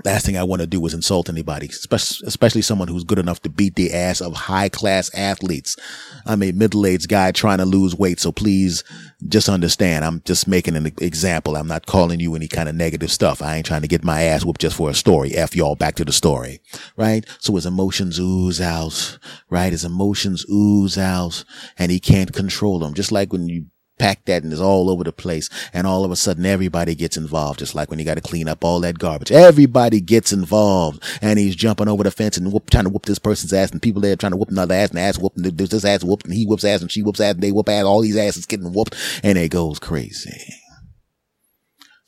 last 0.04 0.26
thing 0.26 0.36
I 0.36 0.44
want 0.44 0.60
to 0.60 0.66
do 0.66 0.84
is 0.86 0.94
insult 0.94 1.28
anybody, 1.28 1.68
especially 1.68 2.62
someone 2.62 2.88
who's 2.88 3.04
good 3.04 3.18
enough 3.18 3.42
to 3.42 3.48
beat 3.48 3.74
the 3.74 3.92
ass 3.92 4.20
of 4.20 4.34
high 4.34 4.68
class 4.68 5.12
athletes. 5.14 5.76
I'm 6.26 6.42
a 6.42 6.52
middle 6.52 6.86
aged 6.86 7.08
guy 7.08 7.32
trying 7.32 7.58
to 7.58 7.64
lose 7.64 7.96
weight. 7.96 8.20
So 8.20 8.32
please 8.32 8.84
just 9.26 9.48
understand. 9.48 10.04
I'm 10.04 10.22
just 10.24 10.46
making 10.46 10.76
an 10.76 10.86
example. 10.98 11.56
I'm 11.56 11.66
not 11.66 11.86
calling 11.86 12.20
you 12.20 12.34
any 12.34 12.48
kind 12.48 12.68
of 12.68 12.74
negative 12.74 13.10
stuff. 13.10 13.42
I 13.42 13.56
ain't 13.56 13.66
trying 13.66 13.82
to 13.82 13.88
get 13.88 14.04
my 14.04 14.22
ass 14.22 14.44
whooped 14.44 14.60
just 14.60 14.76
for 14.76 14.90
a 14.90 14.94
story. 14.94 15.34
F 15.34 15.56
y'all 15.56 15.74
back 15.74 15.96
to 15.96 16.04
the 16.04 16.12
story, 16.12 16.60
right? 16.96 17.24
So 17.40 17.54
his 17.54 17.66
emotions 17.66 18.18
ooze 18.18 18.60
out, 18.60 19.18
right? 19.50 19.72
His 19.72 19.84
emotions 19.84 20.44
ooze 20.50 20.96
out 20.96 21.44
and 21.76 21.90
he 21.90 22.00
can't 22.00 22.32
control 22.32 22.78
them. 22.78 22.94
Just 22.94 23.12
like 23.12 23.32
when 23.32 23.48
you 23.48 23.66
pack 23.98 24.24
that 24.24 24.42
and 24.42 24.52
it's 24.52 24.60
all 24.60 24.90
over 24.90 25.04
the 25.04 25.12
place. 25.12 25.48
And 25.72 25.86
all 25.86 26.04
of 26.04 26.10
a 26.10 26.16
sudden 26.16 26.46
everybody 26.46 26.94
gets 26.94 27.16
involved. 27.16 27.58
Just 27.58 27.74
like 27.74 27.90
when 27.90 27.98
you 27.98 28.04
got 28.04 28.14
to 28.14 28.20
clean 28.20 28.48
up 28.48 28.64
all 28.64 28.80
that 28.80 28.98
garbage. 28.98 29.32
Everybody 29.32 30.00
gets 30.00 30.32
involved 30.32 31.02
and 31.20 31.38
he's 31.38 31.56
jumping 31.56 31.88
over 31.88 32.04
the 32.04 32.10
fence 32.10 32.36
and 32.36 32.52
whoop, 32.52 32.70
trying 32.70 32.84
to 32.84 32.90
whoop 32.90 33.06
this 33.06 33.18
person's 33.18 33.52
ass 33.52 33.70
and 33.70 33.82
people 33.82 34.00
there 34.00 34.16
trying 34.16 34.32
to 34.32 34.36
whoop 34.36 34.50
another 34.50 34.74
ass 34.74 34.90
and 34.90 34.98
ass 34.98 35.18
whooping. 35.18 35.42
There's 35.42 35.70
this 35.70 35.84
ass 35.84 36.04
whooped 36.04 36.26
and 36.26 36.34
he 36.34 36.46
whoops 36.46 36.64
ass 36.64 36.80
and 36.80 36.90
she 36.90 37.02
whoops 37.02 37.20
ass 37.20 37.34
and 37.34 37.42
they 37.42 37.52
whoop 37.52 37.68
ass. 37.68 37.84
All 37.84 38.00
these 38.00 38.16
asses 38.16 38.46
getting 38.46 38.72
whooped 38.72 38.94
and 39.22 39.36
it 39.38 39.50
goes 39.50 39.78
crazy. 39.78 40.54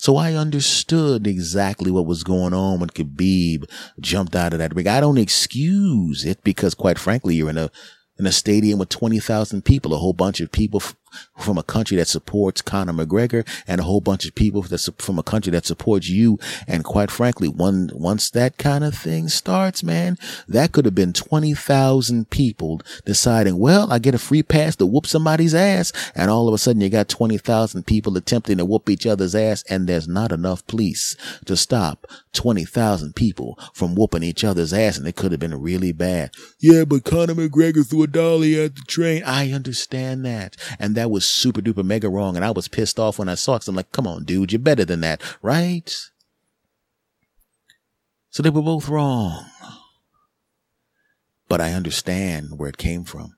So 0.01 0.17
I 0.17 0.33
understood 0.33 1.27
exactly 1.27 1.91
what 1.91 2.07
was 2.07 2.25
going 2.25 2.55
on 2.55 2.81
when 2.81 2.89
Khabib 2.89 3.71
jumped 4.01 4.35
out 4.35 4.55
of 4.55 4.59
that 4.59 4.75
ring. 4.75 4.89
I 4.89 4.99
don't 4.99 5.19
excuse 5.19 6.25
it 6.25 6.43
because 6.43 6.73
quite 6.73 6.99
frankly, 6.99 7.35
you're 7.35 7.51
in 7.51 7.59
a, 7.59 7.71
in 8.19 8.27
a 8.27 8.33
stadium 8.33 8.79
with 8.79 8.89
20,000 8.89 9.63
people, 9.63 9.93
a 9.93 9.99
whole 9.99 10.15
bunch 10.15 10.41
of 10.41 10.51
people 10.51 10.83
from 11.37 11.59
a 11.59 11.63
country 11.63 11.97
that 11.97 12.09
supports 12.09 12.63
Conor 12.63 12.93
McGregor 12.93 13.47
and 13.67 13.81
a 13.81 13.85
whole 13.85 14.01
bunch 14.01 14.27
of 14.27 14.35
people 14.35 14.63
that's 14.63 14.89
from 14.99 15.19
a 15.19 15.23
country 15.23 15.51
that 15.53 15.67
supports 15.67 16.09
you. 16.09 16.39
And 16.67 16.85
quite 16.85 17.11
frankly, 17.11 17.49
one, 17.49 17.91
once 17.93 18.31
that 18.31 18.59
kind 18.59 18.85
of 18.85 18.95
thing 18.95 19.29
starts, 19.29 19.83
man, 19.83 20.19
that 20.49 20.73
could 20.73 20.85
have 20.85 20.95
been 20.95 21.13
20,000 21.13 22.31
people 22.31 22.81
deciding, 23.05 23.59
well, 23.59 23.93
I 23.93 23.99
get 23.99 24.15
a 24.15 24.19
free 24.19 24.43
pass 24.43 24.77
to 24.77 24.87
whoop 24.87 25.07
somebody's 25.07 25.55
ass. 25.55 25.93
And 26.15 26.31
all 26.31 26.49
of 26.49 26.55
a 26.55 26.59
sudden 26.59 26.83
you 26.83 26.89
got 26.89 27.09
20,000 27.09 27.87
people 27.87 28.17
attempting 28.17 28.59
to 28.59 28.65
whoop 28.65 28.91
each 28.91 29.07
other's 29.07 29.35
ass 29.35 29.65
and 29.69 29.89
there's 29.89 30.09
not 30.09 30.33
enough 30.33 30.67
police 30.67 31.17
to 31.47 31.57
stop 31.57 32.07
20,000 32.33 33.15
people 33.15 33.59
from 33.73 33.95
whooping 33.95 34.23
each 34.23 34.45
other's 34.45 34.73
ass. 34.73 34.99
And 34.99 35.07
it 35.07 35.17
could 35.17 35.33
have 35.33 35.41
been 35.41 35.61
really 35.61 35.93
bad. 35.93 36.33
Yeah, 36.59 36.85
but 36.85 37.05
Conor 37.05 37.35
McGregor 37.35 37.89
threw 37.89 38.03
a 38.03 38.07
dolly 38.07 38.63
at 38.63 38.75
the 38.75 38.83
train. 38.83 39.23
I 39.25 39.53
understand 39.53 40.25
that. 40.27 40.57
And 40.79 40.95
that 40.95 41.00
was 41.07 41.25
super 41.25 41.61
duper 41.61 41.85
mega 41.85 42.09
wrong. 42.09 42.37
And 42.37 42.45
I 42.45 42.51
was 42.51 42.69
pissed 42.69 42.99
off 42.99 43.19
when 43.19 43.29
I 43.29 43.35
saw 43.35 43.57
it. 43.57 43.69
I'm 43.69 43.77
like, 43.77 43.93
come 43.93 44.07
on, 44.07 44.25
dude, 44.25 44.53
you're 44.53 44.59
better 44.59 44.85
than 44.85 45.01
that, 45.01 45.23
right? 45.43 45.95
So 48.31 48.43
they 48.43 48.51
were 48.51 48.63
both 48.63 48.89
wrong. 48.89 49.45
But 51.49 51.61
I 51.61 51.73
understand 51.73 52.59
where 52.59 52.69
it 52.69 52.79
came 52.79 53.05
from. 53.05 53.37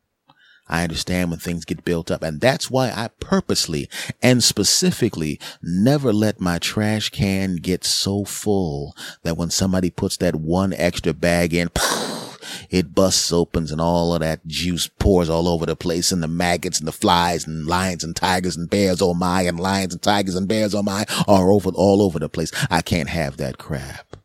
I 0.69 0.85
understand 0.85 1.31
when 1.31 1.39
things 1.39 1.65
get 1.65 1.85
built 1.85 2.11
up. 2.11 2.23
And 2.23 2.41
that's 2.41 2.71
why 2.71 2.91
I 2.91 3.09
purposely 3.21 3.89
and 4.23 4.43
specifically 4.43 5.39
never 5.63 6.13
let 6.13 6.41
my 6.41 6.59
trash 6.59 7.11
can 7.11 7.57
get 7.57 7.85
so 7.85 8.25
full 8.25 8.95
that 9.23 9.37
when 9.37 9.51
somebody 9.51 9.91
puts 9.91 10.17
that 10.19 10.37
one 10.37 10.73
extra 10.73 11.13
bag 11.13 11.53
in, 11.53 11.71
it 12.71 12.95
busts 12.95 13.33
opens 13.33 13.73
and 13.73 13.81
all 13.81 14.15
of 14.15 14.21
that 14.21 14.47
juice 14.47 14.89
pours 14.99 15.29
all 15.29 15.49
over 15.49 15.67
the 15.67 15.77
place 15.77 16.13
and 16.13 16.23
the 16.23 16.29
maggots 16.29 16.79
and 16.79 16.89
the 16.89 16.93
flies 16.93 17.47
and 17.47 17.67
lions 17.67 18.05
and 18.05 18.17
tigers 18.17 18.57
and 18.57 18.71
bears 18.71 19.03
oh 19.03 19.15
my 19.15 19.43
and 19.43 19.59
lions 19.59 19.93
and 19.93 20.03
tigers 20.03 20.35
and 20.35 20.49
bears 20.49 20.75
oh 20.75 20.83
my 20.83 21.05
are 21.27 21.51
over 21.51 21.71
all 21.71 22.03
over 22.03 22.19
the 22.19 22.29
place. 22.29 22.53
I 22.71 22.83
can't 22.83 23.09
have 23.09 23.37
that 23.39 23.59
crap. 23.59 24.22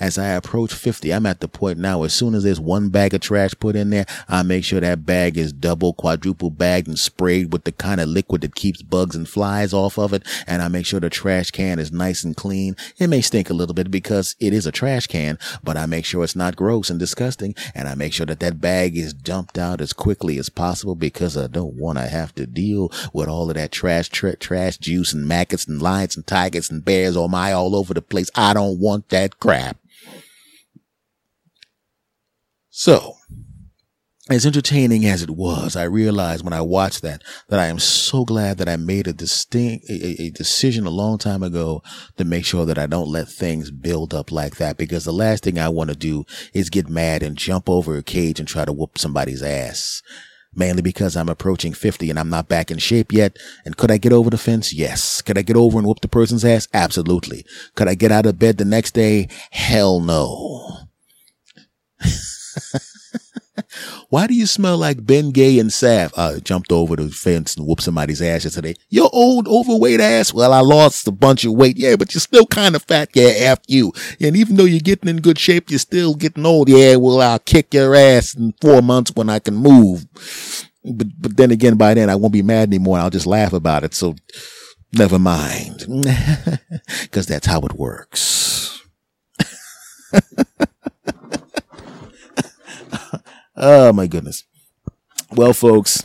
As 0.00 0.18
I 0.18 0.28
approach 0.28 0.72
50, 0.72 1.12
I'm 1.12 1.26
at 1.26 1.40
the 1.40 1.48
point 1.48 1.78
now, 1.78 2.02
as 2.02 2.14
soon 2.14 2.34
as 2.34 2.42
there's 2.42 2.60
one 2.60 2.88
bag 2.88 3.14
of 3.14 3.20
trash 3.20 3.52
put 3.58 3.76
in 3.76 3.90
there, 3.90 4.06
I 4.28 4.42
make 4.42 4.64
sure 4.64 4.80
that 4.80 5.06
bag 5.06 5.36
is 5.36 5.52
double, 5.52 5.92
quadruple 5.92 6.50
bagged 6.50 6.88
and 6.88 6.98
sprayed 6.98 7.52
with 7.52 7.64
the 7.64 7.72
kind 7.72 8.00
of 8.00 8.08
liquid 8.08 8.40
that 8.40 8.54
keeps 8.54 8.82
bugs 8.82 9.14
and 9.14 9.28
flies 9.28 9.72
off 9.72 9.98
of 9.98 10.12
it. 10.12 10.22
And 10.46 10.62
I 10.62 10.68
make 10.68 10.86
sure 10.86 11.00
the 11.00 11.10
trash 11.10 11.50
can 11.50 11.78
is 11.78 11.92
nice 11.92 12.24
and 12.24 12.36
clean. 12.36 12.76
It 12.98 13.08
may 13.08 13.20
stink 13.20 13.50
a 13.50 13.54
little 13.54 13.74
bit 13.74 13.90
because 13.90 14.34
it 14.40 14.52
is 14.52 14.66
a 14.66 14.72
trash 14.72 15.06
can, 15.06 15.38
but 15.62 15.76
I 15.76 15.86
make 15.86 16.04
sure 16.04 16.24
it's 16.24 16.36
not 16.36 16.56
gross 16.56 16.90
and 16.90 16.98
disgusting. 16.98 17.54
And 17.74 17.88
I 17.88 17.94
make 17.94 18.12
sure 18.12 18.26
that 18.26 18.40
that 18.40 18.60
bag 18.60 18.96
is 18.96 19.12
dumped 19.12 19.58
out 19.58 19.80
as 19.80 19.92
quickly 19.92 20.38
as 20.38 20.48
possible 20.48 20.94
because 20.94 21.36
I 21.36 21.46
don't 21.46 21.74
want 21.74 21.98
to 21.98 22.06
have 22.06 22.34
to 22.36 22.46
deal 22.46 22.90
with 23.12 23.28
all 23.28 23.50
of 23.50 23.56
that 23.56 23.72
trash, 23.72 24.08
tra- 24.08 24.36
trash 24.36 24.78
juice 24.78 25.12
and 25.12 25.28
maggots 25.28 25.66
and 25.66 25.80
lions 25.80 26.16
and 26.16 26.26
tigers 26.26 26.70
and 26.70 26.84
bears 26.84 27.16
oh 27.16 27.28
my 27.28 27.52
all 27.52 27.76
over 27.76 27.94
the 27.94 28.02
place. 28.02 28.30
I 28.34 28.54
don't 28.54 28.78
want 28.78 29.08
that 29.10 29.38
crap. 29.38 29.81
So 32.74 33.16
as 34.30 34.46
entertaining 34.46 35.04
as 35.04 35.22
it 35.22 35.28
was, 35.28 35.76
I 35.76 35.82
realized 35.82 36.42
when 36.42 36.54
I 36.54 36.62
watched 36.62 37.02
that 37.02 37.22
that 37.48 37.60
I 37.60 37.66
am 37.66 37.78
so 37.78 38.24
glad 38.24 38.56
that 38.56 38.68
I 38.68 38.76
made 38.76 39.06
a 39.06 39.12
distinct 39.12 39.90
a, 39.90 40.22
a, 40.22 40.30
decision 40.30 40.86
a 40.86 40.90
long 40.90 41.18
time 41.18 41.42
ago 41.42 41.82
to 42.16 42.24
make 42.24 42.46
sure 42.46 42.64
that 42.64 42.78
I 42.78 42.86
don't 42.86 43.10
let 43.10 43.28
things 43.28 43.70
build 43.70 44.14
up 44.14 44.32
like 44.32 44.56
that 44.56 44.78
because 44.78 45.04
the 45.04 45.12
last 45.12 45.44
thing 45.44 45.58
I 45.58 45.68
want 45.68 45.90
to 45.90 45.96
do 45.96 46.24
is 46.54 46.70
get 46.70 46.88
mad 46.88 47.22
and 47.22 47.36
jump 47.36 47.68
over 47.68 47.98
a 47.98 48.02
cage 48.02 48.38
and 48.38 48.48
try 48.48 48.64
to 48.64 48.72
whoop 48.72 48.96
somebody's 48.96 49.42
ass. 49.42 50.02
Mainly 50.54 50.80
because 50.80 51.14
I'm 51.14 51.28
approaching 51.28 51.74
50 51.74 52.08
and 52.08 52.18
I'm 52.18 52.30
not 52.30 52.48
back 52.48 52.70
in 52.70 52.78
shape 52.78 53.12
yet. 53.12 53.36
And 53.66 53.76
could 53.76 53.90
I 53.90 53.98
get 53.98 54.14
over 54.14 54.30
the 54.30 54.38
fence? 54.38 54.72
Yes. 54.72 55.20
Could 55.20 55.36
I 55.36 55.42
get 55.42 55.56
over 55.56 55.76
and 55.76 55.86
whoop 55.86 56.00
the 56.00 56.08
person's 56.08 56.44
ass? 56.44 56.68
Absolutely. 56.72 57.44
Could 57.74 57.88
I 57.88 57.94
get 57.94 58.12
out 58.12 58.24
of 58.24 58.38
bed 58.38 58.56
the 58.56 58.64
next 58.64 58.92
day? 58.92 59.28
Hell 59.50 60.00
no. 60.00 60.88
Why 64.08 64.26
do 64.26 64.34
you 64.34 64.46
smell 64.46 64.78
like 64.78 65.04
Ben 65.04 65.30
Gay 65.30 65.58
and 65.58 65.70
Saf? 65.70 66.12
I 66.16 66.22
uh, 66.34 66.40
jumped 66.40 66.72
over 66.72 66.96
the 66.96 67.08
fence 67.08 67.56
and 67.56 67.66
whooped 67.66 67.82
somebody's 67.82 68.22
ass 68.22 68.44
yesterday. 68.44 68.74
Your 68.90 69.08
old 69.12 69.48
overweight 69.48 70.00
ass. 70.00 70.32
Well, 70.32 70.52
I 70.52 70.60
lost 70.60 71.08
a 71.08 71.12
bunch 71.12 71.44
of 71.44 71.52
weight. 71.52 71.76
Yeah, 71.78 71.96
but 71.96 72.14
you're 72.14 72.20
still 72.20 72.46
kind 72.46 72.74
of 72.76 72.82
fat. 72.82 73.10
Yeah, 73.14 73.32
after 73.50 73.72
you. 73.72 73.92
And 74.20 74.36
even 74.36 74.56
though 74.56 74.64
you're 74.64 74.80
getting 74.80 75.08
in 75.08 75.20
good 75.20 75.38
shape, 75.38 75.70
you're 75.70 75.78
still 75.78 76.14
getting 76.14 76.46
old. 76.46 76.68
Yeah, 76.68 76.96
well, 76.96 77.20
I'll 77.20 77.38
kick 77.38 77.72
your 77.74 77.94
ass 77.94 78.34
in 78.34 78.52
four 78.60 78.82
months 78.82 79.12
when 79.14 79.28
I 79.28 79.38
can 79.38 79.54
move. 79.54 80.06
But, 80.84 81.08
but 81.18 81.36
then 81.36 81.50
again, 81.50 81.76
by 81.76 81.94
then 81.94 82.10
I 82.10 82.16
won't 82.16 82.32
be 82.32 82.42
mad 82.42 82.68
anymore. 82.68 82.98
I'll 82.98 83.10
just 83.10 83.26
laugh 83.26 83.52
about 83.52 83.84
it. 83.84 83.94
So 83.94 84.16
never 84.92 85.18
mind. 85.18 85.86
Cause 87.10 87.26
that's 87.26 87.46
how 87.46 87.60
it 87.60 87.74
works. 87.74 88.82
Oh 93.56 93.92
my 93.92 94.06
goodness. 94.06 94.44
Well, 95.32 95.52
folks, 95.52 96.04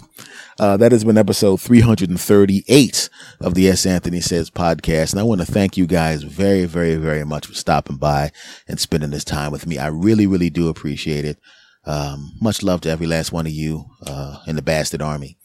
uh, 0.60 0.76
that 0.78 0.92
has 0.92 1.06
been 1.06 1.18
episode 1.18 1.62
338 1.62 3.10
of 3.40 3.54
the 3.54 3.70
S. 3.70 3.86
Anthony 3.86 4.20
Says 4.20 4.50
podcast. 4.50 5.12
And 5.12 5.20
I 5.20 5.24
want 5.24 5.40
to 5.40 5.48
thank 5.48 5.78
you 5.78 5.88
guys 5.88 6.24
very, 6.24 6.66
very, 6.66 6.96
very 6.96 7.24
much 7.24 7.46
for 7.46 7.54
stopping 7.54 7.98
by 7.98 8.32
and 8.68 8.80
spending 8.80 9.12
this 9.12 9.24
time 9.24 9.52
with 9.52 9.66
me. 9.66 9.78
I 9.78 9.88
really, 9.88 10.28
really 10.28 10.50
do 10.50 10.68
appreciate 10.68 11.24
it. 11.24 11.40
Um, 11.86 12.34
much 12.42 12.64
love 12.64 12.82
to 12.82 12.90
every 12.90 13.08
last 13.08 13.32
one 13.32 13.46
of 13.46 13.54
you, 13.54 13.86
uh, 14.06 14.40
in 14.46 14.58
the 14.58 14.62
bastard 14.62 15.02
army. 15.02 15.38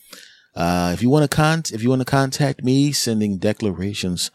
Uh, 0.56 0.90
if 0.92 1.02
you 1.02 1.08
want 1.08 1.30
to 1.30 1.34
con, 1.34 1.62
if 1.72 1.84
you 1.84 1.88
want 1.88 2.00
to 2.00 2.06
contact 2.06 2.64
me, 2.64 2.90
sending 2.90 3.38
declarations, 3.38 4.32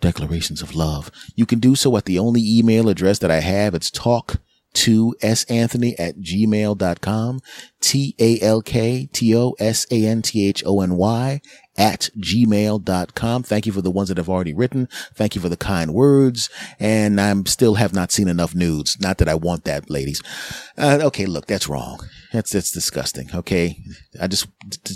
declarations 0.00 0.62
of 0.62 0.76
love, 0.76 1.10
you 1.34 1.44
can 1.44 1.58
do 1.58 1.74
so 1.74 1.96
at 1.96 2.04
the 2.04 2.20
only 2.20 2.40
email 2.40 2.88
address 2.88 3.18
that 3.18 3.32
I 3.32 3.40
have. 3.40 3.74
It's 3.74 3.90
talk 3.90 4.36
to 4.72 5.14
S 5.20 5.44
Anthony 5.44 5.98
at 5.98 6.18
gmail.com. 6.18 7.40
T 7.80 8.14
A 8.18 8.40
L 8.40 8.62
K 8.62 9.08
T 9.12 9.36
O 9.36 9.54
S 9.58 9.86
A 9.90 10.06
N 10.06 10.22
T 10.22 10.46
H 10.46 10.62
O 10.66 10.80
N 10.80 10.96
Y 10.96 11.40
at 11.76 12.10
gmail.com. 12.18 13.42
Thank 13.42 13.66
you 13.66 13.72
for 13.72 13.80
the 13.80 13.90
ones 13.90 14.08
that 14.08 14.18
have 14.18 14.28
already 14.28 14.52
written. 14.52 14.86
Thank 15.14 15.34
you 15.34 15.40
for 15.40 15.48
the 15.48 15.56
kind 15.56 15.94
words. 15.94 16.50
And 16.78 17.18
I'm 17.18 17.46
still 17.46 17.76
have 17.76 17.94
not 17.94 18.12
seen 18.12 18.28
enough 18.28 18.54
nudes. 18.54 19.00
Not 19.00 19.18
that 19.18 19.28
I 19.28 19.34
want 19.34 19.64
that, 19.64 19.88
ladies. 19.88 20.22
Uh, 20.76 20.98
okay. 21.04 21.24
Look, 21.24 21.46
that's 21.46 21.68
wrong. 21.68 22.06
That's, 22.32 22.52
that's 22.52 22.70
disgusting. 22.70 23.30
Okay. 23.34 23.78
I 24.20 24.26
just, 24.26 24.46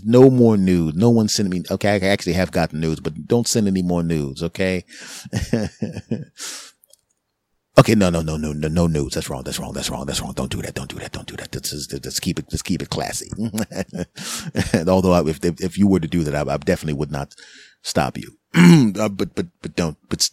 no 0.05 0.29
more 0.29 0.59
nudes. 0.59 0.97
No 0.97 1.09
one 1.09 1.29
sending 1.29 1.63
me. 1.63 1.65
Okay. 1.71 1.89
I 1.89 2.07
actually 2.07 2.35
have 2.35 2.53
gotten 2.53 2.81
nudes, 2.81 3.01
but 3.01 3.27
don't 3.27 3.49
send 3.49 3.67
any 3.67 3.83
more 3.83 4.03
nudes. 4.03 4.43
Okay. 4.43 4.85
Okay, 7.77 7.97
no, 7.97 8.09
no, 8.09 8.21
no, 8.21 8.37
no, 8.37 8.53
no, 8.53 8.69
no 8.69 8.87
news. 8.87 9.15
That's 9.15 9.29
wrong. 9.29 9.43
That's 9.43 9.59
wrong. 9.59 9.73
That's 9.73 9.91
wrong. 9.91 10.07
That's 10.07 10.21
wrong. 10.21 10.33
Don't 10.33 10.51
do 10.51 10.63
that. 10.63 10.75
Don't 10.75 10.89
do 10.89 10.97
that. 11.01 11.13
Don't 11.13 11.27
do 11.27 11.35
that. 11.37 11.53
Let's 11.53 11.71
just, 11.71 11.93
let's 11.93 12.21
keep 12.21 12.39
it. 12.39 12.47
Let's 12.53 12.63
keep 12.63 12.81
it 12.83 12.91
classy. 12.91 13.29
although 14.89 15.13
I, 15.13 15.29
if 15.29 15.45
if 15.45 15.77
you 15.77 15.89
were 15.89 15.99
to 15.99 16.07
do 16.07 16.23
that, 16.23 16.35
I, 16.37 16.53
I 16.53 16.57
definitely 16.59 16.95
would 16.95 17.11
not 17.11 17.35
stop 17.83 18.17
you. 18.17 18.39
uh, 18.55 19.09
but 19.09 19.35
but 19.35 19.47
but 19.61 19.75
don't. 19.75 19.97
But 20.09 20.31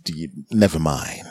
never 0.52 0.78
mind. 0.78 1.24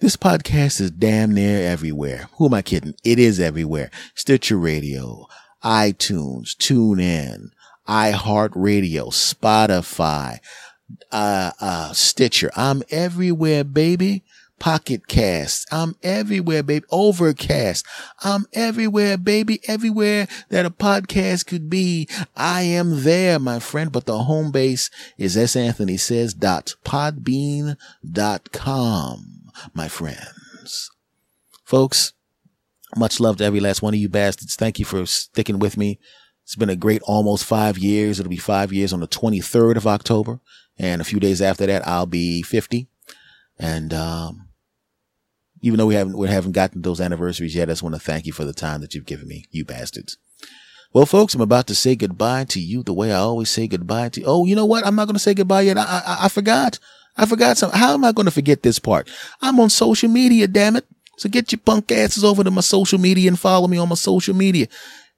This 0.00 0.16
podcast 0.16 0.80
is 0.80 0.90
damn 0.90 1.34
near 1.34 1.70
everywhere. 1.70 2.28
Who 2.38 2.46
am 2.46 2.54
I 2.54 2.62
kidding? 2.62 2.94
It 3.04 3.18
is 3.18 3.38
everywhere. 3.38 3.90
Stitcher 4.14 4.56
Radio, 4.56 5.26
iTunes, 5.62 6.56
TuneIn, 6.56 7.50
iHeartRadio, 7.86 9.08
Spotify, 9.12 10.38
uh, 11.12 11.50
uh, 11.60 11.92
Stitcher. 11.92 12.50
I'm 12.56 12.82
everywhere, 12.88 13.62
baby. 13.62 14.24
Pocket 14.60 15.08
Cast. 15.08 15.66
I'm 15.72 15.96
everywhere, 16.02 16.62
baby. 16.62 16.84
Overcast. 16.90 17.84
I'm 18.22 18.46
everywhere, 18.52 19.18
baby. 19.18 19.60
Everywhere 19.66 20.28
that 20.50 20.66
a 20.66 20.70
podcast 20.70 21.46
could 21.46 21.68
be. 21.68 22.08
I 22.36 22.62
am 22.62 23.02
there, 23.02 23.40
my 23.40 23.58
friend. 23.58 23.90
But 23.90 24.06
the 24.06 24.22
home 24.22 24.52
base 24.52 24.90
is 25.18 25.36
S. 25.36 25.56
Anthony 25.56 25.96
says 25.96 26.34
dot 26.34 26.74
podbean 26.84 27.76
dot 28.08 28.52
com, 28.52 29.50
my 29.74 29.88
friends. 29.88 30.90
Folks, 31.64 32.12
much 32.96 33.18
love 33.18 33.38
to 33.38 33.44
every 33.44 33.60
last 33.60 33.82
one 33.82 33.94
of 33.94 34.00
you 34.00 34.08
bastards. 34.08 34.56
Thank 34.56 34.78
you 34.78 34.84
for 34.84 35.06
sticking 35.06 35.58
with 35.58 35.76
me. 35.76 35.98
It's 36.44 36.56
been 36.56 36.68
a 36.68 36.76
great 36.76 37.00
almost 37.02 37.44
five 37.44 37.78
years. 37.78 38.20
It'll 38.20 38.28
be 38.28 38.36
five 38.36 38.72
years 38.72 38.92
on 38.92 39.00
the 39.00 39.08
23rd 39.08 39.76
of 39.76 39.86
October. 39.86 40.40
And 40.78 41.00
a 41.00 41.04
few 41.04 41.20
days 41.20 41.40
after 41.40 41.64
that, 41.66 41.86
I'll 41.86 42.06
be 42.06 42.42
50. 42.42 42.88
And, 43.58 43.94
um, 43.94 44.49
even 45.62 45.78
though 45.78 45.86
we 45.86 45.94
haven't 45.94 46.16
we 46.16 46.28
haven't 46.28 46.52
gotten 46.52 46.82
those 46.82 47.00
anniversaries 47.00 47.54
yet, 47.54 47.68
I 47.68 47.72
just 47.72 47.82
want 47.82 47.94
to 47.94 48.00
thank 48.00 48.26
you 48.26 48.32
for 48.32 48.44
the 48.44 48.52
time 48.52 48.80
that 48.80 48.94
you've 48.94 49.06
given 49.06 49.28
me, 49.28 49.46
you 49.50 49.64
bastards. 49.64 50.16
Well, 50.92 51.06
folks, 51.06 51.34
I'm 51.34 51.40
about 51.40 51.68
to 51.68 51.74
say 51.74 51.94
goodbye 51.94 52.44
to 52.46 52.60
you 52.60 52.82
the 52.82 52.92
way 52.92 53.12
I 53.12 53.18
always 53.18 53.48
say 53.48 53.68
goodbye 53.68 54.08
to 54.10 54.20
you. 54.20 54.26
Oh, 54.26 54.44
you 54.44 54.56
know 54.56 54.64
what? 54.64 54.84
I'm 54.84 54.96
not 54.96 55.06
going 55.06 55.14
to 55.14 55.20
say 55.20 55.34
goodbye 55.34 55.62
yet. 55.62 55.78
I, 55.78 55.82
I, 55.84 56.18
I 56.24 56.28
forgot. 56.28 56.80
I 57.16 57.26
forgot 57.26 57.58
something. 57.58 57.78
How 57.78 57.94
am 57.94 58.04
I 58.04 58.12
going 58.12 58.24
to 58.24 58.32
forget 58.32 58.62
this 58.62 58.80
part? 58.80 59.08
I'm 59.40 59.60
on 59.60 59.70
social 59.70 60.08
media, 60.08 60.48
damn 60.48 60.74
it. 60.74 60.86
So 61.16 61.28
get 61.28 61.52
your 61.52 61.60
punk 61.60 61.92
asses 61.92 62.24
over 62.24 62.42
to 62.42 62.50
my 62.50 62.62
social 62.62 62.98
media 62.98 63.28
and 63.28 63.38
follow 63.38 63.68
me 63.68 63.78
on 63.78 63.88
my 63.88 63.94
social 63.94 64.34
media. 64.34 64.66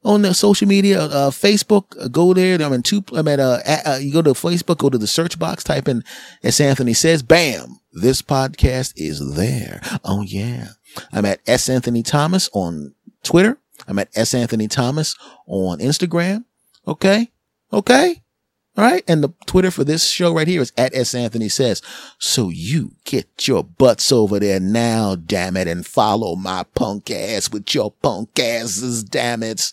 On 0.05 0.23
the 0.23 0.35
social 0.35 0.67
media, 0.67 1.01
uh, 1.03 1.31
Facebook, 1.31 1.85
uh, 2.01 2.09
go 2.09 2.35
there. 2.35 2.61
I'm 2.61 2.73
in 2.73 2.83
two, 2.83 3.05
I'm 3.13 3.29
at, 3.29 3.39
uh, 3.39 3.61
uh, 3.87 3.99
you 4.01 4.13
go 4.13 4.23
to 4.23 4.31
Facebook, 4.31 4.79
go 4.79 4.91
to 4.91 4.99
the 4.99 5.07
search 5.07 5.39
box, 5.39 5.63
type 5.63 5.87
in, 5.87 6.03
S. 6.43 6.61
Anthony 6.61 6.93
says, 6.93 7.23
bam, 7.23 7.79
this 7.93 8.21
podcast 8.21 8.95
is 8.97 9.37
there. 9.37 9.81
Oh 10.05 10.23
yeah. 10.23 10.69
I'm 11.13 11.25
at 11.25 11.41
S. 11.47 11.69
Anthony 11.69 12.03
Thomas 12.03 12.51
on 12.53 12.95
Twitter. 13.23 13.59
I'm 13.87 13.99
at 13.99 14.09
S. 14.15 14.35
Anthony 14.35 14.67
Thomas 14.67 15.15
on 15.47 15.79
Instagram. 15.79 16.45
Okay. 16.87 17.31
Okay. 17.73 18.22
All 18.77 18.85
right. 18.85 19.05
And 19.07 19.23
the 19.23 19.31
Twitter 19.47 19.71
for 19.71 19.85
this 19.85 20.09
show 20.09 20.35
right 20.35 20.49
here 20.49 20.63
is 20.63 20.73
at 20.79 20.95
S. 20.95 21.15
Anthony 21.15 21.49
says. 21.49 21.83
So 22.19 22.49
you 22.49 22.93
get 23.05 23.47
your 23.47 23.63
butts 23.63 24.11
over 24.11 24.41
there 24.41 24.61
now, 24.61 25.15
damn 25.15 25.57
it, 25.57 25.69
and 25.69 25.87
follow 25.87 26.37
my 26.37 26.65
punk 26.75 27.11
ass 27.11 27.51
with 27.51 27.75
your 27.75 27.91
punk 27.91 28.39
asses, 28.39 29.05
damn 29.05 29.43
it. 29.43 29.71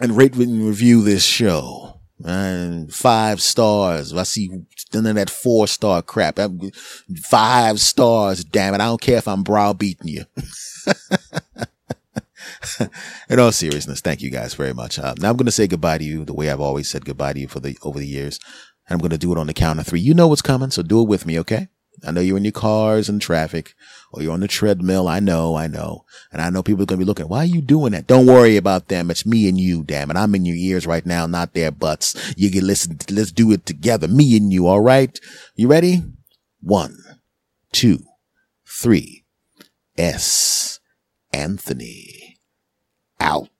And 0.00 0.16
rate 0.16 0.34
and 0.34 0.66
review 0.66 1.02
this 1.02 1.24
show 1.24 2.00
and 2.24 2.92
five 2.92 3.40
stars. 3.40 4.12
I 4.12 4.24
see 4.24 4.50
none 4.92 5.06
of 5.06 5.14
that 5.16 5.30
four 5.30 5.68
star 5.68 6.02
crap. 6.02 6.38
Five 7.22 7.80
stars, 7.80 8.44
damn 8.44 8.74
it. 8.74 8.80
I 8.80 8.86
don't 8.86 9.00
care 9.00 9.18
if 9.18 9.28
I'm 9.28 9.42
browbeating 9.42 10.08
you. 10.08 10.24
In 13.28 13.38
all 13.38 13.52
seriousness, 13.52 14.00
thank 14.00 14.22
you 14.22 14.30
guys 14.30 14.54
very 14.54 14.72
much. 14.72 14.98
Uh, 14.98 15.14
now 15.18 15.30
I'm 15.30 15.36
going 15.36 15.46
to 15.46 15.52
say 15.52 15.66
goodbye 15.66 15.98
to 15.98 16.04
you 16.04 16.24
the 16.24 16.34
way 16.34 16.50
I've 16.50 16.60
always 16.60 16.88
said 16.88 17.04
goodbye 17.04 17.32
to 17.34 17.40
you 17.40 17.48
for 17.48 17.60
the 17.60 17.76
over 17.82 17.98
the 17.98 18.06
years. 18.06 18.40
And 18.88 18.94
I'm 18.94 19.00
going 19.00 19.10
to 19.10 19.18
do 19.18 19.32
it 19.32 19.38
on 19.38 19.46
the 19.46 19.54
count 19.54 19.80
of 19.80 19.86
three. 19.86 20.00
You 20.00 20.14
know 20.14 20.28
what's 20.28 20.42
coming, 20.42 20.70
so 20.70 20.82
do 20.82 21.02
it 21.02 21.08
with 21.08 21.26
me, 21.26 21.38
okay? 21.40 21.68
I 22.06 22.12
know 22.12 22.20
you're 22.20 22.36
in 22.36 22.44
your 22.44 22.52
cars 22.52 23.08
and 23.08 23.20
traffic 23.20 23.74
or 24.12 24.22
you're 24.22 24.32
on 24.32 24.40
the 24.40 24.48
treadmill. 24.48 25.08
I 25.08 25.20
know, 25.20 25.56
I 25.56 25.66
know. 25.66 26.04
And 26.32 26.40
I 26.40 26.50
know 26.50 26.62
people 26.62 26.82
are 26.82 26.86
going 26.86 26.98
to 26.98 27.04
be 27.04 27.08
looking, 27.08 27.28
why 27.28 27.38
are 27.38 27.44
you 27.44 27.60
doing 27.60 27.92
that? 27.92 28.06
Don't 28.06 28.26
worry 28.26 28.56
about 28.56 28.88
them. 28.88 29.10
It's 29.10 29.26
me 29.26 29.48
and 29.48 29.58
you, 29.58 29.82
damn 29.82 30.10
it. 30.10 30.16
I'm 30.16 30.34
in 30.34 30.46
your 30.46 30.56
ears 30.56 30.86
right 30.86 31.04
now, 31.04 31.26
not 31.26 31.54
their 31.54 31.70
butts. 31.70 32.34
You 32.36 32.50
can 32.50 32.66
listen. 32.66 32.98
Let's 33.10 33.32
do 33.32 33.50
it 33.52 33.66
together. 33.66 34.06
Me 34.06 34.36
and 34.36 34.52
you. 34.52 34.66
All 34.66 34.80
right. 34.80 35.18
You 35.56 35.68
ready? 35.68 36.02
One, 36.60 36.96
two, 37.72 38.04
three. 38.64 39.24
S. 39.96 40.78
Anthony. 41.32 42.37
Out. 43.28 43.57